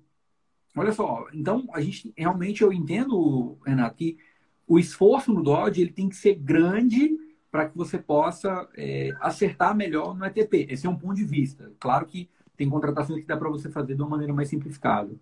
Olha 0.78 0.94
só, 0.94 1.28
então 1.34 1.68
a 1.74 1.82
gente 1.82 2.14
realmente 2.18 2.62
eu 2.62 2.72
entendo, 2.72 3.58
Renato, 3.66 3.96
que 3.96 4.18
o 4.66 4.80
esforço 4.80 5.34
no 5.34 5.44
Dodge 5.44 5.82
ele 5.82 5.92
tem 5.92 6.08
que 6.08 6.16
ser 6.16 6.36
grande 6.36 7.18
para 7.52 7.68
que 7.70 7.78
você 7.78 7.98
possa 7.98 8.70
é, 8.76 9.12
acertar 9.20 9.76
melhor 9.76 10.16
no 10.16 10.26
ETP. 10.26 10.68
Esse 10.70 10.88
é 10.88 10.90
um 10.90 10.98
ponto 10.98 11.16
de 11.16 11.26
vista. 11.26 11.72
Claro 11.80 12.06
que 12.06 12.30
tem 12.56 12.70
contratações 12.70 13.20
que 13.22 13.28
dá 13.28 13.36
para 13.36 13.50
você 13.50 13.70
fazer 13.70 13.96
de 13.96 14.02
uma 14.02 14.10
maneira 14.10 14.34
mais 14.34 14.48
simplificada. 14.48 15.14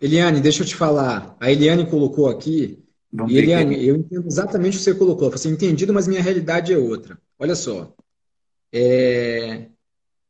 Eliane, 0.00 0.40
deixa 0.40 0.62
eu 0.62 0.66
te 0.66 0.74
falar. 0.74 1.36
A 1.40 1.50
Eliane 1.50 1.88
colocou 1.88 2.28
aqui. 2.28 2.82
Vamos 3.12 3.32
e 3.32 3.38
Eliane, 3.38 3.76
que... 3.76 3.86
eu 3.86 3.96
entendo 3.96 4.26
exatamente 4.26 4.74
o 4.74 4.78
que 4.78 4.84
você 4.84 4.94
colocou. 4.94 5.30
Você 5.30 5.48
entendido, 5.48 5.92
mas 5.92 6.06
minha 6.06 6.22
realidade 6.22 6.72
é 6.72 6.78
outra. 6.78 7.18
Olha 7.38 7.54
só. 7.54 7.94
É... 8.72 9.68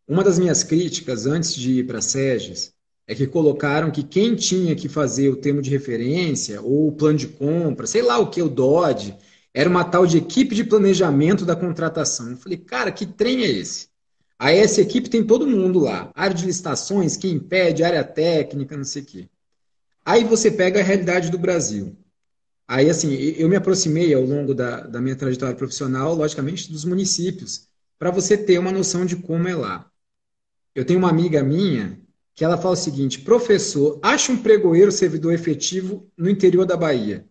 Uma 0.06 0.22
das 0.22 0.38
minhas 0.38 0.62
críticas 0.62 1.26
antes 1.26 1.54
de 1.54 1.80
ir 1.80 1.86
para 1.86 1.98
a 1.98 2.02
SEGES 2.02 2.72
é 3.08 3.14
que 3.14 3.26
colocaram 3.26 3.90
que 3.90 4.02
quem 4.02 4.34
tinha 4.34 4.74
que 4.74 4.88
fazer 4.88 5.28
o 5.28 5.36
termo 5.36 5.60
de 5.60 5.70
referência 5.70 6.60
ou 6.60 6.88
o 6.88 6.92
plano 6.92 7.18
de 7.18 7.28
compra, 7.28 7.86
sei 7.86 8.02
lá 8.02 8.18
o 8.18 8.30
que, 8.30 8.42
o 8.42 8.48
DOD, 8.48 9.16
era 9.52 9.68
uma 9.68 9.84
tal 9.84 10.06
de 10.06 10.18
equipe 10.18 10.54
de 10.54 10.64
planejamento 10.64 11.44
da 11.44 11.56
contratação. 11.56 12.30
Eu 12.30 12.36
falei, 12.36 12.58
cara, 12.58 12.92
que 12.92 13.06
trem 13.06 13.42
é 13.42 13.48
esse? 13.48 13.88
Aí 14.38 14.58
essa 14.58 14.80
equipe 14.80 15.08
tem 15.08 15.24
todo 15.24 15.46
mundo 15.46 15.78
lá. 15.78 16.10
Área 16.14 16.36
de 16.36 16.44
licitações, 16.44 17.16
quem 17.16 17.32
impede, 17.32 17.82
área 17.82 18.04
técnica, 18.04 18.76
não 18.76 18.84
sei 18.84 19.02
o 19.02 19.06
quê. 19.06 19.28
Aí 20.06 20.22
você 20.22 20.52
pega 20.52 20.78
a 20.78 20.84
realidade 20.84 21.32
do 21.32 21.38
Brasil. 21.38 21.96
Aí, 22.68 22.88
assim, 22.88 23.12
eu 23.12 23.48
me 23.48 23.56
aproximei 23.56 24.14
ao 24.14 24.22
longo 24.22 24.54
da, 24.54 24.82
da 24.82 25.00
minha 25.00 25.16
trajetória 25.16 25.56
profissional, 25.56 26.14
logicamente, 26.14 26.70
dos 26.70 26.84
municípios, 26.84 27.66
para 27.98 28.12
você 28.12 28.36
ter 28.36 28.58
uma 28.60 28.70
noção 28.70 29.04
de 29.04 29.16
como 29.16 29.48
é 29.48 29.54
lá. 29.56 29.90
Eu 30.76 30.84
tenho 30.84 31.00
uma 31.00 31.10
amiga 31.10 31.42
minha 31.42 32.00
que 32.36 32.44
ela 32.44 32.56
fala 32.56 32.74
o 32.74 32.76
seguinte: 32.76 33.20
professor, 33.20 33.98
acha 34.00 34.30
um 34.30 34.36
pregoeiro 34.36 34.92
servidor 34.92 35.32
efetivo 35.32 36.08
no 36.16 36.30
interior 36.30 36.64
da 36.64 36.76
Bahia. 36.76 37.26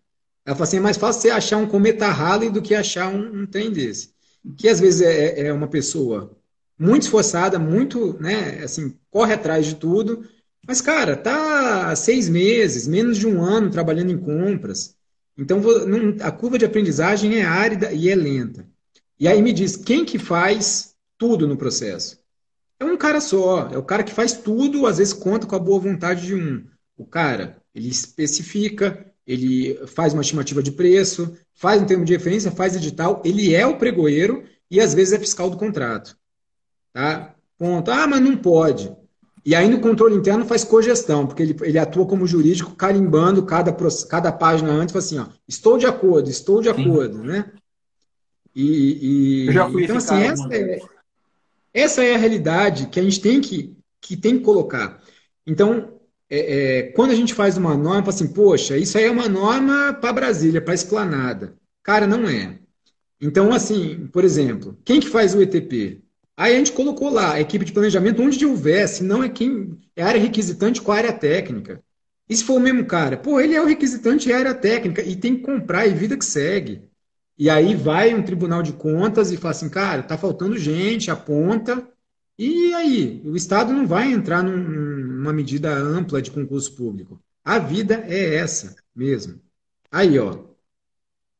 Ela 0.45 0.55
fala 0.55 0.67
assim: 0.67 0.77
é 0.77 0.81
mais 0.81 0.97
fácil 0.97 1.21
você 1.21 1.29
achar 1.29 1.57
um 1.57 1.67
cometa 1.67 2.07
Halley 2.07 2.49
do 2.49 2.61
que 2.61 2.75
achar 2.75 3.07
um, 3.07 3.41
um 3.41 3.45
trem 3.45 3.71
desse. 3.71 4.09
Que 4.57 4.67
às 4.67 4.81
vezes 4.81 5.01
é, 5.01 5.47
é 5.47 5.53
uma 5.53 5.67
pessoa 5.69 6.35
muito 6.77 7.03
esforçada, 7.03 7.57
muito, 7.57 8.21
né, 8.21 8.63
assim, 8.63 8.97
corre 9.09 9.33
atrás 9.33 9.65
de 9.65 9.75
tudo, 9.75 10.27
mas, 10.67 10.81
cara, 10.81 11.15
tá 11.15 11.95
seis 11.95 12.27
meses, 12.27 12.87
menos 12.87 13.17
de 13.17 13.27
um 13.27 13.41
ano 13.41 13.69
trabalhando 13.69 14.11
em 14.11 14.17
compras. 14.17 14.95
Então, 15.37 15.61
a 16.21 16.31
curva 16.31 16.57
de 16.57 16.65
aprendizagem 16.65 17.37
é 17.37 17.43
árida 17.43 17.91
e 17.91 18.09
é 18.09 18.15
lenta. 18.15 18.67
E 19.19 19.27
aí 19.27 19.41
me 19.41 19.53
diz, 19.53 19.75
quem 19.75 20.03
que 20.05 20.17
faz 20.17 20.95
tudo 21.17 21.47
no 21.47 21.57
processo? 21.57 22.19
É 22.79 22.85
um 22.85 22.97
cara 22.97 23.21
só, 23.21 23.69
é 23.71 23.77
o 23.77 23.83
cara 23.83 24.03
que 24.03 24.13
faz 24.13 24.33
tudo, 24.33 24.85
às 24.85 24.97
vezes 24.97 25.13
conta 25.13 25.47
com 25.47 25.55
a 25.55 25.59
boa 25.59 25.79
vontade 25.79 26.25
de 26.25 26.35
um. 26.35 26.65
O 26.97 27.05
cara, 27.05 27.61
ele 27.73 27.89
especifica, 27.89 29.05
ele 29.25 29.79
faz 29.87 30.13
uma 30.13 30.21
estimativa 30.21 30.61
de 30.61 30.71
preço, 30.71 31.37
faz 31.53 31.81
um 31.81 31.85
termo 31.85 32.05
de 32.05 32.13
referência, 32.13 32.51
faz 32.51 32.75
edital, 32.75 33.21
ele 33.25 33.53
é 33.53 33.65
o 33.65 33.77
pregoeiro 33.77 34.43
e 34.69 34.81
às 34.81 34.93
vezes 34.93 35.13
é 35.13 35.19
fiscal 35.19 35.49
do 35.49 35.57
contrato. 35.57 36.17
Tá? 36.91 37.35
Ponto. 37.57 37.91
Ah, 37.91 38.07
mas 38.07 38.21
não 38.21 38.37
pode. 38.37 38.93
E 39.45 39.53
aí 39.53 39.69
no 39.69 39.79
controle 39.79 40.15
interno 40.15 40.43
faz 40.43 40.63
cogestão, 40.63 41.27
porque 41.27 41.43
ele, 41.43 41.55
ele 41.61 41.77
atua 41.77 42.07
como 42.07 42.25
jurídico 42.25 42.75
carimbando 42.75 43.45
cada, 43.45 43.71
cada 44.09 44.31
página 44.31 44.71
antes, 44.71 44.91
fala 44.91 45.05
assim, 45.05 45.19
ó, 45.19 45.27
estou 45.47 45.77
de 45.77 45.85
acordo, 45.85 46.29
estou 46.29 46.61
de 46.61 46.69
acordo, 46.69 47.19
Sim. 47.21 47.27
né? 47.27 47.51
E, 48.55 49.45
e 49.45 49.83
então 49.83 49.97
assim, 49.97 50.15
essa 50.23 50.47
é, 50.51 50.79
essa 51.73 52.03
é 52.03 52.15
a 52.15 52.17
realidade 52.17 52.87
que 52.87 52.99
a 52.99 53.03
gente 53.03 53.21
tem 53.21 53.39
que, 53.39 53.77
que, 54.01 54.17
tem 54.17 54.37
que 54.39 54.43
colocar. 54.43 54.99
Então, 55.45 55.99
é, 56.27 56.39
é, 56.79 56.83
quando 56.93 57.11
a 57.11 57.15
gente 57.15 57.33
faz 57.33 57.55
uma 57.55 57.75
norma, 57.75 58.09
assim, 58.09 58.27
poxa, 58.27 58.77
isso 58.77 58.97
aí 58.97 59.03
é 59.03 59.11
uma 59.11 59.29
norma 59.29 59.93
para 59.93 60.13
Brasília, 60.13 60.61
para 60.61 60.73
Esplanada. 60.73 61.55
Cara, 61.83 62.07
não 62.07 62.27
é. 62.27 62.57
Então, 63.21 63.53
assim, 63.53 64.07
por 64.07 64.23
exemplo, 64.23 64.79
quem 64.83 64.99
que 64.99 65.09
faz 65.09 65.35
o 65.35 65.41
ETP? 65.41 66.04
Aí 66.37 66.53
a 66.53 66.57
gente 66.57 66.73
colocou 66.73 67.09
lá 67.09 67.33
a 67.33 67.41
equipe 67.41 67.63
de 67.65 67.71
planejamento 67.71 68.21
onde 68.21 68.45
houver, 68.45 68.87
se 68.89 69.03
não 69.03 69.23
é 69.23 69.29
quem 69.29 69.79
é 69.95 70.03
área 70.03 70.19
requisitante 70.19 70.81
com 70.81 70.91
a 70.91 70.95
área 70.97 71.13
técnica. 71.13 71.81
E 72.27 72.35
se 72.35 72.43
for 72.43 72.55
o 72.55 72.59
mesmo 72.59 72.85
cara? 72.85 73.17
Pô, 73.17 73.39
ele 73.39 73.55
é 73.55 73.61
o 73.61 73.65
requisitante 73.65 74.29
e 74.29 74.33
a 74.33 74.39
área 74.39 74.53
técnica 74.53 75.01
e 75.01 75.15
tem 75.15 75.35
que 75.37 75.43
comprar 75.43 75.87
e 75.87 75.93
vida 75.93 76.17
que 76.17 76.25
segue. 76.25 76.89
E 77.37 77.49
aí 77.49 77.75
vai 77.75 78.13
um 78.13 78.23
tribunal 78.23 78.63
de 78.63 78.73
contas 78.73 79.31
e 79.31 79.37
fala 79.37 79.51
assim, 79.51 79.69
cara, 79.69 80.03
tá 80.03 80.17
faltando 80.17 80.57
gente, 80.57 81.11
aponta. 81.11 81.87
E 82.37 82.73
aí? 82.73 83.21
O 83.25 83.35
Estado 83.35 83.71
não 83.73 83.87
vai 83.87 84.11
entrar 84.11 84.43
num, 84.43 84.57
numa 84.57 85.33
medida 85.33 85.73
ampla 85.73 86.21
de 86.21 86.31
concurso 86.31 86.75
público. 86.75 87.21
A 87.43 87.59
vida 87.59 88.03
é 88.07 88.35
essa 88.35 88.75
mesmo. 88.95 89.39
Aí, 89.91 90.17
ó. 90.19 90.45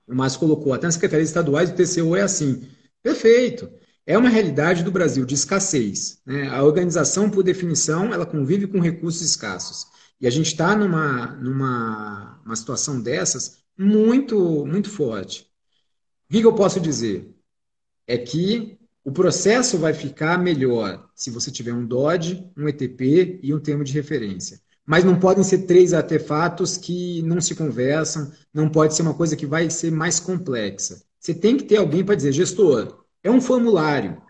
O 0.08 0.16
Márcio 0.16 0.40
colocou, 0.40 0.74
até 0.74 0.86
nas 0.86 0.96
secretarias 0.96 1.30
estaduais 1.30 1.70
o 1.70 1.76
TCU 1.76 2.16
é 2.16 2.22
assim. 2.22 2.68
Perfeito. 3.02 3.70
É 4.06 4.18
uma 4.18 4.30
realidade 4.30 4.84
do 4.84 4.92
Brasil 4.92 5.26
de 5.26 5.34
escassez. 5.34 6.22
Né? 6.26 6.48
A 6.50 6.64
organização, 6.64 7.30
por 7.30 7.44
definição, 7.44 8.14
ela 8.14 8.26
convive 8.26 8.68
com 8.68 8.80
recursos 8.80 9.22
escassos. 9.22 9.88
E 10.22 10.28
a 10.28 10.30
gente 10.30 10.48
está 10.48 10.76
numa, 10.76 11.28
numa 11.38 12.42
uma 12.46 12.56
situação 12.56 13.02
dessas 13.02 13.64
muito, 13.78 14.66
muito 14.66 14.90
forte. 14.90 15.48
O 16.30 16.34
que 16.34 16.42
eu 16.42 16.54
posso 16.54 16.80
dizer? 16.80 17.36
É 18.08 18.18
que 18.18 18.78
o 19.04 19.12
processo 19.12 19.78
vai 19.78 19.94
ficar 19.94 20.38
melhor 20.38 21.10
se 21.16 21.30
você 21.30 21.52
tiver 21.52 21.74
um 21.74 21.86
DOD, 21.86 22.52
um 22.58 22.68
ETP 22.68 23.40
e 23.42 23.54
um 23.54 23.60
termo 23.60 23.84
de 23.84 23.94
referência. 23.94 24.60
Mas 24.86 25.04
não 25.04 25.20
podem 25.20 25.44
ser 25.44 25.60
três 25.60 25.94
artefatos 25.94 26.78
que 26.78 27.22
não 27.24 27.42
se 27.42 27.56
conversam, 27.56 28.32
não 28.54 28.70
pode 28.70 28.96
ser 28.96 29.02
uma 29.02 29.14
coisa 29.16 29.36
que 29.36 29.46
vai 29.46 29.70
ser 29.70 29.92
mais 29.92 30.20
complexa. 30.20 31.04
Você 31.20 31.34
tem 31.34 31.58
que 31.58 31.64
ter 31.64 31.78
alguém 31.78 32.04
para 32.04 32.16
dizer, 32.16 32.32
gestor, 32.32 33.05
é 33.26 33.32
um 33.32 33.42
formulário 33.42 34.22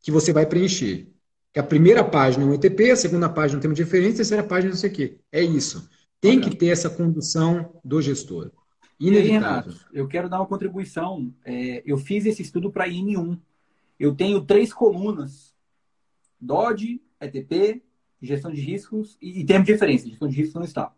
que 0.00 0.12
você 0.12 0.32
vai 0.32 0.46
preencher. 0.46 1.12
Que 1.52 1.58
a 1.58 1.64
primeira 1.64 2.04
página 2.04 2.44
é 2.44 2.46
um 2.46 2.54
ETP, 2.54 2.92
a 2.92 2.96
segunda 2.96 3.28
página 3.28 3.56
é 3.56 3.58
um 3.58 3.60
termo 3.60 3.74
de 3.74 3.82
referência, 3.82 4.14
a 4.14 4.16
terceira 4.18 4.44
página 4.44 4.70
não 4.70 4.78
sei 4.78 4.88
o 4.88 4.92
quê. 4.92 5.20
É 5.32 5.42
isso. 5.42 5.90
Tem 6.20 6.40
que 6.40 6.54
ter 6.54 6.68
essa 6.68 6.88
condução 6.88 7.80
do 7.84 8.00
gestor. 8.00 8.52
Inevitável. 9.00 9.24
Aí, 9.24 9.32
Renato, 9.32 9.86
eu 9.92 10.06
quero 10.06 10.28
dar 10.28 10.38
uma 10.38 10.46
contribuição. 10.46 11.34
É, 11.44 11.82
eu 11.84 11.98
fiz 11.98 12.24
esse 12.24 12.40
estudo 12.40 12.70
para 12.70 12.88
IN1. 12.88 13.36
Eu 13.98 14.14
tenho 14.14 14.40
três 14.40 14.72
colunas: 14.72 15.52
DOD, 16.40 17.02
ETP, 17.20 17.82
gestão 18.22 18.52
de 18.52 18.60
riscos 18.60 19.18
e, 19.20 19.40
e 19.40 19.44
termo 19.44 19.64
de 19.64 19.72
referência. 19.72 20.08
Gestão 20.08 20.28
de 20.28 20.36
riscos 20.36 20.54
não 20.54 20.64
está. 20.64 20.92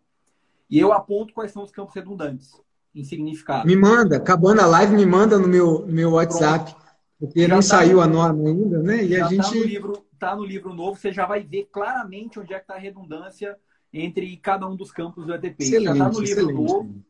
E 0.69 0.77
eu 0.77 0.93
aponto 0.93 1.33
quais 1.33 1.51
são 1.51 1.63
os 1.63 1.71
campos 1.71 1.95
redundantes 1.95 2.51
em 2.93 3.03
significado. 3.03 3.65
Me 3.65 3.75
manda, 3.75 4.17
acabando 4.17 4.61
a 4.61 4.67
live, 4.67 4.95
me 4.95 5.05
manda 5.05 5.39
no 5.39 5.47
meu, 5.47 5.79
no 5.79 5.91
meu 5.91 6.11
WhatsApp. 6.11 6.71
Pronto. 6.71 6.88
Porque 7.19 7.41
já 7.41 7.47
não 7.49 7.57
tá 7.57 7.61
saiu 7.61 7.97
no... 7.97 8.01
a 8.01 8.07
norma 8.07 8.47
ainda, 8.47 8.81
né? 8.81 9.03
E 9.03 9.09
já 9.09 9.17
a 9.17 9.23
tá 9.23 9.29
gente. 9.29 9.41
Está 9.41 9.55
no, 9.55 9.63
livro, 9.63 10.05
tá 10.17 10.35
no 10.35 10.45
livro 10.45 10.73
novo, 10.73 10.99
você 10.99 11.11
já 11.11 11.25
vai 11.25 11.43
ver 11.43 11.67
claramente 11.71 12.39
onde 12.39 12.53
é 12.53 12.57
que 12.57 12.63
está 12.63 12.75
a 12.75 12.79
redundância 12.79 13.57
entre 13.91 14.37
cada 14.37 14.67
um 14.67 14.75
dos 14.75 14.91
campos 14.91 15.25
do 15.25 15.33
ETP. 15.33 15.63
Excelente, 15.63 15.85
já 15.85 15.91
está 15.91 16.09
no 16.09 16.19
livro 16.19 16.43
excelente. 16.43 16.53
novo. 16.53 17.03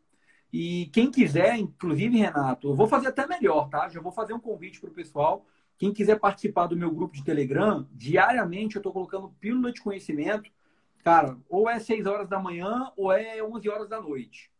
E 0.52 0.90
quem 0.92 1.12
quiser, 1.12 1.56
inclusive, 1.58 2.18
Renato, 2.18 2.70
eu 2.70 2.76
vou 2.76 2.88
fazer 2.88 3.10
até 3.10 3.28
melhor, 3.28 3.70
tá? 3.70 3.88
Já 3.88 4.02
vou 4.02 4.12
fazer 4.12 4.34
um 4.34 4.40
convite 4.40 4.82
para 4.82 4.90
o 4.90 4.94
pessoal. 4.94 5.46
Quem 5.78 5.94
quiser 5.94 6.20
participar 6.20 6.66
do 6.66 6.76
meu 6.76 6.92
grupo 6.92 7.14
de 7.14 7.24
Telegram, 7.24 7.88
diariamente 7.94 8.76
eu 8.76 8.80
estou 8.80 8.92
colocando 8.92 9.34
pílula 9.40 9.72
de 9.72 9.80
conhecimento. 9.80 10.50
Cara, 11.04 11.38
ou 11.48 11.70
é 11.70 11.80
6 11.80 12.06
horas 12.08 12.28
da 12.28 12.40
manhã 12.40 12.92
ou 12.98 13.12
é 13.12 13.42
11 13.44 13.70
horas 13.70 13.88
da 13.88 14.02
noite. 14.02 14.52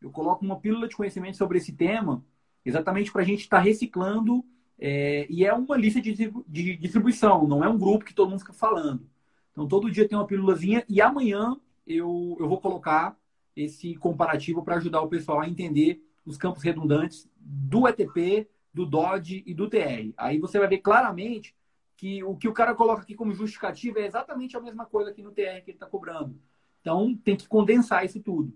Eu 0.00 0.10
coloco 0.10 0.44
uma 0.44 0.58
pílula 0.60 0.88
de 0.88 0.96
conhecimento 0.96 1.36
sobre 1.36 1.58
esse 1.58 1.72
tema, 1.72 2.24
exatamente 2.64 3.12
para 3.12 3.22
a 3.22 3.24
gente 3.24 3.40
estar 3.40 3.58
tá 3.58 3.62
reciclando 3.62 4.44
é, 4.84 5.28
e 5.30 5.46
é 5.46 5.54
uma 5.54 5.76
lista 5.76 6.00
de, 6.00 6.12
de, 6.12 6.76
distribuição, 6.76 7.46
não 7.46 7.62
é 7.62 7.68
um 7.68 7.78
grupo 7.78 8.04
que 8.04 8.12
todo 8.12 8.30
mundo 8.30 8.40
fica 8.40 8.52
falando. 8.52 9.08
Então, 9.52 9.68
todo 9.68 9.88
dia 9.88 10.08
tem 10.08 10.18
uma 10.18 10.26
pílulazinha 10.26 10.84
e 10.88 11.00
amanhã 11.00 11.56
eu, 11.86 12.36
eu 12.40 12.48
vou 12.48 12.60
colocar 12.60 13.16
esse 13.54 13.94
comparativo 13.94 14.60
para 14.64 14.78
ajudar 14.78 15.00
o 15.00 15.08
pessoal 15.08 15.38
a 15.38 15.48
entender 15.48 16.04
os 16.26 16.36
campos 16.36 16.64
redundantes 16.64 17.30
do 17.36 17.86
ETP, 17.86 18.48
do 18.74 18.84
DOD 18.84 19.44
e 19.46 19.54
do 19.54 19.70
TR. 19.70 20.12
Aí 20.16 20.40
você 20.40 20.58
vai 20.58 20.66
ver 20.66 20.78
claramente 20.78 21.54
que 21.96 22.24
o 22.24 22.34
que 22.34 22.48
o 22.48 22.52
cara 22.52 22.74
coloca 22.74 23.02
aqui 23.02 23.14
como 23.14 23.32
justificativa 23.32 24.00
é 24.00 24.06
exatamente 24.06 24.56
a 24.56 24.60
mesma 24.60 24.84
coisa 24.84 25.10
aqui 25.10 25.22
no 25.22 25.30
TR 25.30 25.62
que 25.62 25.70
ele 25.70 25.76
está 25.76 25.86
cobrando. 25.86 26.36
Então, 26.80 27.16
tem 27.22 27.36
que 27.36 27.46
condensar 27.46 28.04
isso 28.04 28.18
tudo. 28.18 28.52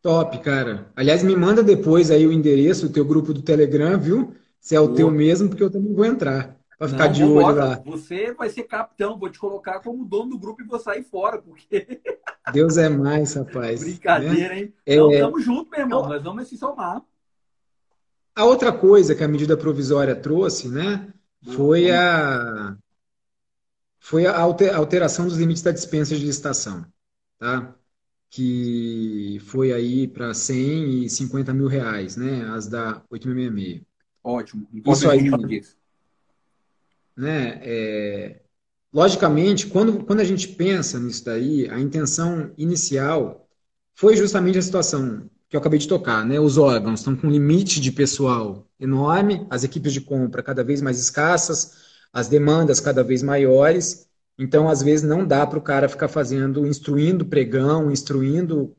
Top, 0.00 0.38
cara. 0.38 0.90
Aliás, 0.94 1.22
me 1.22 1.34
manda 1.34 1.62
depois 1.62 2.10
aí 2.10 2.26
o 2.26 2.32
endereço, 2.32 2.86
o 2.86 2.92
teu 2.92 3.04
grupo 3.04 3.34
do 3.34 3.42
Telegram, 3.42 3.98
viu? 3.98 4.34
Se 4.60 4.76
é 4.76 4.80
o 4.80 4.86
Boa. 4.86 4.96
teu 4.96 5.10
mesmo, 5.10 5.48
porque 5.48 5.62
eu 5.62 5.70
também 5.70 5.92
vou 5.92 6.04
entrar. 6.04 6.56
Pra 6.78 6.88
ficar 6.88 7.06
Não, 7.06 7.12
de 7.12 7.24
olho 7.24 7.56
lá. 7.56 7.82
Você 7.84 8.32
vai 8.32 8.48
ser 8.48 8.62
capitão, 8.62 9.18
vou 9.18 9.28
te 9.28 9.38
colocar 9.38 9.80
como 9.80 10.04
dono 10.04 10.30
do 10.30 10.38
grupo 10.38 10.62
e 10.62 10.66
vou 10.66 10.78
sair 10.78 11.02
fora, 11.02 11.38
porque. 11.42 12.00
Deus 12.52 12.76
é 12.76 12.88
mais, 12.88 13.34
rapaz. 13.34 13.80
Brincadeira, 13.80 14.54
né? 14.54 14.60
hein? 14.60 14.74
É... 14.86 14.94
Então, 14.94 15.10
tamo 15.10 15.40
junto, 15.40 15.70
meu 15.70 15.80
irmão. 15.80 16.08
Nós 16.08 16.22
vamos 16.22 16.48
se 16.48 16.56
somar. 16.56 17.02
A 18.34 18.44
outra 18.44 18.70
coisa 18.72 19.16
que 19.16 19.24
a 19.24 19.28
medida 19.28 19.56
provisória 19.56 20.14
trouxe, 20.14 20.68
né? 20.68 21.12
Foi 21.42 21.90
a. 21.90 22.76
Foi 23.98 24.26
a 24.26 24.40
alteração 24.40 25.26
dos 25.26 25.36
limites 25.36 25.62
da 25.62 25.72
dispensa 25.72 26.14
de 26.14 26.24
licitação. 26.24 26.86
Tá? 27.38 27.74
Que 28.30 29.38
foi 29.46 29.72
aí 29.72 30.06
para 30.06 30.34
100 30.34 31.04
e 31.04 31.10
50 31.10 31.54
mil 31.54 31.66
reais, 31.66 32.16
né? 32.16 32.44
As 32.50 32.66
da 32.66 33.02
8666. 33.10 33.86
Ótimo. 34.22 34.68
Isso 34.72 35.10
aí, 35.10 35.30
né? 37.16 37.60
É, 37.62 38.40
logicamente, 38.92 39.66
quando, 39.66 40.04
quando 40.04 40.20
a 40.20 40.24
gente 40.24 40.48
pensa 40.48 40.98
nisso 41.00 41.24
daí, 41.24 41.68
a 41.68 41.80
intenção 41.80 42.52
inicial 42.56 43.48
foi 43.94 44.16
justamente 44.16 44.58
a 44.58 44.62
situação 44.62 45.28
que 45.48 45.56
eu 45.56 45.60
acabei 45.60 45.78
de 45.78 45.88
tocar, 45.88 46.24
né? 46.26 46.38
Os 46.38 46.58
órgãos 46.58 47.00
estão 47.00 47.16
com 47.16 47.26
um 47.26 47.30
limite 47.30 47.80
de 47.80 47.90
pessoal 47.90 48.66
enorme, 48.78 49.46
as 49.48 49.64
equipes 49.64 49.92
de 49.92 50.00
compra 50.00 50.42
cada 50.42 50.62
vez 50.62 50.82
mais 50.82 51.00
escassas, 51.00 51.88
as 52.12 52.28
demandas 52.28 52.80
cada 52.80 53.02
vez 53.02 53.22
maiores, 53.22 54.07
então, 54.38 54.68
às 54.68 54.82
vezes, 54.82 55.08
não 55.08 55.26
dá 55.26 55.46
para 55.46 55.58
o 55.58 55.62
cara 55.62 55.88
ficar 55.88 56.08
fazendo, 56.08 56.66
instruindo 56.66 57.26
pregão, 57.26 57.90
instruindo 57.90 58.76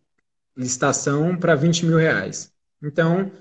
licitação 0.55 1.37
para 1.37 1.55
20 1.55 1.85
mil 1.85 1.97
reais. 1.97 2.53
Então, 2.81 3.31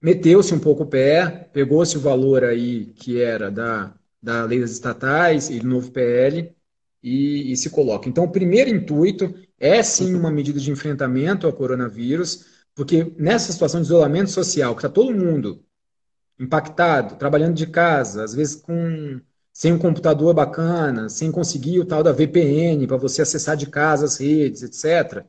meteu-se 0.00 0.54
um 0.54 0.60
pouco 0.60 0.84
o 0.84 0.86
pé, 0.86 1.48
pegou-se 1.52 1.96
o 1.96 2.00
valor 2.00 2.44
aí 2.44 2.86
que 2.94 3.20
era 3.20 3.50
da, 3.50 3.94
da 4.22 4.44
lei 4.44 4.60
das 4.60 4.70
estatais 4.70 5.50
e 5.50 5.58
do 5.60 5.66
novo 5.68 5.90
PL 5.90 6.54
e, 7.02 7.52
e 7.52 7.56
se 7.56 7.70
coloca. 7.70 8.08
Então, 8.08 8.24
o 8.24 8.30
primeiro 8.32 8.70
intuito 8.70 9.34
é 9.58 9.82
sim 9.82 10.14
uma 10.14 10.30
medida 10.30 10.60
de 10.60 10.70
enfrentamento 10.70 11.46
ao 11.46 11.52
coronavírus, 11.52 12.46
porque 12.74 13.12
nessa 13.18 13.52
situação 13.52 13.80
de 13.80 13.86
isolamento 13.86 14.30
social, 14.30 14.74
que 14.74 14.80
está 14.80 14.88
todo 14.88 15.14
mundo 15.14 15.64
impactado, 16.38 17.16
trabalhando 17.16 17.54
de 17.54 17.66
casa, 17.66 18.24
às 18.24 18.34
vezes 18.34 18.56
com 18.56 19.20
sem 19.56 19.72
um 19.72 19.78
computador 19.78 20.34
bacana, 20.34 21.08
sem 21.08 21.32
conseguir 21.32 21.78
o 21.80 21.84
tal 21.86 22.02
da 22.02 22.12
VPN 22.12 22.86
para 22.86 22.98
você 22.98 23.22
acessar 23.22 23.56
de 23.56 23.66
casa 23.66 24.04
as 24.04 24.18
redes, 24.18 24.62
etc. 24.62 25.24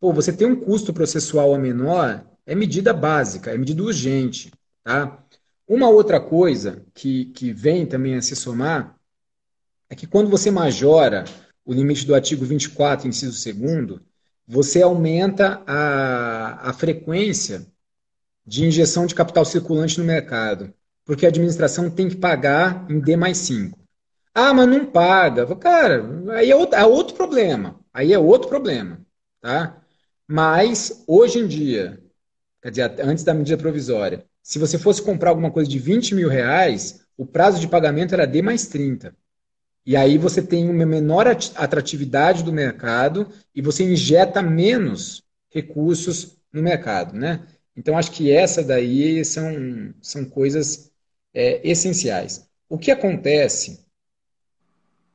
Pô, 0.00 0.14
você 0.14 0.32
tem 0.32 0.46
um 0.46 0.58
custo 0.58 0.94
processual 0.94 1.54
a 1.54 1.58
menor, 1.58 2.24
é 2.46 2.54
medida 2.54 2.94
básica, 2.94 3.50
é 3.50 3.58
medida 3.58 3.82
urgente, 3.82 4.50
tá? 4.82 5.22
Uma 5.68 5.90
outra 5.90 6.18
coisa 6.18 6.86
que, 6.94 7.26
que 7.26 7.52
vem 7.52 7.84
também 7.84 8.16
a 8.16 8.22
se 8.22 8.34
somar 8.34 8.96
é 9.90 9.94
que 9.94 10.06
quando 10.06 10.30
você 10.30 10.50
majora 10.50 11.26
o 11.62 11.74
limite 11.74 12.06
do 12.06 12.14
artigo 12.14 12.46
24, 12.46 13.06
inciso 13.06 13.52
2 13.52 14.00
você 14.48 14.80
aumenta 14.80 15.62
a, 15.66 16.70
a 16.70 16.72
frequência 16.72 17.66
de 18.46 18.64
injeção 18.64 19.04
de 19.04 19.14
capital 19.14 19.44
circulante 19.44 19.98
no 19.98 20.04
mercado 20.06 20.72
porque 21.06 21.24
a 21.24 21.28
administração 21.28 21.88
tem 21.88 22.08
que 22.08 22.16
pagar 22.16 22.84
em 22.90 23.00
D 23.00 23.16
mais 23.16 23.38
5. 23.38 23.78
Ah, 24.34 24.52
mas 24.52 24.68
não 24.68 24.84
paga. 24.84 25.46
Cara, 25.56 26.04
aí 26.32 26.50
é 26.50 26.56
outro, 26.56 26.76
é 26.76 26.84
outro 26.84 27.14
problema. 27.14 27.80
Aí 27.94 28.12
é 28.12 28.18
outro 28.18 28.48
problema. 28.48 29.00
Tá? 29.40 29.80
Mas, 30.28 31.04
hoje 31.06 31.38
em 31.38 31.46
dia, 31.46 32.02
quer 32.60 32.70
dizer, 32.70 33.00
antes 33.00 33.24
da 33.24 33.32
medida 33.32 33.56
provisória, 33.56 34.26
se 34.42 34.58
você 34.58 34.76
fosse 34.78 35.00
comprar 35.00 35.30
alguma 35.30 35.50
coisa 35.50 35.70
de 35.70 35.78
20 35.78 36.14
mil 36.14 36.28
reais, 36.28 37.00
o 37.16 37.24
prazo 37.24 37.60
de 37.60 37.68
pagamento 37.68 38.12
era 38.12 38.26
D 38.26 38.42
mais 38.42 38.66
30. 38.66 39.14
E 39.86 39.96
aí 39.96 40.18
você 40.18 40.42
tem 40.42 40.68
uma 40.68 40.84
menor 40.84 41.28
atratividade 41.28 42.42
do 42.42 42.52
mercado 42.52 43.28
e 43.54 43.62
você 43.62 43.84
injeta 43.84 44.42
menos 44.42 45.22
recursos 45.48 46.36
no 46.52 46.60
mercado, 46.60 47.16
né? 47.16 47.46
Então, 47.76 47.96
acho 47.96 48.10
que 48.10 48.32
essa 48.32 48.64
daí 48.64 49.24
são, 49.24 49.94
são 50.02 50.24
coisas 50.24 50.90
é, 51.36 51.60
essenciais. 51.62 52.48
O 52.66 52.78
que 52.78 52.90
acontece 52.90 53.84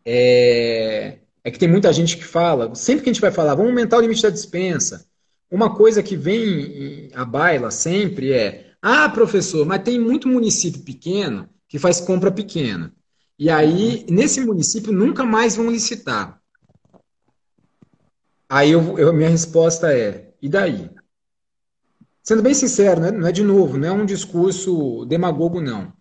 é, 0.06 1.18
é 1.44 1.52
que 1.52 1.58
tem 1.58 1.68
muita 1.68 1.92
gente 1.92 2.16
que 2.16 2.24
fala, 2.24 2.76
sempre 2.76 3.04
que 3.04 3.10
a 3.10 3.14
gente 3.14 3.22
vai 3.22 3.32
falar, 3.32 3.56
vamos 3.56 3.72
aumentar 3.72 3.98
o 3.98 4.02
limite 4.02 4.22
da 4.22 4.30
dispensa, 4.30 5.10
uma 5.50 5.76
coisa 5.76 6.04
que 6.04 6.16
vem 6.16 7.10
à 7.16 7.26
baila 7.26 7.72
sempre 7.72 8.32
é: 8.32 8.72
ah, 8.82 9.10
professor, 9.10 9.66
mas 9.66 9.84
tem 9.84 10.00
muito 10.00 10.28
município 10.28 10.84
pequeno 10.84 11.50
que 11.68 11.80
faz 11.80 12.00
compra 12.00 12.32
pequena. 12.32 12.94
E 13.38 13.50
aí, 13.50 14.06
nesse 14.08 14.40
município, 14.42 14.94
nunca 14.94 15.26
mais 15.26 15.56
vão 15.56 15.72
licitar. 15.72 16.40
Aí 18.48 18.72
eu, 18.72 18.98
eu, 19.00 19.12
minha 19.12 19.30
resposta 19.30 19.92
é: 19.92 20.34
e 20.42 20.48
daí? 20.48 20.90
Sendo 22.24 22.44
bem 22.44 22.54
sincero, 22.54 23.02
não 23.12 23.28
é 23.28 23.32
de 23.32 23.44
novo, 23.44 23.78
não 23.78 23.88
é 23.88 23.92
um 23.92 24.06
discurso 24.06 25.06
demagogo, 25.06 25.60
não. 25.60 25.92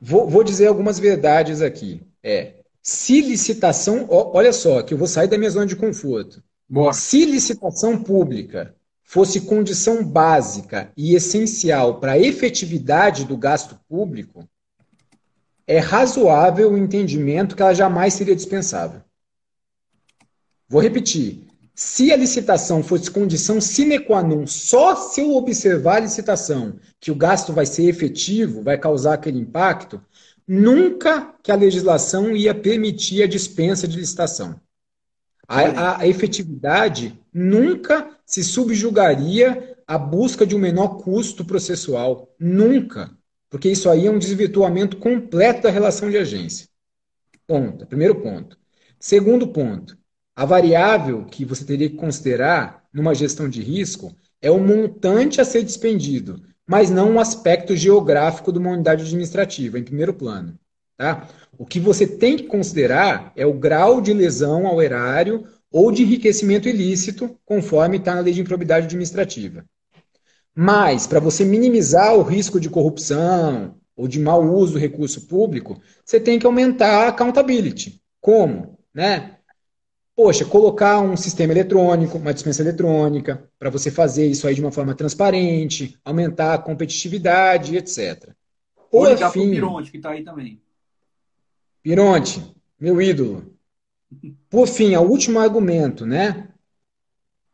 Vou, 0.00 0.28
vou 0.28 0.42
dizer 0.42 0.66
algumas 0.66 0.98
verdades 0.98 1.60
aqui. 1.60 2.00
É, 2.22 2.54
se 2.82 3.20
licitação, 3.20 4.06
olha 4.08 4.52
só, 4.52 4.82
que 4.82 4.94
eu 4.94 4.98
vou 4.98 5.06
sair 5.06 5.28
da 5.28 5.36
minha 5.36 5.50
zona 5.50 5.66
de 5.66 5.76
conforto. 5.76 6.42
Boa. 6.68 6.92
Se 6.92 7.24
licitação 7.24 8.02
pública 8.02 8.74
fosse 9.02 9.42
condição 9.42 10.04
básica 10.04 10.92
e 10.96 11.14
essencial 11.14 11.98
para 11.98 12.12
a 12.12 12.18
efetividade 12.18 13.24
do 13.24 13.36
gasto 13.36 13.78
público, 13.88 14.48
é 15.66 15.78
razoável 15.78 16.72
o 16.72 16.78
entendimento 16.78 17.54
que 17.54 17.62
ela 17.62 17.74
jamais 17.74 18.14
seria 18.14 18.36
dispensável. 18.36 19.02
Vou 20.68 20.80
repetir. 20.80 21.49
Se 21.82 22.12
a 22.12 22.16
licitação 22.16 22.82
fosse 22.82 23.10
condição 23.10 23.58
sine 23.58 23.98
qua 23.98 24.22
non, 24.22 24.46
só 24.46 24.94
se 24.94 25.22
eu 25.22 25.34
observar 25.34 25.96
a 25.96 26.00
licitação 26.00 26.78
que 27.00 27.10
o 27.10 27.14
gasto 27.14 27.54
vai 27.54 27.64
ser 27.64 27.84
efetivo, 27.84 28.62
vai 28.62 28.76
causar 28.76 29.14
aquele 29.14 29.38
impacto, 29.38 29.98
nunca 30.46 31.34
que 31.42 31.50
a 31.50 31.54
legislação 31.54 32.36
ia 32.36 32.54
permitir 32.54 33.22
a 33.22 33.26
dispensa 33.26 33.88
de 33.88 33.96
licitação. 33.98 34.60
A, 35.48 35.60
a, 35.60 36.00
a 36.00 36.06
efetividade 36.06 37.18
nunca 37.32 38.10
se 38.26 38.44
subjugaria 38.44 39.74
à 39.86 39.96
busca 39.96 40.44
de 40.44 40.54
um 40.54 40.58
menor 40.58 40.98
custo 40.98 41.46
processual. 41.46 42.30
Nunca. 42.38 43.10
Porque 43.48 43.70
isso 43.70 43.88
aí 43.88 44.06
é 44.06 44.10
um 44.10 44.18
desvirtuamento 44.18 44.98
completo 44.98 45.62
da 45.62 45.70
relação 45.70 46.10
de 46.10 46.18
agência. 46.18 46.68
Ponto. 47.46 47.86
Primeiro 47.86 48.16
ponto. 48.16 48.58
Segundo 48.98 49.48
ponto. 49.48 49.98
A 50.40 50.46
variável 50.46 51.26
que 51.26 51.44
você 51.44 51.66
teria 51.66 51.90
que 51.90 51.96
considerar 51.96 52.82
numa 52.94 53.14
gestão 53.14 53.46
de 53.46 53.60
risco 53.60 54.10
é 54.40 54.50
o 54.50 54.58
montante 54.58 55.38
a 55.38 55.44
ser 55.44 55.62
despendido, 55.62 56.40
mas 56.66 56.88
não 56.88 57.16
o 57.16 57.20
aspecto 57.20 57.76
geográfico 57.76 58.50
de 58.50 58.58
uma 58.58 58.70
unidade 58.70 59.02
administrativa, 59.02 59.78
em 59.78 59.84
primeiro 59.84 60.14
plano. 60.14 60.58
Tá? 60.96 61.28
O 61.58 61.66
que 61.66 61.78
você 61.78 62.06
tem 62.06 62.38
que 62.38 62.44
considerar 62.44 63.34
é 63.36 63.44
o 63.44 63.52
grau 63.52 64.00
de 64.00 64.14
lesão 64.14 64.66
ao 64.66 64.80
erário 64.80 65.44
ou 65.70 65.92
de 65.92 66.04
enriquecimento 66.04 66.70
ilícito, 66.70 67.36
conforme 67.44 67.98
está 67.98 68.14
na 68.14 68.22
lei 68.22 68.32
de 68.32 68.40
improbidade 68.40 68.86
administrativa. 68.86 69.62
Mas, 70.54 71.06
para 71.06 71.20
você 71.20 71.44
minimizar 71.44 72.14
o 72.14 72.22
risco 72.22 72.58
de 72.58 72.70
corrupção 72.70 73.74
ou 73.94 74.08
de 74.08 74.18
mau 74.18 74.42
uso 74.42 74.72
do 74.72 74.78
recurso 74.78 75.26
público, 75.26 75.78
você 76.02 76.18
tem 76.18 76.38
que 76.38 76.46
aumentar 76.46 77.04
a 77.04 77.08
accountability. 77.08 78.00
Como? 78.22 78.78
Né? 78.94 79.36
Poxa, 80.22 80.44
colocar 80.44 81.00
um 81.00 81.16
sistema 81.16 81.50
eletrônico, 81.50 82.18
uma 82.18 82.34
dispensa 82.34 82.60
eletrônica, 82.60 83.42
para 83.58 83.70
você 83.70 83.90
fazer 83.90 84.26
isso 84.26 84.46
aí 84.46 84.54
de 84.54 84.60
uma 84.60 84.70
forma 84.70 84.94
transparente, 84.94 85.98
aumentar 86.04 86.52
a 86.52 86.58
competitividade, 86.58 87.74
etc. 87.74 88.34
Por 88.90 89.06
Ou 89.06 89.14
ligar 89.14 89.32
fim, 89.32 89.44
pro 89.44 89.50
Pironte, 89.52 89.90
que 89.90 89.96
está 89.96 90.10
aí 90.10 90.22
também. 90.22 90.60
Pironte, 91.82 92.54
meu 92.78 93.00
ídolo. 93.00 93.56
Por 94.50 94.68
fim, 94.68 94.94
o 94.94 95.00
último 95.00 95.38
argumento, 95.38 96.04
né? 96.04 96.50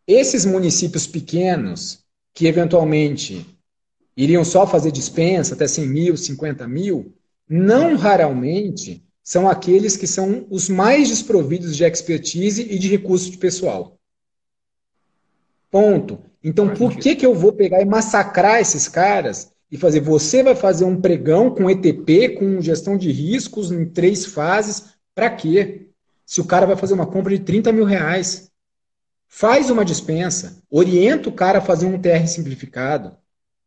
Esses 0.04 0.44
municípios 0.44 1.06
pequenos, 1.06 2.04
que 2.34 2.48
eventualmente 2.48 3.46
iriam 4.16 4.44
só 4.44 4.66
fazer 4.66 4.90
dispensa 4.90 5.54
até 5.54 5.68
100 5.68 5.86
mil, 5.86 6.16
50 6.16 6.66
mil, 6.66 7.14
não 7.48 7.94
raramente 7.94 9.05
são 9.26 9.48
aqueles 9.48 9.96
que 9.96 10.06
são 10.06 10.46
os 10.48 10.68
mais 10.68 11.08
desprovidos 11.08 11.76
de 11.76 11.82
expertise 11.82 12.62
e 12.62 12.78
de 12.78 12.86
recursos 12.86 13.28
de 13.28 13.36
pessoal. 13.36 13.98
Ponto. 15.68 16.20
Então, 16.44 16.72
por 16.72 16.96
que, 16.96 17.16
que 17.16 17.26
eu 17.26 17.34
vou 17.34 17.52
pegar 17.52 17.82
e 17.82 17.84
massacrar 17.84 18.60
esses 18.60 18.86
caras 18.86 19.52
e 19.68 19.76
fazer? 19.76 19.98
Você 19.98 20.44
vai 20.44 20.54
fazer 20.54 20.84
um 20.84 21.00
pregão 21.00 21.50
com 21.50 21.68
ETP, 21.68 22.36
com 22.38 22.60
gestão 22.60 22.96
de 22.96 23.10
riscos 23.10 23.72
em 23.72 23.84
três 23.84 24.24
fases. 24.24 24.94
Para 25.12 25.28
quê? 25.28 25.88
Se 26.24 26.40
o 26.40 26.44
cara 26.44 26.64
vai 26.64 26.76
fazer 26.76 26.94
uma 26.94 27.06
compra 27.06 27.36
de 27.36 27.42
30 27.42 27.72
mil 27.72 27.84
reais. 27.84 28.48
Faz 29.26 29.70
uma 29.70 29.84
dispensa, 29.84 30.62
orienta 30.70 31.28
o 31.28 31.32
cara 31.32 31.58
a 31.58 31.62
fazer 31.62 31.86
um 31.86 32.00
TR 32.00 32.28
simplificado 32.28 33.16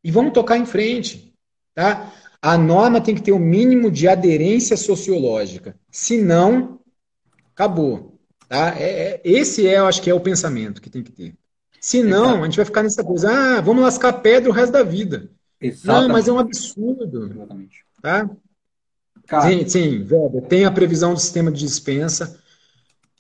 e 0.01 0.09
vamos 0.09 0.31
tocar 0.31 0.57
em 0.57 0.65
frente. 0.65 1.35
Tá? 1.75 2.13
A 2.41 2.57
norma 2.57 3.01
tem 3.01 3.15
que 3.15 3.21
ter 3.21 3.31
o 3.31 3.35
um 3.35 3.39
mínimo 3.39 3.91
de 3.91 4.07
aderência 4.07 4.77
sociológica. 4.77 5.75
Se 5.91 6.21
não, 6.21 6.79
acabou. 7.53 8.17
Tá? 8.47 8.75
É, 8.79 8.83
é, 8.83 9.21
esse 9.23 9.67
é, 9.67 9.77
eu 9.77 9.87
acho 9.87 10.01
que 10.01 10.09
é 10.09 10.13
o 10.13 10.21
pensamento 10.21 10.81
que 10.81 10.89
tem 10.89 11.03
que 11.03 11.11
ter. 11.11 11.35
Se 11.81 12.01
não, 12.03 12.41
a 12.41 12.45
gente 12.45 12.57
vai 12.57 12.65
ficar 12.65 12.83
nessa 12.83 13.03
coisa, 13.03 13.29
ah, 13.31 13.61
vamos 13.61 13.83
lascar 13.83 14.13
pedra 14.13 14.49
o 14.49 14.53
resto 14.53 14.71
da 14.71 14.83
vida. 14.83 15.29
Exatamente. 15.61 16.07
Não, 16.07 16.13
mas 16.13 16.27
é 16.27 16.31
um 16.31 16.39
absurdo. 16.39 17.31
Exatamente. 17.31 17.85
Tá? 18.01 18.29
Cara. 19.27 19.49
Sim, 19.49 19.67
sim, 19.67 20.07
Weber, 20.09 20.41
tem 20.47 20.65
a 20.65 20.71
previsão 20.71 21.13
do 21.13 21.19
sistema 21.19 21.51
de 21.51 21.59
dispensa. 21.59 22.39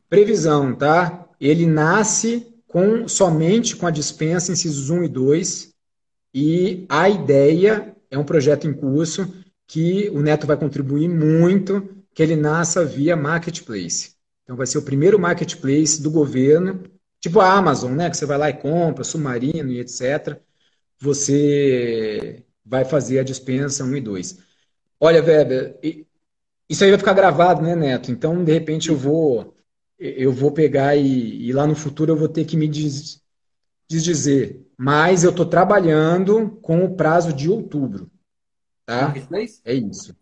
Previsão, 0.09 0.73
tá? 0.73 1.27
Ele 1.39 1.65
nasce 1.65 2.47
com 2.67 3.07
somente 3.07 3.75
com 3.75 3.85
a 3.85 3.91
dispensa 3.91 4.51
incisos 4.51 4.89
1 4.89 5.03
e 5.03 5.07
2. 5.07 5.73
E 6.33 6.85
a 6.89 7.09
ideia 7.09 7.95
é 8.09 8.17
um 8.17 8.23
projeto 8.23 8.67
em 8.67 8.73
curso 8.73 9.33
que 9.67 10.09
o 10.09 10.21
Neto 10.21 10.47
vai 10.47 10.57
contribuir 10.57 11.07
muito, 11.07 12.03
que 12.13 12.23
ele 12.23 12.35
nasça 12.35 12.83
via 12.83 13.15
marketplace. 13.15 14.15
Então 14.43 14.55
vai 14.55 14.65
ser 14.65 14.79
o 14.79 14.83
primeiro 14.83 15.19
marketplace 15.19 16.01
do 16.01 16.09
governo, 16.09 16.83
tipo 17.19 17.39
a 17.39 17.53
Amazon, 17.53 17.93
né, 17.93 18.09
que 18.09 18.17
você 18.17 18.25
vai 18.25 18.37
lá 18.37 18.49
e 18.49 18.53
compra, 18.57 19.03
Submarino 19.03 19.71
e 19.71 19.79
etc. 19.79 20.39
Você 20.99 22.43
vai 22.65 22.83
fazer 22.83 23.19
a 23.19 23.23
dispensa 23.23 23.83
1 23.83 23.95
e 23.97 24.01
2. 24.01 24.39
Olha, 24.99 25.23
Weber, 25.23 25.77
isso 26.67 26.83
aí 26.83 26.89
vai 26.89 26.99
ficar 26.99 27.13
gravado, 27.13 27.61
né, 27.61 27.75
Neto? 27.75 28.11
Então, 28.11 28.43
de 28.43 28.51
repente, 28.51 28.89
eu 28.89 28.95
vou 28.97 29.55
eu 29.99 30.31
vou 30.31 30.51
pegar 30.51 30.95
e, 30.95 31.47
e 31.47 31.51
lá 31.51 31.67
no 31.67 31.75
futuro 31.75 32.13
eu 32.13 32.17
vou 32.17 32.29
ter 32.29 32.45
que 32.45 32.55
me 32.55 32.67
des, 32.67 33.21
desdizer. 33.89 34.65
Mas 34.81 35.25
eu 35.25 35.31
estou 35.31 35.45
trabalhando 35.45 36.57
com 36.61 36.85
o 36.85 36.95
prazo 36.95 37.33
de 37.33 37.49
outubro. 37.49 38.09
Tá? 38.85 39.01
Marketplace? 39.01 39.59
É 39.65 39.73
isso. 39.73 40.15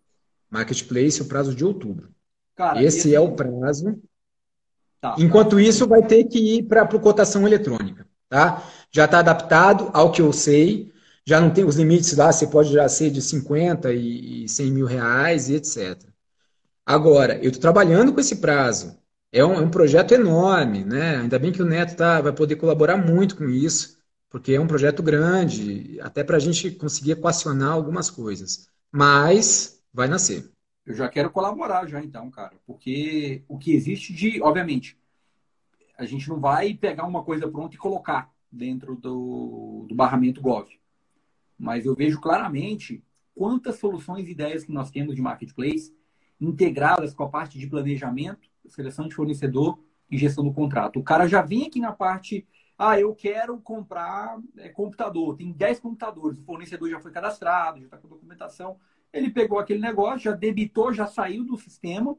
Marketplace, 0.50 1.22
o 1.22 1.26
prazo 1.26 1.54
de 1.54 1.64
outubro. 1.64 2.10
Cara, 2.56 2.82
esse, 2.82 2.98
esse 2.98 3.16
é 3.16 3.20
o 3.20 3.34
prazo. 3.34 4.02
Tá, 5.00 5.16
Enquanto 5.20 5.58
tá. 5.58 5.62
isso, 5.62 5.88
vai 5.88 6.02
ter 6.02 6.24
que 6.24 6.40
ir 6.40 6.64
para 6.64 6.82
a 6.82 6.88
cotação 6.88 7.46
eletrônica. 7.46 8.08
Tá? 8.28 8.64
Já 8.90 9.06
está 9.06 9.20
adaptado 9.20 9.92
ao 9.94 10.12
que 10.12 10.24
eu 10.24 10.34
sei. 10.34 10.92
Já 11.24 11.40
não 11.40 11.52
tem 11.52 11.64
os 11.64 11.76
limites 11.76 12.18
lá, 12.18 12.32
você 12.32 12.48
pode 12.48 12.74
já 12.74 12.90
ser 12.90 13.12
de 13.12 13.22
50 13.22 13.94
e 13.94 14.50
100 14.50 14.72
mil 14.72 14.88
reais 14.88 15.50
e 15.50 15.56
etc. 15.56 16.02
Agora, 16.84 17.36
eu 17.44 17.50
estou 17.50 17.62
trabalhando 17.62 18.12
com 18.12 18.20
esse 18.20 18.38
prazo. 18.38 18.98
É 19.32 19.46
um, 19.46 19.54
é 19.54 19.60
um, 19.60 19.70
projeto 19.70 20.14
enorme, 20.14 20.84
né? 20.84 21.18
Ainda 21.18 21.38
bem 21.38 21.52
que 21.52 21.62
o 21.62 21.66
Neto 21.66 21.96
tá, 21.96 22.22
vai 22.22 22.34
poder 22.34 22.56
colaborar 22.56 22.98
muito 22.98 23.36
com 23.36 23.48
isso 23.48 23.97
porque 24.30 24.54
é 24.54 24.60
um 24.60 24.68
projeto 24.68 25.02
grande, 25.02 26.00
até 26.02 26.24
para 26.24 26.38
a 26.38 26.40
gente 26.40 26.72
conseguir 26.72 27.12
equacionar 27.12 27.72
algumas 27.72 28.10
coisas. 28.10 28.70
Mas 28.92 29.84
vai 29.94 30.08
nascer. 30.08 30.52
Eu 30.86 30.94
já 30.94 31.10
quero 31.10 31.30
colaborar 31.30 31.86
já 31.88 32.02
então, 32.02 32.30
cara, 32.32 32.56
porque 32.66 33.44
o 33.48 33.58
que 33.58 33.74
existe 33.74 34.14
de, 34.14 34.42
obviamente, 34.42 34.98
a 35.98 36.06
gente 36.06 36.30
não 36.30 36.40
vai 36.40 36.74
pegar 36.74 37.06
uma 37.06 37.24
coisa 37.24 37.48
pronta 37.48 37.76
e 37.76 37.80
colocar 37.80 38.32
dentro 38.52 38.96
do, 38.96 39.86
do 39.90 39.96
barramento 39.96 40.42
Gov. 40.42 40.68
Mas 41.58 41.86
eu 41.86 41.96
vejo 41.96 42.22
claramente 42.22 43.04
quantas 43.36 43.80
soluções 43.80 44.28
e 44.28 44.32
ideias 44.32 44.64
que 44.64 44.72
nós 44.72 44.92
temos 44.92 45.16
de 45.16 45.22
marketplace 45.22 45.94
integradas 46.40 47.14
com 47.14 47.24
a 47.24 47.30
parte 47.30 47.58
de 47.58 47.68
planejamento, 47.68 48.48
seleção 48.68 49.08
de 49.08 49.16
fornecedor 49.16 49.80
e 50.10 50.18
gestão 50.18 50.44
do 50.44 50.54
contrato. 50.54 51.00
O 51.00 51.04
cara 51.04 51.28
já 51.28 51.42
vem 51.42 51.68
aqui 51.68 51.80
na 51.80 51.92
parte 51.92 52.48
ah, 52.78 53.00
eu 53.00 53.16
quero 53.16 53.60
comprar 53.60 54.40
é, 54.58 54.70
computador. 54.70 55.36
Tem 55.36 55.52
10 55.52 55.80
computadores. 55.80 56.40
O 56.40 56.44
fornecedor 56.44 56.90
já 56.90 57.00
foi 57.00 57.12
cadastrado, 57.12 57.80
já 57.80 57.86
está 57.86 57.98
com 57.98 58.08
documentação. 58.08 58.78
Ele 59.12 59.32
pegou 59.32 59.58
aquele 59.58 59.80
negócio, 59.80 60.20
já 60.20 60.32
debitou, 60.32 60.94
já 60.94 61.08
saiu 61.08 61.44
do 61.44 61.58
sistema. 61.58 62.16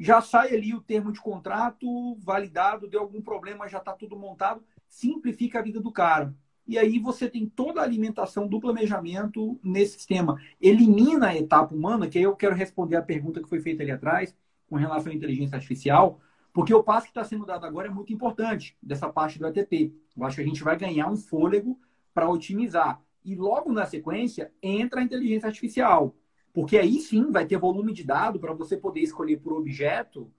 Já 0.00 0.20
sai 0.20 0.52
ali 0.54 0.74
o 0.74 0.80
termo 0.80 1.12
de 1.12 1.20
contrato 1.20 2.16
validado, 2.16 2.88
deu 2.88 3.00
algum 3.00 3.22
problema, 3.22 3.68
já 3.68 3.78
está 3.78 3.92
tudo 3.92 4.16
montado. 4.16 4.64
Simplifica 4.88 5.60
a 5.60 5.62
vida 5.62 5.80
do 5.80 5.92
cara. 5.92 6.34
E 6.66 6.76
aí 6.78 6.98
você 6.98 7.28
tem 7.28 7.46
toda 7.46 7.80
a 7.80 7.84
alimentação 7.84 8.48
do 8.48 8.58
planejamento 8.58 9.60
nesse 9.62 9.98
sistema. 9.98 10.40
Elimina 10.60 11.28
a 11.28 11.36
etapa 11.36 11.74
humana, 11.74 12.08
que 12.08 12.18
aí 12.18 12.24
eu 12.24 12.34
quero 12.34 12.56
responder 12.56 12.96
a 12.96 13.02
pergunta 13.02 13.40
que 13.40 13.48
foi 13.48 13.60
feita 13.60 13.82
ali 13.82 13.92
atrás, 13.92 14.34
com 14.68 14.76
relação 14.76 15.12
à 15.12 15.14
inteligência 15.14 15.54
artificial. 15.54 16.20
Porque 16.54 16.72
o 16.72 16.84
passo 16.84 17.06
que 17.06 17.10
está 17.10 17.24
sendo 17.24 17.44
dado 17.44 17.66
agora 17.66 17.88
é 17.88 17.90
muito 17.90 18.12
importante, 18.12 18.78
dessa 18.80 19.08
parte 19.08 19.40
do 19.40 19.46
ATP. 19.46 19.92
Eu 20.16 20.24
acho 20.24 20.36
que 20.36 20.42
a 20.42 20.46
gente 20.46 20.62
vai 20.62 20.78
ganhar 20.78 21.10
um 21.10 21.16
fôlego 21.16 21.76
para 22.14 22.30
otimizar. 22.30 23.02
E 23.24 23.34
logo 23.34 23.72
na 23.72 23.84
sequência 23.84 24.52
entra 24.62 25.00
a 25.00 25.02
inteligência 25.02 25.48
artificial. 25.48 26.14
Porque 26.52 26.78
aí 26.78 27.00
sim 27.00 27.32
vai 27.32 27.44
ter 27.44 27.58
volume 27.58 27.92
de 27.92 28.04
dado 28.04 28.38
para 28.38 28.52
você 28.52 28.76
poder 28.76 29.00
escolher 29.00 29.38
por 29.38 29.52
objeto. 29.52 30.30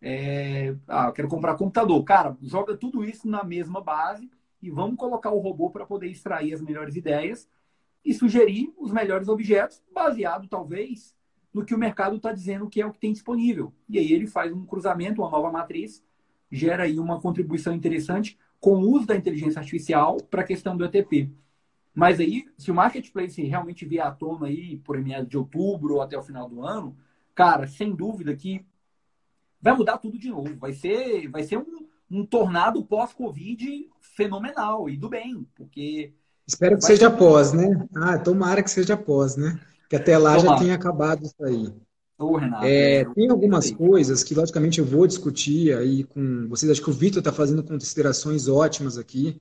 É... 0.00 0.74
Ah, 0.88 1.12
quero 1.12 1.28
comprar 1.28 1.54
computador. 1.54 2.02
Cara, 2.02 2.34
joga 2.40 2.74
tudo 2.74 3.04
isso 3.04 3.28
na 3.28 3.44
mesma 3.44 3.82
base 3.82 4.30
e 4.62 4.70
vamos 4.70 4.96
colocar 4.96 5.32
o 5.32 5.38
robô 5.38 5.68
para 5.68 5.84
poder 5.84 6.08
extrair 6.08 6.54
as 6.54 6.62
melhores 6.62 6.96
ideias 6.96 7.46
e 8.02 8.14
sugerir 8.14 8.72
os 8.78 8.90
melhores 8.90 9.28
objetos, 9.28 9.82
baseado 9.92 10.48
talvez 10.48 11.14
no 11.52 11.64
que 11.64 11.74
o 11.74 11.78
mercado 11.78 12.16
está 12.16 12.32
dizendo 12.32 12.68
que 12.68 12.80
é 12.80 12.86
o 12.86 12.92
que 12.92 12.98
tem 12.98 13.12
disponível. 13.12 13.72
E 13.88 13.98
aí 13.98 14.12
ele 14.12 14.26
faz 14.26 14.52
um 14.52 14.64
cruzamento, 14.64 15.22
uma 15.22 15.30
nova 15.30 15.50
matriz, 15.50 16.02
gera 16.50 16.84
aí 16.84 16.98
uma 16.98 17.20
contribuição 17.20 17.74
interessante 17.74 18.38
com 18.60 18.76
o 18.76 18.90
uso 18.90 19.06
da 19.06 19.16
inteligência 19.16 19.60
artificial 19.60 20.16
para 20.30 20.42
a 20.42 20.46
questão 20.46 20.76
do 20.76 20.84
ETP. 20.84 21.30
Mas 21.94 22.20
aí, 22.20 22.46
se 22.56 22.70
o 22.70 22.74
marketplace 22.74 23.42
realmente 23.42 23.84
vier 23.84 24.06
à 24.06 24.10
tona 24.10 24.46
aí 24.46 24.76
por 24.78 25.00
meados 25.00 25.28
de 25.28 25.36
outubro 25.36 25.94
ou 25.94 26.02
até 26.02 26.16
o 26.16 26.22
final 26.22 26.48
do 26.48 26.64
ano, 26.64 26.96
cara, 27.34 27.66
sem 27.66 27.94
dúvida 27.94 28.34
que 28.36 28.64
vai 29.60 29.74
mudar 29.74 29.98
tudo 29.98 30.18
de 30.18 30.28
novo. 30.28 30.56
Vai 30.56 30.72
ser, 30.72 31.28
vai 31.28 31.42
ser 31.42 31.58
um, 31.58 31.86
um 32.10 32.24
tornado 32.24 32.84
pós-Covid 32.84 33.88
fenomenal 34.00 34.88
e 34.88 34.96
do 34.96 35.08
bem, 35.08 35.46
porque. 35.54 36.12
Espero 36.46 36.76
que 36.76 36.84
seja 36.84 37.10
ser... 37.10 37.16
pós, 37.16 37.52
né? 37.52 37.86
Ah, 37.96 38.18
tomara 38.18 38.62
que 38.62 38.70
seja 38.70 38.96
pós, 38.96 39.36
né? 39.36 39.60
Que 39.88 39.96
até 39.96 40.18
lá 40.18 40.38
já 40.38 40.56
tenha 40.56 40.74
acabado 40.74 41.24
isso 41.24 41.42
aí. 41.42 41.72
Ô, 42.18 42.36
Renato, 42.36 42.64
é, 42.64 43.04
tem 43.14 43.30
algumas 43.30 43.70
coisas 43.70 44.24
que, 44.24 44.34
logicamente, 44.34 44.80
eu 44.80 44.84
vou 44.84 45.06
discutir 45.06 45.76
aí 45.76 46.04
com 46.04 46.48
vocês. 46.48 46.70
Acho 46.70 46.82
que 46.82 46.90
o 46.90 46.92
Vitor 46.92 47.20
está 47.20 47.32
fazendo 47.32 47.62
considerações 47.62 48.48
ótimas 48.48 48.98
aqui. 48.98 49.40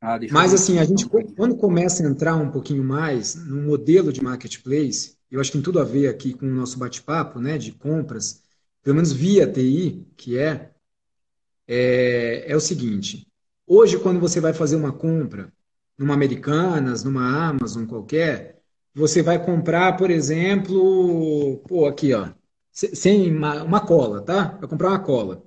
Ah, 0.00 0.18
Mas, 0.30 0.54
assim, 0.54 0.78
a 0.78 0.84
gente, 0.84 1.08
quando 1.08 1.56
começa 1.56 2.02
a 2.02 2.08
entrar 2.08 2.36
um 2.36 2.50
pouquinho 2.50 2.84
mais 2.84 3.34
no 3.34 3.62
modelo 3.62 4.12
de 4.12 4.22
marketplace, 4.22 5.16
eu 5.30 5.40
acho 5.40 5.50
que 5.50 5.58
tem 5.58 5.64
tudo 5.64 5.80
a 5.80 5.84
ver 5.84 6.08
aqui 6.08 6.32
com 6.32 6.46
o 6.46 6.54
nosso 6.54 6.78
bate-papo, 6.78 7.40
né, 7.40 7.58
de 7.58 7.72
compras, 7.72 8.42
pelo 8.82 8.96
menos 8.96 9.12
via 9.12 9.50
TI, 9.50 10.06
que 10.16 10.38
é, 10.38 10.70
é, 11.66 12.44
é 12.46 12.54
o 12.54 12.60
seguinte. 12.60 13.26
Hoje, 13.66 13.98
quando 13.98 14.20
você 14.20 14.40
vai 14.40 14.52
fazer 14.52 14.76
uma 14.76 14.92
compra 14.92 15.52
numa 15.98 16.14
Americanas, 16.14 17.02
numa 17.02 17.48
Amazon 17.48 17.86
qualquer, 17.86 18.53
você 18.94 19.22
vai 19.22 19.44
comprar, 19.44 19.96
por 19.96 20.10
exemplo, 20.10 21.58
pô, 21.66 21.86
aqui, 21.86 22.14
ó, 22.14 22.28
sem 22.72 23.34
uma, 23.34 23.62
uma, 23.64 23.80
cola, 23.80 24.22
tá? 24.22 24.56
Vai 24.60 24.68
comprar 24.68 24.90
uma 24.90 25.00
cola. 25.00 25.44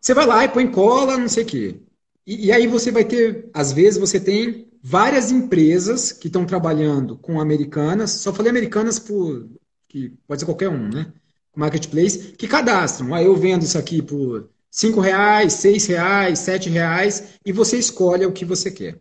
Você 0.00 0.14
vai 0.14 0.26
lá 0.26 0.44
e 0.44 0.48
põe 0.48 0.70
cola, 0.70 1.18
não 1.18 1.28
sei 1.28 1.44
o 1.44 1.46
quê. 1.46 1.80
E, 2.26 2.46
e 2.46 2.52
aí 2.52 2.66
você 2.66 2.90
vai 2.90 3.04
ter, 3.04 3.50
às 3.52 3.72
vezes 3.72 4.00
você 4.00 4.18
tem 4.18 4.70
várias 4.82 5.30
empresas 5.30 6.12
que 6.12 6.28
estão 6.28 6.46
trabalhando 6.46 7.18
com 7.18 7.40
americanas, 7.40 8.12
só 8.12 8.32
falei 8.32 8.50
americanas 8.50 8.98
por 8.98 9.46
que 9.88 10.10
pode 10.26 10.40
ser 10.40 10.46
qualquer 10.46 10.68
um, 10.68 10.88
né? 10.88 11.12
Marketplace, 11.54 12.32
que 12.38 12.46
cadastram. 12.46 13.12
Aí 13.12 13.26
eu 13.26 13.36
vendo 13.36 13.64
isso 13.64 13.76
aqui 13.76 14.00
por 14.00 14.48
cinco 14.70 15.00
reais, 15.00 15.54
seis 15.54 15.84
reais, 15.86 16.38
sete 16.38 16.70
reais, 16.70 17.34
e 17.44 17.52
você 17.52 17.76
escolhe 17.76 18.24
o 18.24 18.32
que 18.32 18.44
você 18.44 18.70
quer. 18.70 18.98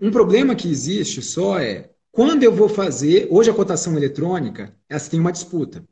Um 0.00 0.10
problema 0.10 0.54
que 0.54 0.68
existe 0.68 1.22
só 1.22 1.58
é 1.58 1.90
quando 2.14 2.44
eu 2.44 2.54
vou 2.54 2.68
fazer, 2.68 3.26
hoje 3.28 3.50
a 3.50 3.54
cotação 3.54 3.96
eletrônica, 3.96 4.72
essa 4.88 5.10
tem 5.10 5.18
uma 5.18 5.32
disputa. 5.32 5.84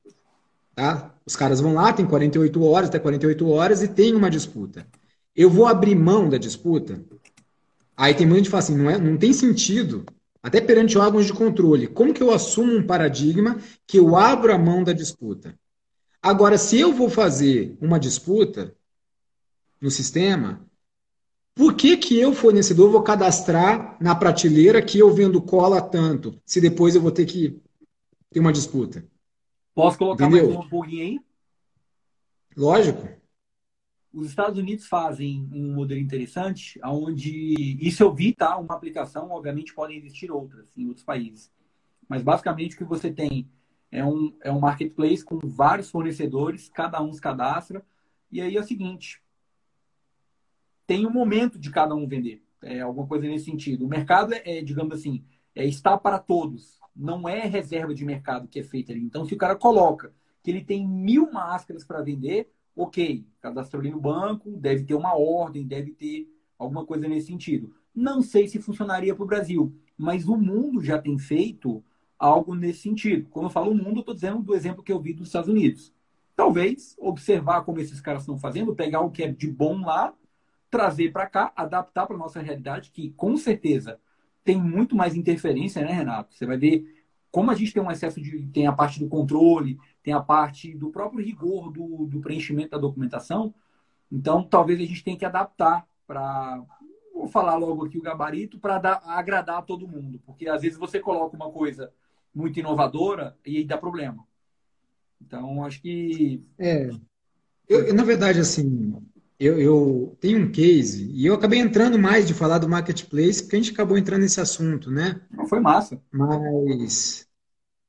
Tá? 0.72 1.12
Os 1.26 1.34
caras 1.34 1.60
vão 1.60 1.74
lá, 1.74 1.92
tem 1.92 2.06
48 2.06 2.62
horas, 2.62 2.88
até 2.88 3.00
48 3.00 3.48
horas, 3.50 3.82
e 3.82 3.88
tem 3.88 4.14
uma 4.14 4.30
disputa. 4.30 4.86
Eu 5.34 5.50
vou 5.50 5.66
abrir 5.66 5.96
mão 5.96 6.28
da 6.28 6.38
disputa? 6.38 7.02
Aí 7.96 8.14
tem 8.14 8.24
muita 8.24 8.38
gente 8.38 8.44
que 8.46 8.50
fala 8.52 8.62
assim, 8.62 8.76
não, 8.76 8.88
é, 8.88 8.98
não 8.98 9.16
tem 9.16 9.32
sentido, 9.32 10.06
até 10.40 10.60
perante 10.60 10.96
órgãos 10.96 11.26
de 11.26 11.32
controle, 11.32 11.88
como 11.88 12.14
que 12.14 12.22
eu 12.22 12.30
assumo 12.30 12.72
um 12.72 12.86
paradigma 12.86 13.58
que 13.84 13.98
eu 13.98 14.14
abro 14.14 14.54
a 14.54 14.58
mão 14.58 14.84
da 14.84 14.92
disputa? 14.92 15.58
Agora, 16.22 16.56
se 16.56 16.78
eu 16.78 16.92
vou 16.92 17.10
fazer 17.10 17.76
uma 17.80 17.98
disputa 17.98 18.72
no 19.80 19.90
sistema, 19.90 20.64
por 21.54 21.74
que, 21.74 21.96
que 21.96 22.18
eu, 22.18 22.32
fornecedor, 22.32 22.90
vou 22.90 23.02
cadastrar 23.02 23.96
na 24.00 24.14
prateleira 24.14 24.82
que 24.82 24.98
eu 24.98 25.12
vendo 25.12 25.40
cola 25.40 25.80
tanto, 25.80 26.40
se 26.46 26.60
depois 26.60 26.94
eu 26.94 27.02
vou 27.02 27.10
ter 27.10 27.26
que 27.26 27.60
ter 28.30 28.40
uma 28.40 28.52
disputa? 28.52 29.06
Posso 29.74 29.98
colocar 29.98 30.26
Entendeu? 30.26 30.54
mais 30.54 30.66
um 30.66 30.68
pouquinho 30.68 31.02
aí? 31.02 31.20
Lógico. 32.56 33.08
Os 34.12 34.28
Estados 34.28 34.58
Unidos 34.58 34.86
fazem 34.86 35.48
um 35.52 35.74
modelo 35.74 36.00
interessante, 36.00 36.78
onde 36.84 37.78
isso 37.80 38.02
eu 38.02 38.14
vi, 38.14 38.34
tá? 38.34 38.58
Uma 38.58 38.74
aplicação, 38.74 39.30
obviamente 39.30 39.74
podem 39.74 39.96
existir 39.96 40.30
outras 40.30 40.76
em 40.76 40.86
outros 40.86 41.04
países. 41.04 41.50
Mas 42.06 42.22
basicamente 42.22 42.74
o 42.74 42.78
que 42.78 42.84
você 42.84 43.10
tem 43.10 43.48
é 43.90 44.04
um, 44.04 44.34
é 44.42 44.52
um 44.52 44.60
marketplace 44.60 45.24
com 45.24 45.38
vários 45.38 45.90
fornecedores, 45.90 46.68
cada 46.68 47.00
um 47.02 47.12
se 47.12 47.20
cadastra. 47.20 47.82
E 48.30 48.40
aí 48.40 48.54
é 48.54 48.60
o 48.60 48.64
seguinte: 48.64 49.21
tem 50.86 51.06
um 51.06 51.12
momento 51.12 51.58
de 51.58 51.70
cada 51.70 51.94
um 51.94 52.06
vender. 52.06 52.42
É 52.62 52.80
alguma 52.80 53.06
coisa 53.06 53.26
nesse 53.26 53.46
sentido. 53.46 53.84
O 53.84 53.88
mercado 53.88 54.34
é, 54.34 54.42
é, 54.44 54.62
digamos 54.62 54.94
assim, 54.94 55.24
é, 55.54 55.64
está 55.66 55.96
para 55.96 56.18
todos. 56.18 56.78
Não 56.94 57.28
é 57.28 57.46
reserva 57.46 57.94
de 57.94 58.04
mercado 58.04 58.48
que 58.48 58.60
é 58.60 58.62
feita 58.62 58.92
ali. 58.92 59.02
Então, 59.02 59.24
se 59.24 59.34
o 59.34 59.38
cara 59.38 59.56
coloca 59.56 60.12
que 60.42 60.50
ele 60.50 60.62
tem 60.62 60.86
mil 60.86 61.30
máscaras 61.32 61.84
para 61.84 62.02
vender, 62.02 62.50
ok, 62.76 63.26
cadastrou 63.40 63.80
ali 63.80 63.90
no 63.90 64.00
banco, 64.00 64.50
deve 64.56 64.84
ter 64.84 64.94
uma 64.94 65.16
ordem, 65.16 65.66
deve 65.66 65.92
ter 65.92 66.28
alguma 66.58 66.84
coisa 66.84 67.08
nesse 67.08 67.28
sentido. 67.28 67.74
Não 67.94 68.22
sei 68.22 68.48
se 68.48 68.60
funcionaria 68.60 69.14
para 69.14 69.24
o 69.24 69.26
Brasil, 69.26 69.74
mas 69.96 70.26
o 70.26 70.36
mundo 70.36 70.82
já 70.82 70.98
tem 70.98 71.18
feito 71.18 71.82
algo 72.18 72.54
nesse 72.54 72.80
sentido. 72.80 73.28
Quando 73.30 73.46
eu 73.46 73.50
falo 73.50 73.74
mundo, 73.74 73.96
eu 73.96 74.00
estou 74.00 74.14
dizendo 74.14 74.42
do 74.42 74.54
exemplo 74.54 74.82
que 74.82 74.92
eu 74.92 75.00
vi 75.00 75.12
dos 75.12 75.28
Estados 75.28 75.48
Unidos. 75.48 75.92
Talvez 76.34 76.96
observar 76.98 77.62
como 77.62 77.80
esses 77.80 78.00
caras 78.00 78.22
estão 78.22 78.38
fazendo, 78.38 78.74
pegar 78.74 79.00
o 79.00 79.10
que 79.10 79.22
é 79.22 79.28
de 79.28 79.50
bom 79.50 79.80
lá, 79.80 80.14
trazer 80.72 81.12
para 81.12 81.26
cá, 81.26 81.52
adaptar 81.54 82.06
para 82.06 82.16
nossa 82.16 82.40
realidade, 82.40 82.90
que 82.90 83.10
com 83.10 83.36
certeza 83.36 84.00
tem 84.42 84.56
muito 84.56 84.96
mais 84.96 85.14
interferência, 85.14 85.84
né, 85.84 85.92
Renato? 85.92 86.34
Você 86.34 86.46
vai 86.46 86.56
ver 86.56 87.04
como 87.30 87.50
a 87.50 87.54
gente 87.54 87.74
tem 87.74 87.82
um 87.82 87.90
excesso 87.90 88.20
de. 88.20 88.42
tem 88.46 88.66
a 88.66 88.72
parte 88.72 88.98
do 88.98 89.06
controle, 89.06 89.78
tem 90.02 90.14
a 90.14 90.20
parte 90.20 90.74
do 90.74 90.90
próprio 90.90 91.22
rigor 91.22 91.70
do, 91.70 92.06
do 92.06 92.20
preenchimento 92.20 92.70
da 92.70 92.78
documentação. 92.78 93.54
Então, 94.10 94.42
talvez 94.42 94.80
a 94.80 94.84
gente 94.84 95.04
tenha 95.04 95.16
que 95.16 95.26
adaptar 95.26 95.86
para. 96.06 96.64
Vou 97.14 97.28
falar 97.28 97.56
logo 97.56 97.84
aqui 97.84 97.98
o 97.98 98.02
gabarito 98.02 98.58
para 98.58 98.76
agradar 99.04 99.58
a 99.58 99.62
todo 99.62 99.86
mundo. 99.86 100.20
Porque 100.24 100.48
às 100.48 100.62
vezes 100.62 100.78
você 100.78 100.98
coloca 100.98 101.36
uma 101.36 101.50
coisa 101.50 101.92
muito 102.34 102.58
inovadora 102.58 103.36
e 103.44 103.58
aí 103.58 103.64
dá 103.64 103.76
problema. 103.76 104.26
Então, 105.20 105.64
acho 105.64 105.82
que. 105.82 106.42
É. 106.58 106.88
Eu, 107.68 107.94
na 107.94 108.04
verdade, 108.04 108.40
assim, 108.40 108.96
eu, 109.42 109.60
eu, 109.60 110.16
tenho 110.20 110.38
um 110.38 110.52
case, 110.52 111.10
e 111.12 111.26
eu 111.26 111.34
acabei 111.34 111.58
entrando 111.58 111.98
mais 111.98 112.28
de 112.28 112.32
falar 112.32 112.58
do 112.58 112.68
marketplace, 112.68 113.42
porque 113.42 113.56
a 113.56 113.58
gente 113.58 113.72
acabou 113.72 113.98
entrando 113.98 114.20
nesse 114.20 114.40
assunto, 114.40 114.88
né? 114.88 115.20
Não 115.30 115.46
foi 115.46 115.58
massa. 115.58 116.00
Mas 116.12 117.26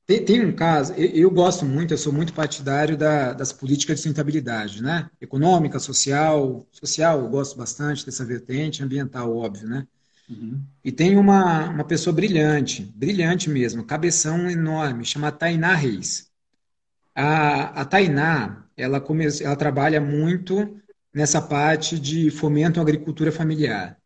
tem, 0.04 0.24
tem 0.24 0.44
um 0.44 0.52
caso, 0.52 0.92
eu, 0.94 1.06
eu, 1.10 1.30
gosto 1.30 1.64
muito, 1.64 1.94
eu 1.94 1.98
sou 1.98 2.12
muito 2.12 2.34
partidário 2.34 2.96
da, 2.96 3.32
das 3.32 3.52
políticas 3.52 3.96
de 3.96 4.02
sustentabilidade, 4.02 4.82
né? 4.82 5.08
Econômica, 5.20 5.78
social, 5.78 6.66
social, 6.72 7.20
eu 7.20 7.28
gosto 7.28 7.56
bastante 7.56 8.04
dessa 8.04 8.24
vertente, 8.24 8.82
ambiental, 8.82 9.34
óbvio, 9.34 9.68
né? 9.68 9.86
Uhum. 10.28 10.60
E 10.84 10.90
tem 10.90 11.16
uma, 11.16 11.70
uma 11.70 11.84
pessoa 11.84 12.12
brilhante, 12.12 12.82
brilhante 12.96 13.48
mesmo, 13.48 13.84
cabeção 13.84 14.50
enorme, 14.50 15.04
chama 15.04 15.30
Tainá 15.30 15.74
Reis. 15.76 16.28
A, 17.14 17.82
a 17.82 17.84
Tainá, 17.84 18.66
ela, 18.76 19.00
come, 19.00 19.24
ela 19.40 19.54
trabalha 19.54 20.00
muito 20.00 20.80
nessa 21.14 21.40
parte 21.40 21.98
de 21.98 22.30
fomento 22.30 22.80
à 22.80 22.82
agricultura 22.82 23.30
familiar. 23.30 23.96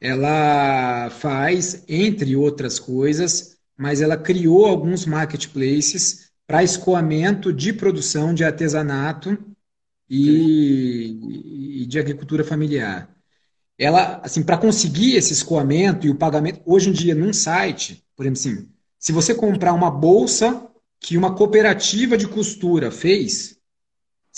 Ela 0.00 1.10
faz, 1.10 1.84
entre 1.88 2.34
outras 2.34 2.78
coisas, 2.78 3.56
mas 3.76 4.00
ela 4.00 4.16
criou 4.16 4.66
alguns 4.66 5.06
marketplaces 5.06 6.30
para 6.46 6.64
escoamento 6.64 7.52
de 7.52 7.72
produção 7.72 8.34
de 8.34 8.44
artesanato 8.44 9.38
e, 10.10 11.82
e 11.82 11.86
de 11.86 11.98
agricultura 11.98 12.42
familiar. 12.42 13.14
Ela, 13.78 14.20
assim, 14.24 14.42
para 14.42 14.58
conseguir 14.58 15.14
esse 15.14 15.32
escoamento 15.32 16.06
e 16.06 16.10
o 16.10 16.16
pagamento, 16.16 16.60
hoje 16.64 16.90
em 16.90 16.92
dia, 16.92 17.14
num 17.14 17.32
site, 17.32 18.04
por 18.16 18.26
exemplo, 18.26 18.40
assim, 18.40 18.68
se 18.98 19.12
você 19.12 19.34
comprar 19.34 19.72
uma 19.72 19.90
bolsa 19.90 20.68
que 21.00 21.16
uma 21.16 21.34
cooperativa 21.34 22.16
de 22.16 22.26
costura 22.26 22.90
fez, 22.90 23.57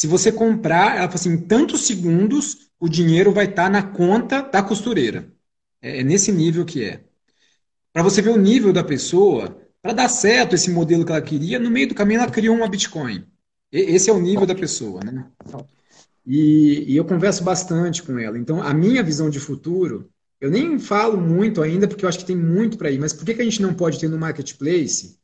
se 0.01 0.07
você 0.07 0.33
comprar, 0.33 0.97
ela 0.97 1.09
fala 1.09 1.15
assim, 1.17 1.33
em 1.35 1.37
tantos 1.37 1.83
segundos 1.83 2.71
o 2.81 2.89
dinheiro 2.89 3.33
vai 3.33 3.45
estar 3.45 3.65
tá 3.65 3.69
na 3.69 3.83
conta 3.83 4.41
da 4.41 4.63
costureira. 4.63 5.31
É, 5.83 6.01
é 6.01 6.03
nesse 6.03 6.33
nível 6.33 6.65
que 6.65 6.83
é. 6.83 7.05
Para 7.93 8.03
você 8.03 8.23
ver 8.23 8.31
o 8.31 8.39
nível 8.39 8.73
da 8.73 8.83
pessoa, 8.83 9.61
para 9.83 9.93
dar 9.93 10.09
certo 10.09 10.55
esse 10.55 10.71
modelo 10.71 11.05
que 11.05 11.13
ela 11.13 11.21
queria, 11.21 11.59
no 11.59 11.71
meio 11.71 11.87
do 11.87 11.95
caminho 11.95 12.23
ela 12.23 12.31
criou 12.31 12.57
uma 12.57 12.67
Bitcoin. 12.67 13.27
Esse 13.71 14.09
é 14.09 14.13
o 14.15 14.19
nível 14.19 14.47
da 14.47 14.55
pessoa, 14.55 15.03
né? 15.05 15.27
E, 16.27 16.95
e, 16.95 16.97
eu 16.97 17.05
converso 17.05 17.45
bastante 17.45 18.03
com 18.03 18.19
ela. 18.19 18.39
Então, 18.39 18.63
a 18.63 18.73
minha 18.73 19.03
visão 19.03 19.29
de 19.29 19.39
futuro, 19.39 20.09
eu 20.41 20.51
nem 20.51 20.79
falo 20.79 21.21
muito 21.21 21.61
ainda, 21.61 21.87
porque 21.87 22.07
eu 22.07 22.09
acho 22.09 22.21
que 22.21 22.25
tem 22.25 22.37
muito 22.37 22.79
para 22.79 22.91
ir, 22.91 22.99
mas 22.99 23.13
por 23.13 23.27
que, 23.27 23.35
que 23.35 23.43
a 23.43 23.45
gente 23.45 23.61
não 23.61 23.75
pode 23.75 24.01
ter 24.01 24.09
no 24.09 24.19
marketplace 24.19 25.19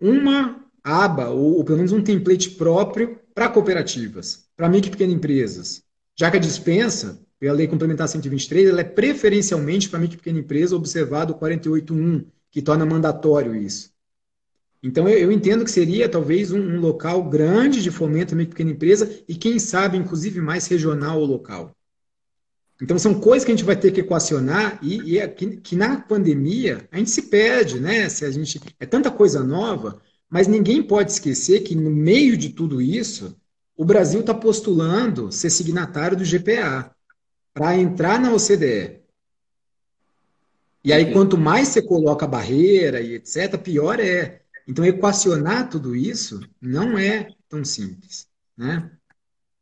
uma 0.00 0.66
aba, 0.82 1.28
ou, 1.28 1.58
ou 1.58 1.64
pelo 1.64 1.78
menos 1.78 1.92
um 1.92 2.02
template 2.02 2.50
próprio 2.50 3.20
para 3.38 3.48
cooperativas, 3.50 4.48
para 4.56 4.68
micro 4.68 4.88
e 4.88 4.90
pequenas 4.90 5.14
empresas. 5.14 5.84
Já 6.16 6.28
que 6.28 6.38
a 6.38 6.40
dispensa, 6.40 7.24
pela 7.38 7.54
Lei 7.54 7.68
Complementar 7.68 8.08
123, 8.08 8.68
ela 8.68 8.80
é 8.80 8.84
preferencialmente 8.84 9.88
para 9.88 10.00
micro 10.00 10.16
e 10.16 10.18
pequena 10.18 10.40
empresa, 10.40 10.74
observado 10.74 11.34
o 11.34 11.38
48.1, 11.38 12.26
que 12.50 12.60
torna 12.60 12.84
mandatório 12.84 13.54
isso. 13.54 13.92
Então, 14.82 15.08
eu, 15.08 15.16
eu 15.16 15.30
entendo 15.30 15.64
que 15.64 15.70
seria 15.70 16.08
talvez 16.08 16.50
um, 16.50 16.58
um, 16.58 16.80
local 16.80 17.22
grande 17.30 17.80
de 17.80 17.92
fomento 17.92 18.34
à 18.34 18.36
micro 18.36 18.50
e 18.50 18.54
pequena 18.56 18.72
empresa 18.72 19.08
e, 19.28 19.36
quem 19.36 19.60
sabe, 19.60 19.96
inclusive 19.96 20.40
mais 20.40 20.66
regional 20.66 21.20
ou 21.20 21.24
local. 21.24 21.70
Então, 22.82 22.98
são 22.98 23.14
coisas 23.20 23.44
que 23.44 23.52
a 23.52 23.54
gente 23.54 23.64
vai 23.64 23.76
ter 23.76 23.92
que 23.92 24.00
equacionar 24.00 24.80
e, 24.82 25.12
e 25.12 25.18
é 25.20 25.28
que, 25.28 25.58
que, 25.58 25.76
na 25.76 26.00
pandemia 26.00 26.88
a 26.90 26.98
gente 26.98 27.10
se 27.10 27.22
perde, 27.22 27.78
né? 27.78 28.08
Se 28.08 28.24
a 28.24 28.32
gente 28.32 28.60
é 28.80 28.86
tanta 28.86 29.12
coisa 29.12 29.44
nova, 29.44 30.02
mas 30.28 30.46
ninguém 30.46 30.82
pode 30.82 31.12
esquecer 31.12 31.60
que, 31.60 31.74
no 31.74 31.90
meio 31.90 32.36
de 32.36 32.50
tudo 32.50 32.82
isso, 32.82 33.36
o 33.76 33.84
Brasil 33.84 34.20
está 34.20 34.34
postulando 34.34 35.32
ser 35.32 35.50
signatário 35.50 36.16
do 36.16 36.24
GPA 36.24 36.94
para 37.54 37.76
entrar 37.76 38.20
na 38.20 38.32
OCDE. 38.32 39.00
E 40.84 40.92
aí, 40.92 41.12
quanto 41.12 41.36
mais 41.36 41.68
você 41.68 41.82
coloca 41.82 42.26
barreira 42.26 43.00
e 43.00 43.14
etc., 43.14 43.58
pior 43.58 43.98
é. 44.00 44.42
Então, 44.66 44.84
equacionar 44.84 45.68
tudo 45.68 45.96
isso 45.96 46.40
não 46.60 46.98
é 46.98 47.30
tão 47.48 47.64
simples. 47.64 48.28
Né? 48.56 48.90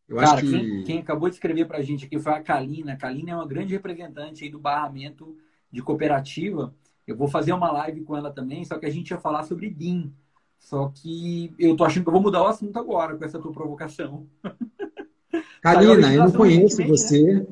Eu 0.08 0.16
Cara, 0.16 0.40
que... 0.40 0.50
quem, 0.50 0.84
quem, 0.84 0.98
acabou 0.98 1.28
de 1.28 1.36
escrever 1.36 1.66
para 1.66 1.78
a 1.78 1.82
gente 1.82 2.06
aqui 2.06 2.18
foi 2.18 2.32
a 2.32 2.42
Kalina. 2.42 2.92
A 2.92 2.96
Kalina 2.96 3.32
é 3.32 3.34
uma 3.34 3.46
grande 3.46 3.72
representante 3.72 4.44
aí 4.44 4.50
do 4.50 4.58
barramento 4.58 5.36
de 5.70 5.82
cooperativa. 5.82 6.74
Eu 7.06 7.16
vou 7.16 7.28
fazer 7.28 7.52
uma 7.52 7.70
live 7.70 8.02
com 8.02 8.16
ela 8.16 8.30
também, 8.30 8.64
só 8.64 8.78
que 8.78 8.86
a 8.86 8.90
gente 8.90 9.10
ia 9.10 9.18
falar 9.18 9.44
sobre 9.44 9.70
DIN. 9.70 10.12
Só 10.58 10.88
que 10.94 11.54
eu 11.58 11.76
tô 11.76 11.84
achando 11.84 12.02
que 12.02 12.08
eu 12.08 12.12
vou 12.12 12.22
mudar 12.22 12.42
o 12.42 12.46
assunto 12.46 12.78
agora 12.78 13.16
com 13.16 13.24
essa 13.24 13.38
tua 13.38 13.52
provocação. 13.52 14.26
Karina, 15.62 16.12
eu 16.14 16.24
não 16.24 16.32
conheço 16.32 16.84
você. 16.86 17.46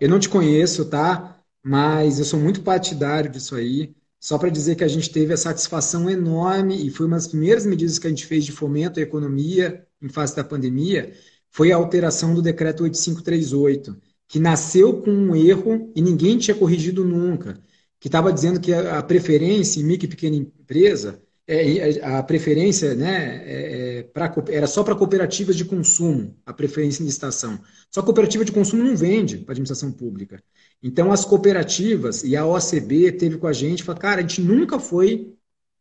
Eu 0.00 0.08
não 0.08 0.18
te 0.18 0.28
conheço, 0.28 0.84
tá? 0.84 1.40
Mas 1.62 2.18
eu 2.18 2.24
sou 2.24 2.38
muito 2.38 2.62
partidário 2.62 3.30
disso 3.30 3.56
aí. 3.56 3.94
Só 4.20 4.36
para 4.36 4.50
dizer 4.50 4.74
que 4.74 4.84
a 4.84 4.88
gente 4.88 5.10
teve 5.10 5.32
a 5.32 5.36
satisfação 5.36 6.10
enorme 6.10 6.86
e 6.86 6.90
foi 6.90 7.06
uma 7.06 7.16
das 7.16 7.28
primeiras 7.28 7.64
medidas 7.64 7.98
que 7.98 8.06
a 8.06 8.10
gente 8.10 8.26
fez 8.26 8.44
de 8.44 8.52
fomento 8.52 8.98
à 8.98 9.02
economia 9.02 9.86
em 10.02 10.08
face 10.08 10.34
da 10.34 10.42
pandemia, 10.42 11.12
foi 11.50 11.72
a 11.72 11.76
alteração 11.76 12.34
do 12.34 12.42
decreto 12.42 12.82
8538, 12.82 13.96
que 14.26 14.38
nasceu 14.38 15.00
com 15.00 15.10
um 15.10 15.36
erro 15.36 15.90
e 15.94 16.02
ninguém 16.02 16.38
tinha 16.38 16.56
corrigido 16.56 17.04
nunca, 17.04 17.60
que 18.00 18.08
estava 18.08 18.32
dizendo 18.32 18.60
que 18.60 18.72
a 18.72 19.02
preferência 19.02 19.80
em 19.80 19.84
micro 19.84 20.06
e 20.06 20.10
pequena 20.10 20.36
empresa 20.36 21.22
é, 21.48 22.04
a 22.04 22.22
preferência 22.22 22.94
né, 22.94 23.42
é, 23.44 23.98
é 23.98 24.02
pra, 24.02 24.32
era 24.50 24.66
só 24.66 24.84
para 24.84 24.94
cooperativas 24.94 25.56
de 25.56 25.64
consumo, 25.64 26.36
a 26.44 26.52
preferência 26.52 27.02
em 27.02 27.06
licitação. 27.06 27.58
Só 27.90 28.02
cooperativa 28.02 28.44
de 28.44 28.52
consumo 28.52 28.84
não 28.84 28.94
vende 28.94 29.38
para 29.38 29.52
administração 29.52 29.90
pública. 29.90 30.42
Então, 30.82 31.10
as 31.10 31.24
cooperativas 31.24 32.22
e 32.22 32.36
a 32.36 32.46
OCB 32.46 33.12
teve 33.12 33.38
com 33.38 33.46
a 33.46 33.52
gente, 33.52 33.82
falou, 33.82 34.00
cara, 34.00 34.18
a 34.18 34.20
gente 34.20 34.42
nunca 34.42 34.78
foi, 34.78 35.34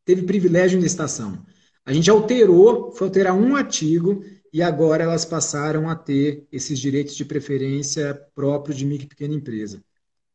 teve 0.05 0.23
privilégio 0.23 0.79
em 0.79 0.81
licitação. 0.81 1.45
A 1.85 1.91
gente 1.91 2.09
alterou, 2.09 2.93
foi 2.93 3.07
alterar 3.07 3.35
um 3.35 3.55
artigo 3.55 4.23
e 4.53 4.61
agora 4.61 5.03
elas 5.03 5.25
passaram 5.25 5.89
a 5.89 5.95
ter 5.95 6.47
esses 6.49 6.79
direitos 6.79 7.15
de 7.15 7.25
preferência 7.25 8.13
próprios 8.33 8.77
de 8.77 8.85
micro 8.85 9.05
e 9.05 9.09
pequena 9.09 9.33
empresa. 9.33 9.83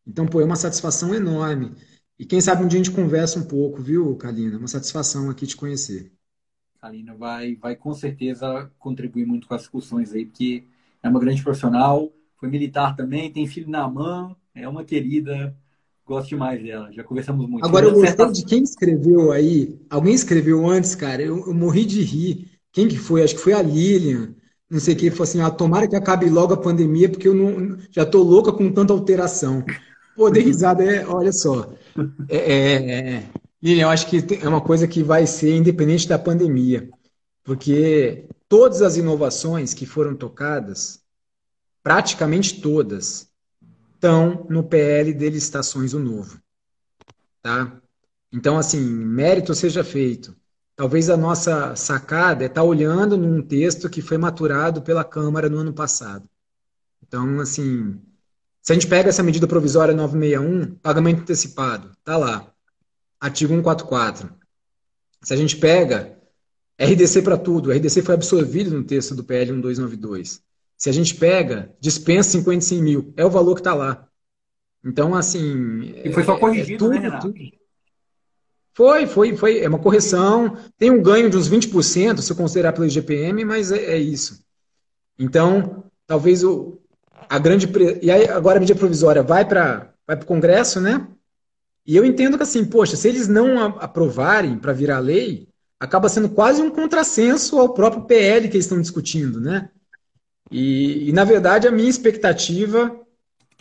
Então, 0.06 0.26
pô, 0.26 0.40
é 0.40 0.44
uma 0.44 0.56
satisfação 0.56 1.14
enorme. 1.14 1.72
E 2.22 2.24
quem 2.24 2.40
sabe 2.40 2.62
um 2.62 2.68
dia 2.68 2.78
a 2.78 2.84
gente 2.84 2.94
conversa 2.94 3.36
um 3.36 3.42
pouco, 3.42 3.82
viu, 3.82 4.14
Kalina? 4.14 4.56
Uma 4.56 4.68
satisfação 4.68 5.28
aqui 5.28 5.44
te 5.44 5.56
conhecer. 5.56 6.12
Kalina 6.80 7.16
vai, 7.16 7.56
vai 7.56 7.74
com 7.74 7.92
certeza 7.92 8.70
contribuir 8.78 9.26
muito 9.26 9.48
com 9.48 9.54
as 9.54 9.62
discussões 9.62 10.12
aí, 10.12 10.24
porque 10.24 10.62
é 11.02 11.08
uma 11.08 11.18
grande 11.18 11.42
profissional, 11.42 12.12
foi 12.38 12.48
militar 12.48 12.94
também, 12.94 13.32
tem 13.32 13.44
filho 13.48 13.68
na 13.68 13.88
mão, 13.88 14.36
é 14.54 14.68
uma 14.68 14.84
querida, 14.84 15.52
gosto 16.06 16.28
demais 16.28 16.62
dela, 16.62 16.92
já 16.92 17.02
conversamos 17.02 17.44
muito. 17.48 17.64
Agora, 17.64 17.86
eu 17.86 17.92
gostei 17.92 18.30
de 18.30 18.44
quem 18.44 18.62
escreveu 18.62 19.32
aí, 19.32 19.80
alguém 19.90 20.14
escreveu 20.14 20.64
antes, 20.64 20.94
cara, 20.94 21.22
eu, 21.22 21.44
eu, 21.44 21.52
morri 21.52 21.84
de 21.84 22.02
rir. 22.02 22.52
Quem 22.70 22.86
que 22.86 22.98
foi? 22.98 23.24
Acho 23.24 23.34
que 23.34 23.42
foi 23.42 23.52
a 23.52 23.60
Lilian, 23.60 24.32
não 24.70 24.78
sei 24.78 24.94
o 24.94 24.96
que, 24.96 25.10
falou 25.10 25.24
assim, 25.24 25.40
ah, 25.40 25.50
tomara 25.50 25.88
que 25.88 25.96
acabe 25.96 26.30
logo 26.30 26.54
a 26.54 26.56
pandemia, 26.56 27.08
porque 27.08 27.26
eu 27.26 27.34
não, 27.34 27.78
já 27.90 28.06
tô 28.06 28.22
louca 28.22 28.52
com 28.52 28.72
tanta 28.72 28.92
alteração. 28.92 29.64
Pô, 30.14 30.30
dei 30.30 30.44
risada, 30.44 30.84
é, 30.84 31.04
olha 31.04 31.32
só. 31.32 31.74
É, 32.28 32.36
é, 32.36 33.14
é, 33.14 33.30
Lilian, 33.62 33.84
eu 33.84 33.90
acho 33.90 34.06
que 34.06 34.24
é 34.42 34.48
uma 34.48 34.60
coisa 34.60 34.88
que 34.88 35.02
vai 35.02 35.26
ser 35.26 35.56
independente 35.56 36.08
da 36.08 36.18
pandemia, 36.18 36.90
porque 37.44 38.28
todas 38.48 38.82
as 38.82 38.96
inovações 38.96 39.74
que 39.74 39.86
foram 39.86 40.14
tocadas, 40.14 41.02
praticamente 41.82 42.60
todas, 42.60 43.28
estão 43.94 44.46
no 44.48 44.64
PL 44.64 45.12
de 45.12 45.30
licitações 45.30 45.92
o 45.94 45.98
novo. 45.98 46.40
Tá? 47.42 47.80
Então, 48.32 48.56
assim, 48.56 48.80
mérito 48.80 49.54
seja 49.54 49.84
feito 49.84 50.36
talvez 50.82 51.10
a 51.10 51.16
nossa 51.16 51.76
sacada 51.76 52.44
é 52.44 52.46
estar 52.46 52.60
tá 52.60 52.66
olhando 52.66 53.16
num 53.16 53.42
texto 53.42 53.90
que 53.90 54.02
foi 54.02 54.18
maturado 54.18 54.82
pela 54.82 55.04
Câmara 55.04 55.48
no 55.48 55.58
ano 55.58 55.72
passado. 55.72 56.28
Então, 57.02 57.40
assim, 57.40 58.00
se 58.62 58.72
a 58.72 58.74
gente 58.74 58.86
pega 58.86 59.08
essa 59.08 59.24
medida 59.24 59.48
provisória 59.48 59.92
961, 59.92 60.76
pagamento 60.76 61.22
antecipado, 61.22 61.90
tá 62.04 62.16
lá. 62.16 62.48
Artigo 63.20 63.52
144. 63.52 64.32
Se 65.20 65.34
a 65.34 65.36
gente 65.36 65.56
pega 65.56 66.16
RDC 66.78 67.22
para 67.22 67.36
tudo, 67.36 67.72
RDC 67.72 68.02
foi 68.02 68.14
absorvido 68.14 68.70
no 68.70 68.84
texto 68.84 69.16
do 69.16 69.24
PL 69.24 69.52
1292. 69.52 70.40
Se 70.76 70.88
a 70.88 70.92
gente 70.92 71.14
pega, 71.16 71.74
dispensa 71.80 72.30
55 72.30 72.82
mil, 72.82 73.14
é 73.16 73.24
o 73.24 73.30
valor 73.30 73.54
que 73.54 73.60
está 73.60 73.74
lá. 73.74 74.08
Então, 74.84 75.14
assim. 75.14 75.94
E 76.04 76.12
foi 76.12 76.24
só 76.24 76.36
é, 76.36 76.40
corrigido, 76.40 76.72
é 76.72 76.78
tudo, 76.78 76.90
né, 76.90 76.98
Renato? 76.98 77.32
Tudo. 77.32 77.40
Foi, 78.74 79.06
foi, 79.06 79.36
foi. 79.36 79.60
É 79.60 79.68
uma 79.68 79.78
correção. 79.78 80.56
Tem 80.78 80.90
um 80.90 81.02
ganho 81.02 81.28
de 81.28 81.36
uns 81.36 81.48
20%, 81.48 82.20
se 82.20 82.32
eu 82.32 82.36
considerar 82.36 82.72
pelo 82.72 82.86
IGPM, 82.86 83.44
mas 83.44 83.70
é, 83.70 83.92
é 83.92 83.98
isso. 83.98 84.44
Então, 85.18 85.84
talvez 86.06 86.42
o, 86.42 86.81
a 87.32 87.38
grande. 87.38 87.66
E 88.02 88.10
aí, 88.10 88.28
agora 88.28 88.58
a 88.58 88.60
medida 88.60 88.78
provisória 88.78 89.22
vai 89.22 89.42
para 89.42 89.90
vai 90.06 90.16
o 90.16 90.26
Congresso, 90.26 90.82
né? 90.82 91.06
E 91.86 91.96
eu 91.96 92.04
entendo 92.04 92.36
que, 92.36 92.42
assim, 92.42 92.62
poxa, 92.62 92.94
se 92.94 93.08
eles 93.08 93.26
não 93.26 93.58
aprovarem 93.78 94.58
para 94.58 94.74
virar 94.74 94.98
lei, 94.98 95.48
acaba 95.80 96.10
sendo 96.10 96.28
quase 96.28 96.60
um 96.60 96.70
contrassenso 96.70 97.58
ao 97.58 97.72
próprio 97.72 98.04
PL 98.04 98.48
que 98.48 98.56
eles 98.56 98.66
estão 98.66 98.80
discutindo, 98.80 99.40
né? 99.40 99.70
E, 100.50 101.08
e 101.08 101.12
na 101.12 101.24
verdade, 101.24 101.66
a 101.66 101.72
minha 101.72 101.88
expectativa, 101.88 102.94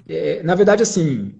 é, 0.05 0.43
na 0.43 0.53
verdade, 0.53 0.83
assim, 0.83 1.35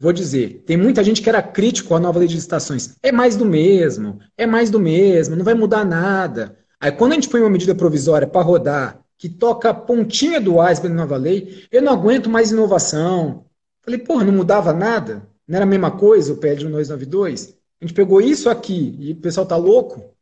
vou 0.00 0.12
dizer, 0.12 0.64
tem 0.66 0.76
muita 0.76 1.04
gente 1.04 1.22
que 1.22 1.28
era 1.28 1.40
crítico 1.40 1.94
à 1.94 2.00
nova 2.00 2.18
lei 2.18 2.26
de 2.26 2.34
licitações. 2.34 2.96
É 3.00 3.12
mais 3.12 3.36
do 3.36 3.44
mesmo, 3.44 4.18
é 4.36 4.46
mais 4.46 4.68
do 4.68 4.80
mesmo, 4.80 5.36
não 5.36 5.44
vai 5.44 5.54
mudar 5.54 5.84
nada. 5.84 6.58
Aí 6.80 6.90
quando 6.90 7.12
a 7.12 7.14
gente 7.14 7.28
põe 7.28 7.40
uma 7.40 7.50
medida 7.50 7.72
provisória 7.72 8.26
para 8.26 8.42
rodar, 8.42 9.01
que 9.22 9.28
toca 9.28 9.70
a 9.70 9.74
pontinha 9.74 10.40
do 10.40 10.60
iceberg 10.60 10.96
nova 10.96 11.16
lei, 11.16 11.64
eu 11.70 11.80
não 11.80 11.92
aguento 11.92 12.28
mais 12.28 12.50
inovação. 12.50 13.46
Falei, 13.80 14.00
porra, 14.00 14.24
não 14.24 14.32
mudava 14.32 14.72
nada? 14.72 15.30
Não 15.46 15.54
era 15.54 15.64
a 15.64 15.68
mesma 15.68 15.92
coisa 15.92 16.32
o 16.32 16.38
PL 16.38 16.56
de 16.56 16.64
1292? 16.64 17.56
A 17.80 17.84
gente 17.84 17.94
pegou 17.94 18.20
isso 18.20 18.50
aqui 18.50 18.96
e 18.98 19.12
o 19.12 19.16
pessoal 19.20 19.46
tá 19.46 19.54
louco. 19.54 20.12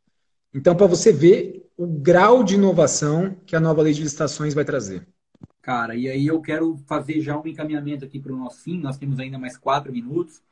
Então, 0.53 0.75
para 0.75 0.85
você 0.85 1.11
ver 1.11 1.67
o 1.75 1.87
grau 1.87 2.43
de 2.43 2.53
inovação 2.53 3.35
que 3.43 3.55
a 3.55 3.59
nova 3.59 3.81
lei 3.81 3.91
de 3.91 4.03
licitações 4.03 4.53
vai 4.53 4.63
trazer. 4.63 5.07
Cara, 5.63 5.95
e 5.95 6.07
aí 6.07 6.27
eu 6.27 6.39
quero 6.39 6.77
fazer 6.85 7.21
já 7.21 7.35
um 7.35 7.47
encaminhamento 7.47 8.05
aqui 8.05 8.19
para 8.19 8.33
o 8.33 8.37
nosso 8.37 8.61
fim. 8.61 8.79
Nós 8.79 8.99
temos 8.99 9.19
ainda 9.19 9.39
mais 9.39 9.57
quatro 9.57 9.91
minutos. 9.91 10.43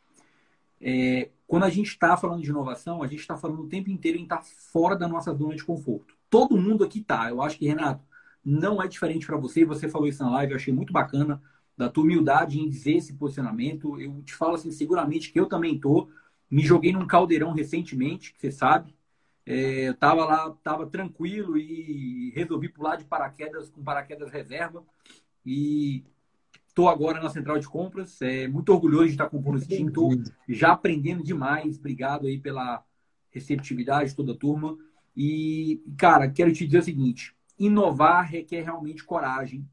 É, 0.81 1.29
quando 1.45 1.65
a 1.65 1.69
gente 1.69 1.89
está 1.89 2.17
falando 2.17 2.41
de 2.41 2.49
inovação, 2.49 3.03
a 3.03 3.07
gente 3.07 3.19
está 3.19 3.37
falando 3.37 3.61
o 3.61 3.69
tempo 3.69 3.91
inteiro 3.91 4.17
em 4.17 4.23
estar 4.23 4.37
tá 4.37 4.43
fora 4.73 4.95
da 4.95 5.07
nossa 5.07 5.31
zona 5.35 5.55
de 5.55 5.63
conforto. 5.63 6.15
Todo 6.31 6.57
mundo 6.57 6.83
aqui 6.83 6.99
tá. 6.99 7.29
Eu 7.29 7.43
acho 7.43 7.55
que, 7.55 7.67
Renato, 7.67 8.08
não 8.49 8.81
é 8.81 8.87
diferente 8.87 9.25
para 9.25 9.37
você. 9.37 9.63
Você 9.63 9.87
falou 9.87 10.07
isso 10.07 10.23
na 10.23 10.31
live, 10.31 10.53
eu 10.53 10.57
achei 10.57 10.73
muito 10.73 10.91
bacana 10.91 11.41
da 11.77 11.87
tua 11.87 12.03
humildade 12.03 12.59
em 12.59 12.67
dizer 12.67 12.93
esse 12.93 13.13
posicionamento. 13.13 13.99
Eu 14.01 14.21
te 14.23 14.33
falo 14.33 14.55
assim, 14.55 14.71
seguramente 14.71 15.31
que 15.31 15.39
eu 15.39 15.45
também 15.45 15.75
estou. 15.75 16.09
Me 16.49 16.63
joguei 16.63 16.91
num 16.91 17.05
caldeirão 17.05 17.53
recentemente, 17.53 18.33
que 18.33 18.41
você 18.41 18.51
sabe. 18.51 18.95
É, 19.45 19.87
eu 19.87 19.93
estava 19.93 20.25
lá, 20.25 20.49
estava 20.49 20.87
tranquilo 20.87 21.57
e 21.57 22.31
resolvi 22.35 22.69
pular 22.69 22.95
de 22.95 23.05
paraquedas 23.05 23.69
com 23.69 23.83
paraquedas 23.83 24.31
reserva. 24.31 24.83
E 25.45 26.03
estou 26.67 26.89
agora 26.89 27.21
na 27.21 27.29
central 27.29 27.59
de 27.59 27.67
compras. 27.67 28.21
É, 28.21 28.47
muito 28.47 28.73
orgulhoso 28.73 29.05
de 29.05 29.11
estar 29.11 29.29
compondo 29.29 29.57
esse 29.57 29.67
time. 29.67 29.89
Estou 29.89 30.11
já 30.47 30.71
aprendendo 30.71 31.23
demais. 31.23 31.77
Obrigado 31.77 32.25
aí 32.27 32.39
pela 32.39 32.83
receptividade 33.29 34.09
de 34.09 34.15
toda 34.15 34.33
a 34.33 34.37
turma. 34.37 34.77
E, 35.15 35.81
cara, 35.97 36.29
quero 36.29 36.51
te 36.51 36.65
dizer 36.65 36.79
o 36.79 36.83
seguinte: 36.83 37.35
inovar 37.59 38.29
requer 38.29 38.61
realmente 38.61 39.03
coragem, 39.03 39.67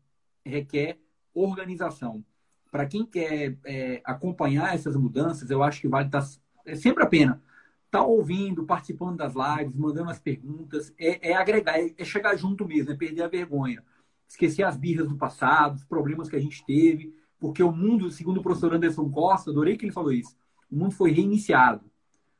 requer 0.45 0.99
organização. 1.33 2.25
Para 2.71 2.87
quem 2.87 3.07
quer 3.07 3.57
é, 3.65 4.03
acompanhar 4.05 4.75
essas 4.75 4.97
mudanças, 4.97 5.51
eu 5.51 5.63
acho 5.63 5.81
que 5.81 5.89
vale 5.89 6.09
estar 6.09 6.25
é 6.67 6.75
sempre 6.75 7.05
a 7.05 7.07
pena 7.07 7.41
estar 7.87 8.01
tá 8.01 8.05
ouvindo, 8.05 8.65
participando 8.65 9.17
das 9.17 9.35
lives, 9.35 9.77
mandando 9.77 10.11
as 10.11 10.19
perguntas, 10.19 10.93
é, 10.99 11.31
é 11.31 11.35
agregar, 11.35 11.79
é, 11.79 11.95
é, 11.97 12.05
chegar 12.05 12.37
junto 12.37 12.67
mesmo, 12.67 12.93
é 12.93 12.97
perder 12.97 13.23
a 13.23 13.29
vergonha. 13.29 13.83
Esquecer 14.29 14.65
as 14.65 14.77
birras 14.77 15.09
do 15.09 15.17
passado, 15.17 15.77
os 15.77 15.85
problemas 15.85 16.29
que 16.29 16.37
a 16.37 16.41
gente 16.41 16.65
teve, 16.67 17.15
porque 17.39 17.63
o 17.63 17.73
mundo, 17.73 18.11
segundo 18.11 18.39
o 18.39 18.43
professor 18.43 18.75
Anderson 18.75 19.09
Costa, 19.09 19.51
adorei 19.51 19.77
que 19.77 19.85
ele 19.85 19.93
falou 19.93 20.13
isso, 20.13 20.37
o 20.71 20.77
mundo 20.77 20.93
foi 20.93 21.13
reiniciado. 21.13 21.85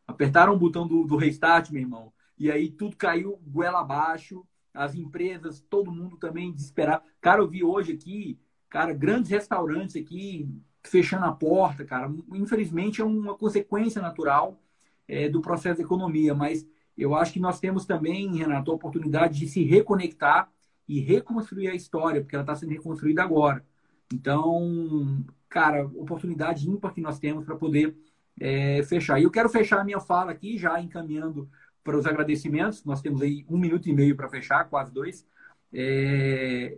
Apertaram 0.07 0.53
o 0.53 0.59
botão 0.59 0.87
do, 0.87 1.05
do 1.05 1.17
restart, 1.17 1.71
meu 1.71 1.83
irmão, 1.83 2.13
e 2.39 2.51
aí 2.51 2.71
tudo 2.71 2.97
caiu 2.97 3.41
goela 3.47 3.81
abaixo, 3.81 4.45
as 4.77 4.95
empresas, 4.95 5.61
todo 5.69 5.91
mundo 5.91 6.17
também 6.17 6.53
desesperado. 6.53 7.03
Cara, 7.21 7.41
eu 7.41 7.49
vi 7.49 7.65
hoje 7.65 7.93
aqui, 7.93 8.39
cara, 8.69 8.93
grandes 8.93 9.31
restaurantes 9.31 9.97
aqui 9.97 10.49
fechando 10.85 11.25
a 11.25 11.33
porta, 11.33 11.85
cara. 11.85 12.13
Infelizmente 12.35 13.01
é 13.01 13.05
uma 13.05 13.37
consequência 13.37 14.01
natural 14.01 14.61
é, 15.09 15.29
do 15.29 15.41
processo 15.41 15.79
da 15.79 15.85
economia, 15.85 16.35
mas 16.35 16.67
eu 16.97 17.15
acho 17.15 17.33
que 17.33 17.41
nós 17.41 17.59
temos 17.59 17.85
também, 17.85 18.37
Renato, 18.37 18.71
a 18.71 18.75
oportunidade 18.75 19.39
de 19.39 19.49
se 19.49 19.63
reconectar 19.65 20.51
e 20.89 21.01
reconstruir 21.01 21.69
a 21.69 21.75
história, 21.75 22.21
porque 22.21 22.37
ela 22.37 22.43
está 22.43 22.55
sendo 22.55 22.71
reconstruída 22.71 23.23
agora. 23.23 23.65
Então, 24.13 25.25
cara, 25.49 25.87
oportunidade 25.87 26.69
ímpar 26.69 26.95
que 26.95 27.01
nós 27.01 27.19
temos 27.19 27.45
para 27.45 27.57
poder 27.57 27.97
é, 28.41 28.83
fechar. 28.85 29.19
E 29.19 29.25
eu 29.25 29.31
quero 29.31 29.49
fechar 29.49 29.81
a 29.81 29.85
minha 29.85 30.01
fala 30.01 30.31
aqui, 30.31 30.57
já 30.57 30.81
encaminhando 30.81 31.49
para 31.87 31.97
os 31.97 32.05
agradecimentos. 32.05 32.85
Nós 32.85 33.01
temos 33.01 33.23
aí 33.23 33.47
um 33.49 33.57
minuto 33.57 33.89
e 33.89 33.93
meio 33.93 34.17
para 34.17 34.29
fechar, 34.29 34.69
quase 34.69 34.93
dois. 34.93 35.25
É... 35.73 36.77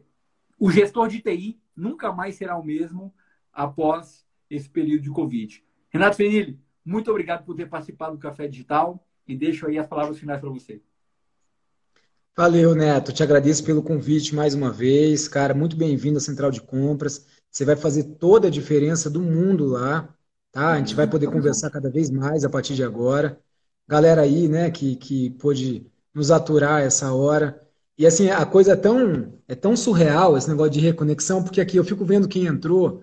O 0.58 0.70
gestor 0.70 1.08
de 1.08 1.20
TI 1.20 1.58
nunca 1.74 2.12
mais 2.12 2.34
será 2.34 2.56
o 2.58 2.64
mesmo 2.64 3.12
após 3.52 4.26
esse 4.50 4.68
período 4.68 5.02
de 5.02 5.10
Covid. 5.10 5.64
Renato 5.88 6.16
Fenili, 6.16 6.60
muito 6.84 7.10
obrigado 7.10 7.44
por 7.44 7.56
ter 7.56 7.68
participado 7.68 8.16
do 8.16 8.20
Café 8.20 8.46
Digital 8.46 9.02
e 9.26 9.34
deixo 9.34 9.66
aí 9.66 9.78
as 9.78 9.86
palavras 9.86 10.18
finais 10.18 10.40
para 10.40 10.50
você. 10.50 10.80
Valeu, 12.36 12.74
Neto. 12.74 13.12
Te 13.12 13.22
agradeço 13.22 13.64
pelo 13.64 13.82
convite 13.82 14.34
mais 14.34 14.54
uma 14.54 14.70
vez. 14.70 15.26
Cara, 15.26 15.54
muito 15.54 15.76
bem-vindo 15.76 16.18
à 16.18 16.20
Central 16.20 16.50
de 16.50 16.60
Compras. 16.60 17.26
Você 17.50 17.64
vai 17.64 17.76
fazer 17.76 18.04
toda 18.16 18.48
a 18.48 18.50
diferença 18.50 19.10
do 19.10 19.20
mundo 19.20 19.64
lá, 19.64 20.14
tá? 20.52 20.72
A 20.72 20.78
gente 20.78 20.94
vai 20.94 21.08
poder 21.08 21.26
conversar 21.30 21.70
cada 21.70 21.90
vez 21.90 22.10
mais 22.10 22.44
a 22.44 22.50
partir 22.50 22.74
de 22.74 22.84
agora. 22.84 23.40
Galera 23.88 24.22
aí, 24.22 24.48
né, 24.48 24.70
que, 24.70 24.96
que 24.96 25.30
pôde 25.30 25.86
nos 26.14 26.30
aturar 26.30 26.82
essa 26.82 27.12
hora. 27.12 27.60
E 27.96 28.06
assim, 28.06 28.30
a 28.30 28.44
coisa 28.46 28.72
é 28.72 28.76
tão, 28.76 29.32
é 29.48 29.54
tão 29.54 29.74
surreal 29.76 30.36
esse 30.36 30.48
negócio 30.48 30.72
de 30.72 30.80
reconexão, 30.80 31.42
porque 31.42 31.60
aqui 31.60 31.76
eu 31.76 31.84
fico 31.84 32.04
vendo 32.04 32.28
quem 32.28 32.46
entrou, 32.46 33.02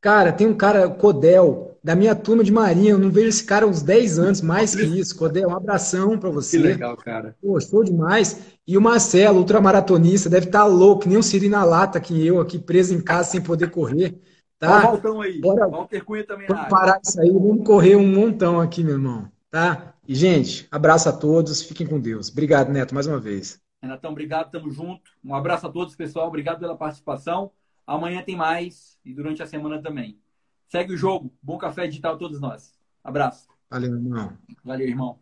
Cara, 0.00 0.32
tem 0.32 0.46
um 0.46 0.54
cara, 0.54 0.88
Codel, 0.88 1.78
da 1.84 1.94
minha 1.94 2.14
turma 2.14 2.42
de 2.42 2.50
Marinha. 2.50 2.92
Eu 2.92 2.98
não 2.98 3.10
vejo 3.10 3.28
esse 3.28 3.44
cara 3.44 3.66
há 3.66 3.68
uns 3.68 3.82
10 3.82 4.18
anos, 4.18 4.40
mais 4.40 4.74
que 4.74 4.82
isso. 4.82 5.16
Codel, 5.16 5.50
um 5.50 5.54
abração 5.54 6.18
para 6.18 6.30
você. 6.30 6.56
Que 6.56 6.62
legal, 6.62 6.96
cara. 6.96 7.36
Pô, 7.42 7.60
show 7.60 7.84
demais. 7.84 8.40
E 8.66 8.78
o 8.78 8.80
Marcelo, 8.80 9.38
ultramaratonista, 9.38 10.30
deve 10.30 10.46
estar 10.46 10.60
tá 10.60 10.66
louco, 10.66 11.06
nem 11.06 11.18
um 11.18 11.22
Siri 11.22 11.50
na 11.50 11.64
lata 11.64 12.00
que 12.00 12.26
eu 12.26 12.40
aqui 12.40 12.58
preso 12.58 12.94
em 12.94 13.00
casa 13.00 13.30
sem 13.30 13.42
poder 13.42 13.70
correr. 13.70 14.18
Tá? 14.58 14.78
Ó, 14.78 14.92
Valtão 14.92 15.20
aí. 15.20 15.38
Bora, 15.38 15.68
Walter 15.68 16.02
Cunha 16.02 16.24
também 16.24 16.46
vamos 16.46 16.68
parar 16.68 16.98
isso 17.04 17.20
aí, 17.20 17.30
vamos 17.30 17.66
correr 17.66 17.96
um 17.96 18.06
montão 18.06 18.58
aqui, 18.58 18.82
meu 18.82 18.94
irmão. 18.94 19.28
Tá? 19.50 19.94
E, 20.10 20.14
gente, 20.16 20.66
abraço 20.72 21.08
a 21.08 21.12
todos, 21.12 21.62
fiquem 21.62 21.86
com 21.86 22.00
Deus. 22.00 22.30
Obrigado, 22.30 22.72
Neto, 22.72 22.92
mais 22.92 23.06
uma 23.06 23.20
vez. 23.20 23.62
Renatão, 23.80 24.10
obrigado, 24.10 24.50
tamo 24.50 24.68
junto. 24.68 25.12
Um 25.24 25.36
abraço 25.36 25.68
a 25.68 25.70
todos, 25.70 25.94
pessoal. 25.94 26.26
Obrigado 26.26 26.58
pela 26.58 26.76
participação. 26.76 27.52
Amanhã 27.86 28.20
tem 28.20 28.34
mais 28.34 28.98
e 29.04 29.14
durante 29.14 29.40
a 29.40 29.46
semana 29.46 29.80
também. 29.80 30.18
Segue 30.66 30.94
o 30.94 30.96
jogo. 30.96 31.32
Bom 31.40 31.56
café 31.58 31.86
digital 31.86 32.16
a 32.16 32.18
todos 32.18 32.40
nós. 32.40 32.72
Abraço. 33.04 33.46
Valeu, 33.70 33.94
irmão. 33.94 34.36
Valeu, 34.64 34.88
irmão. 34.88 35.16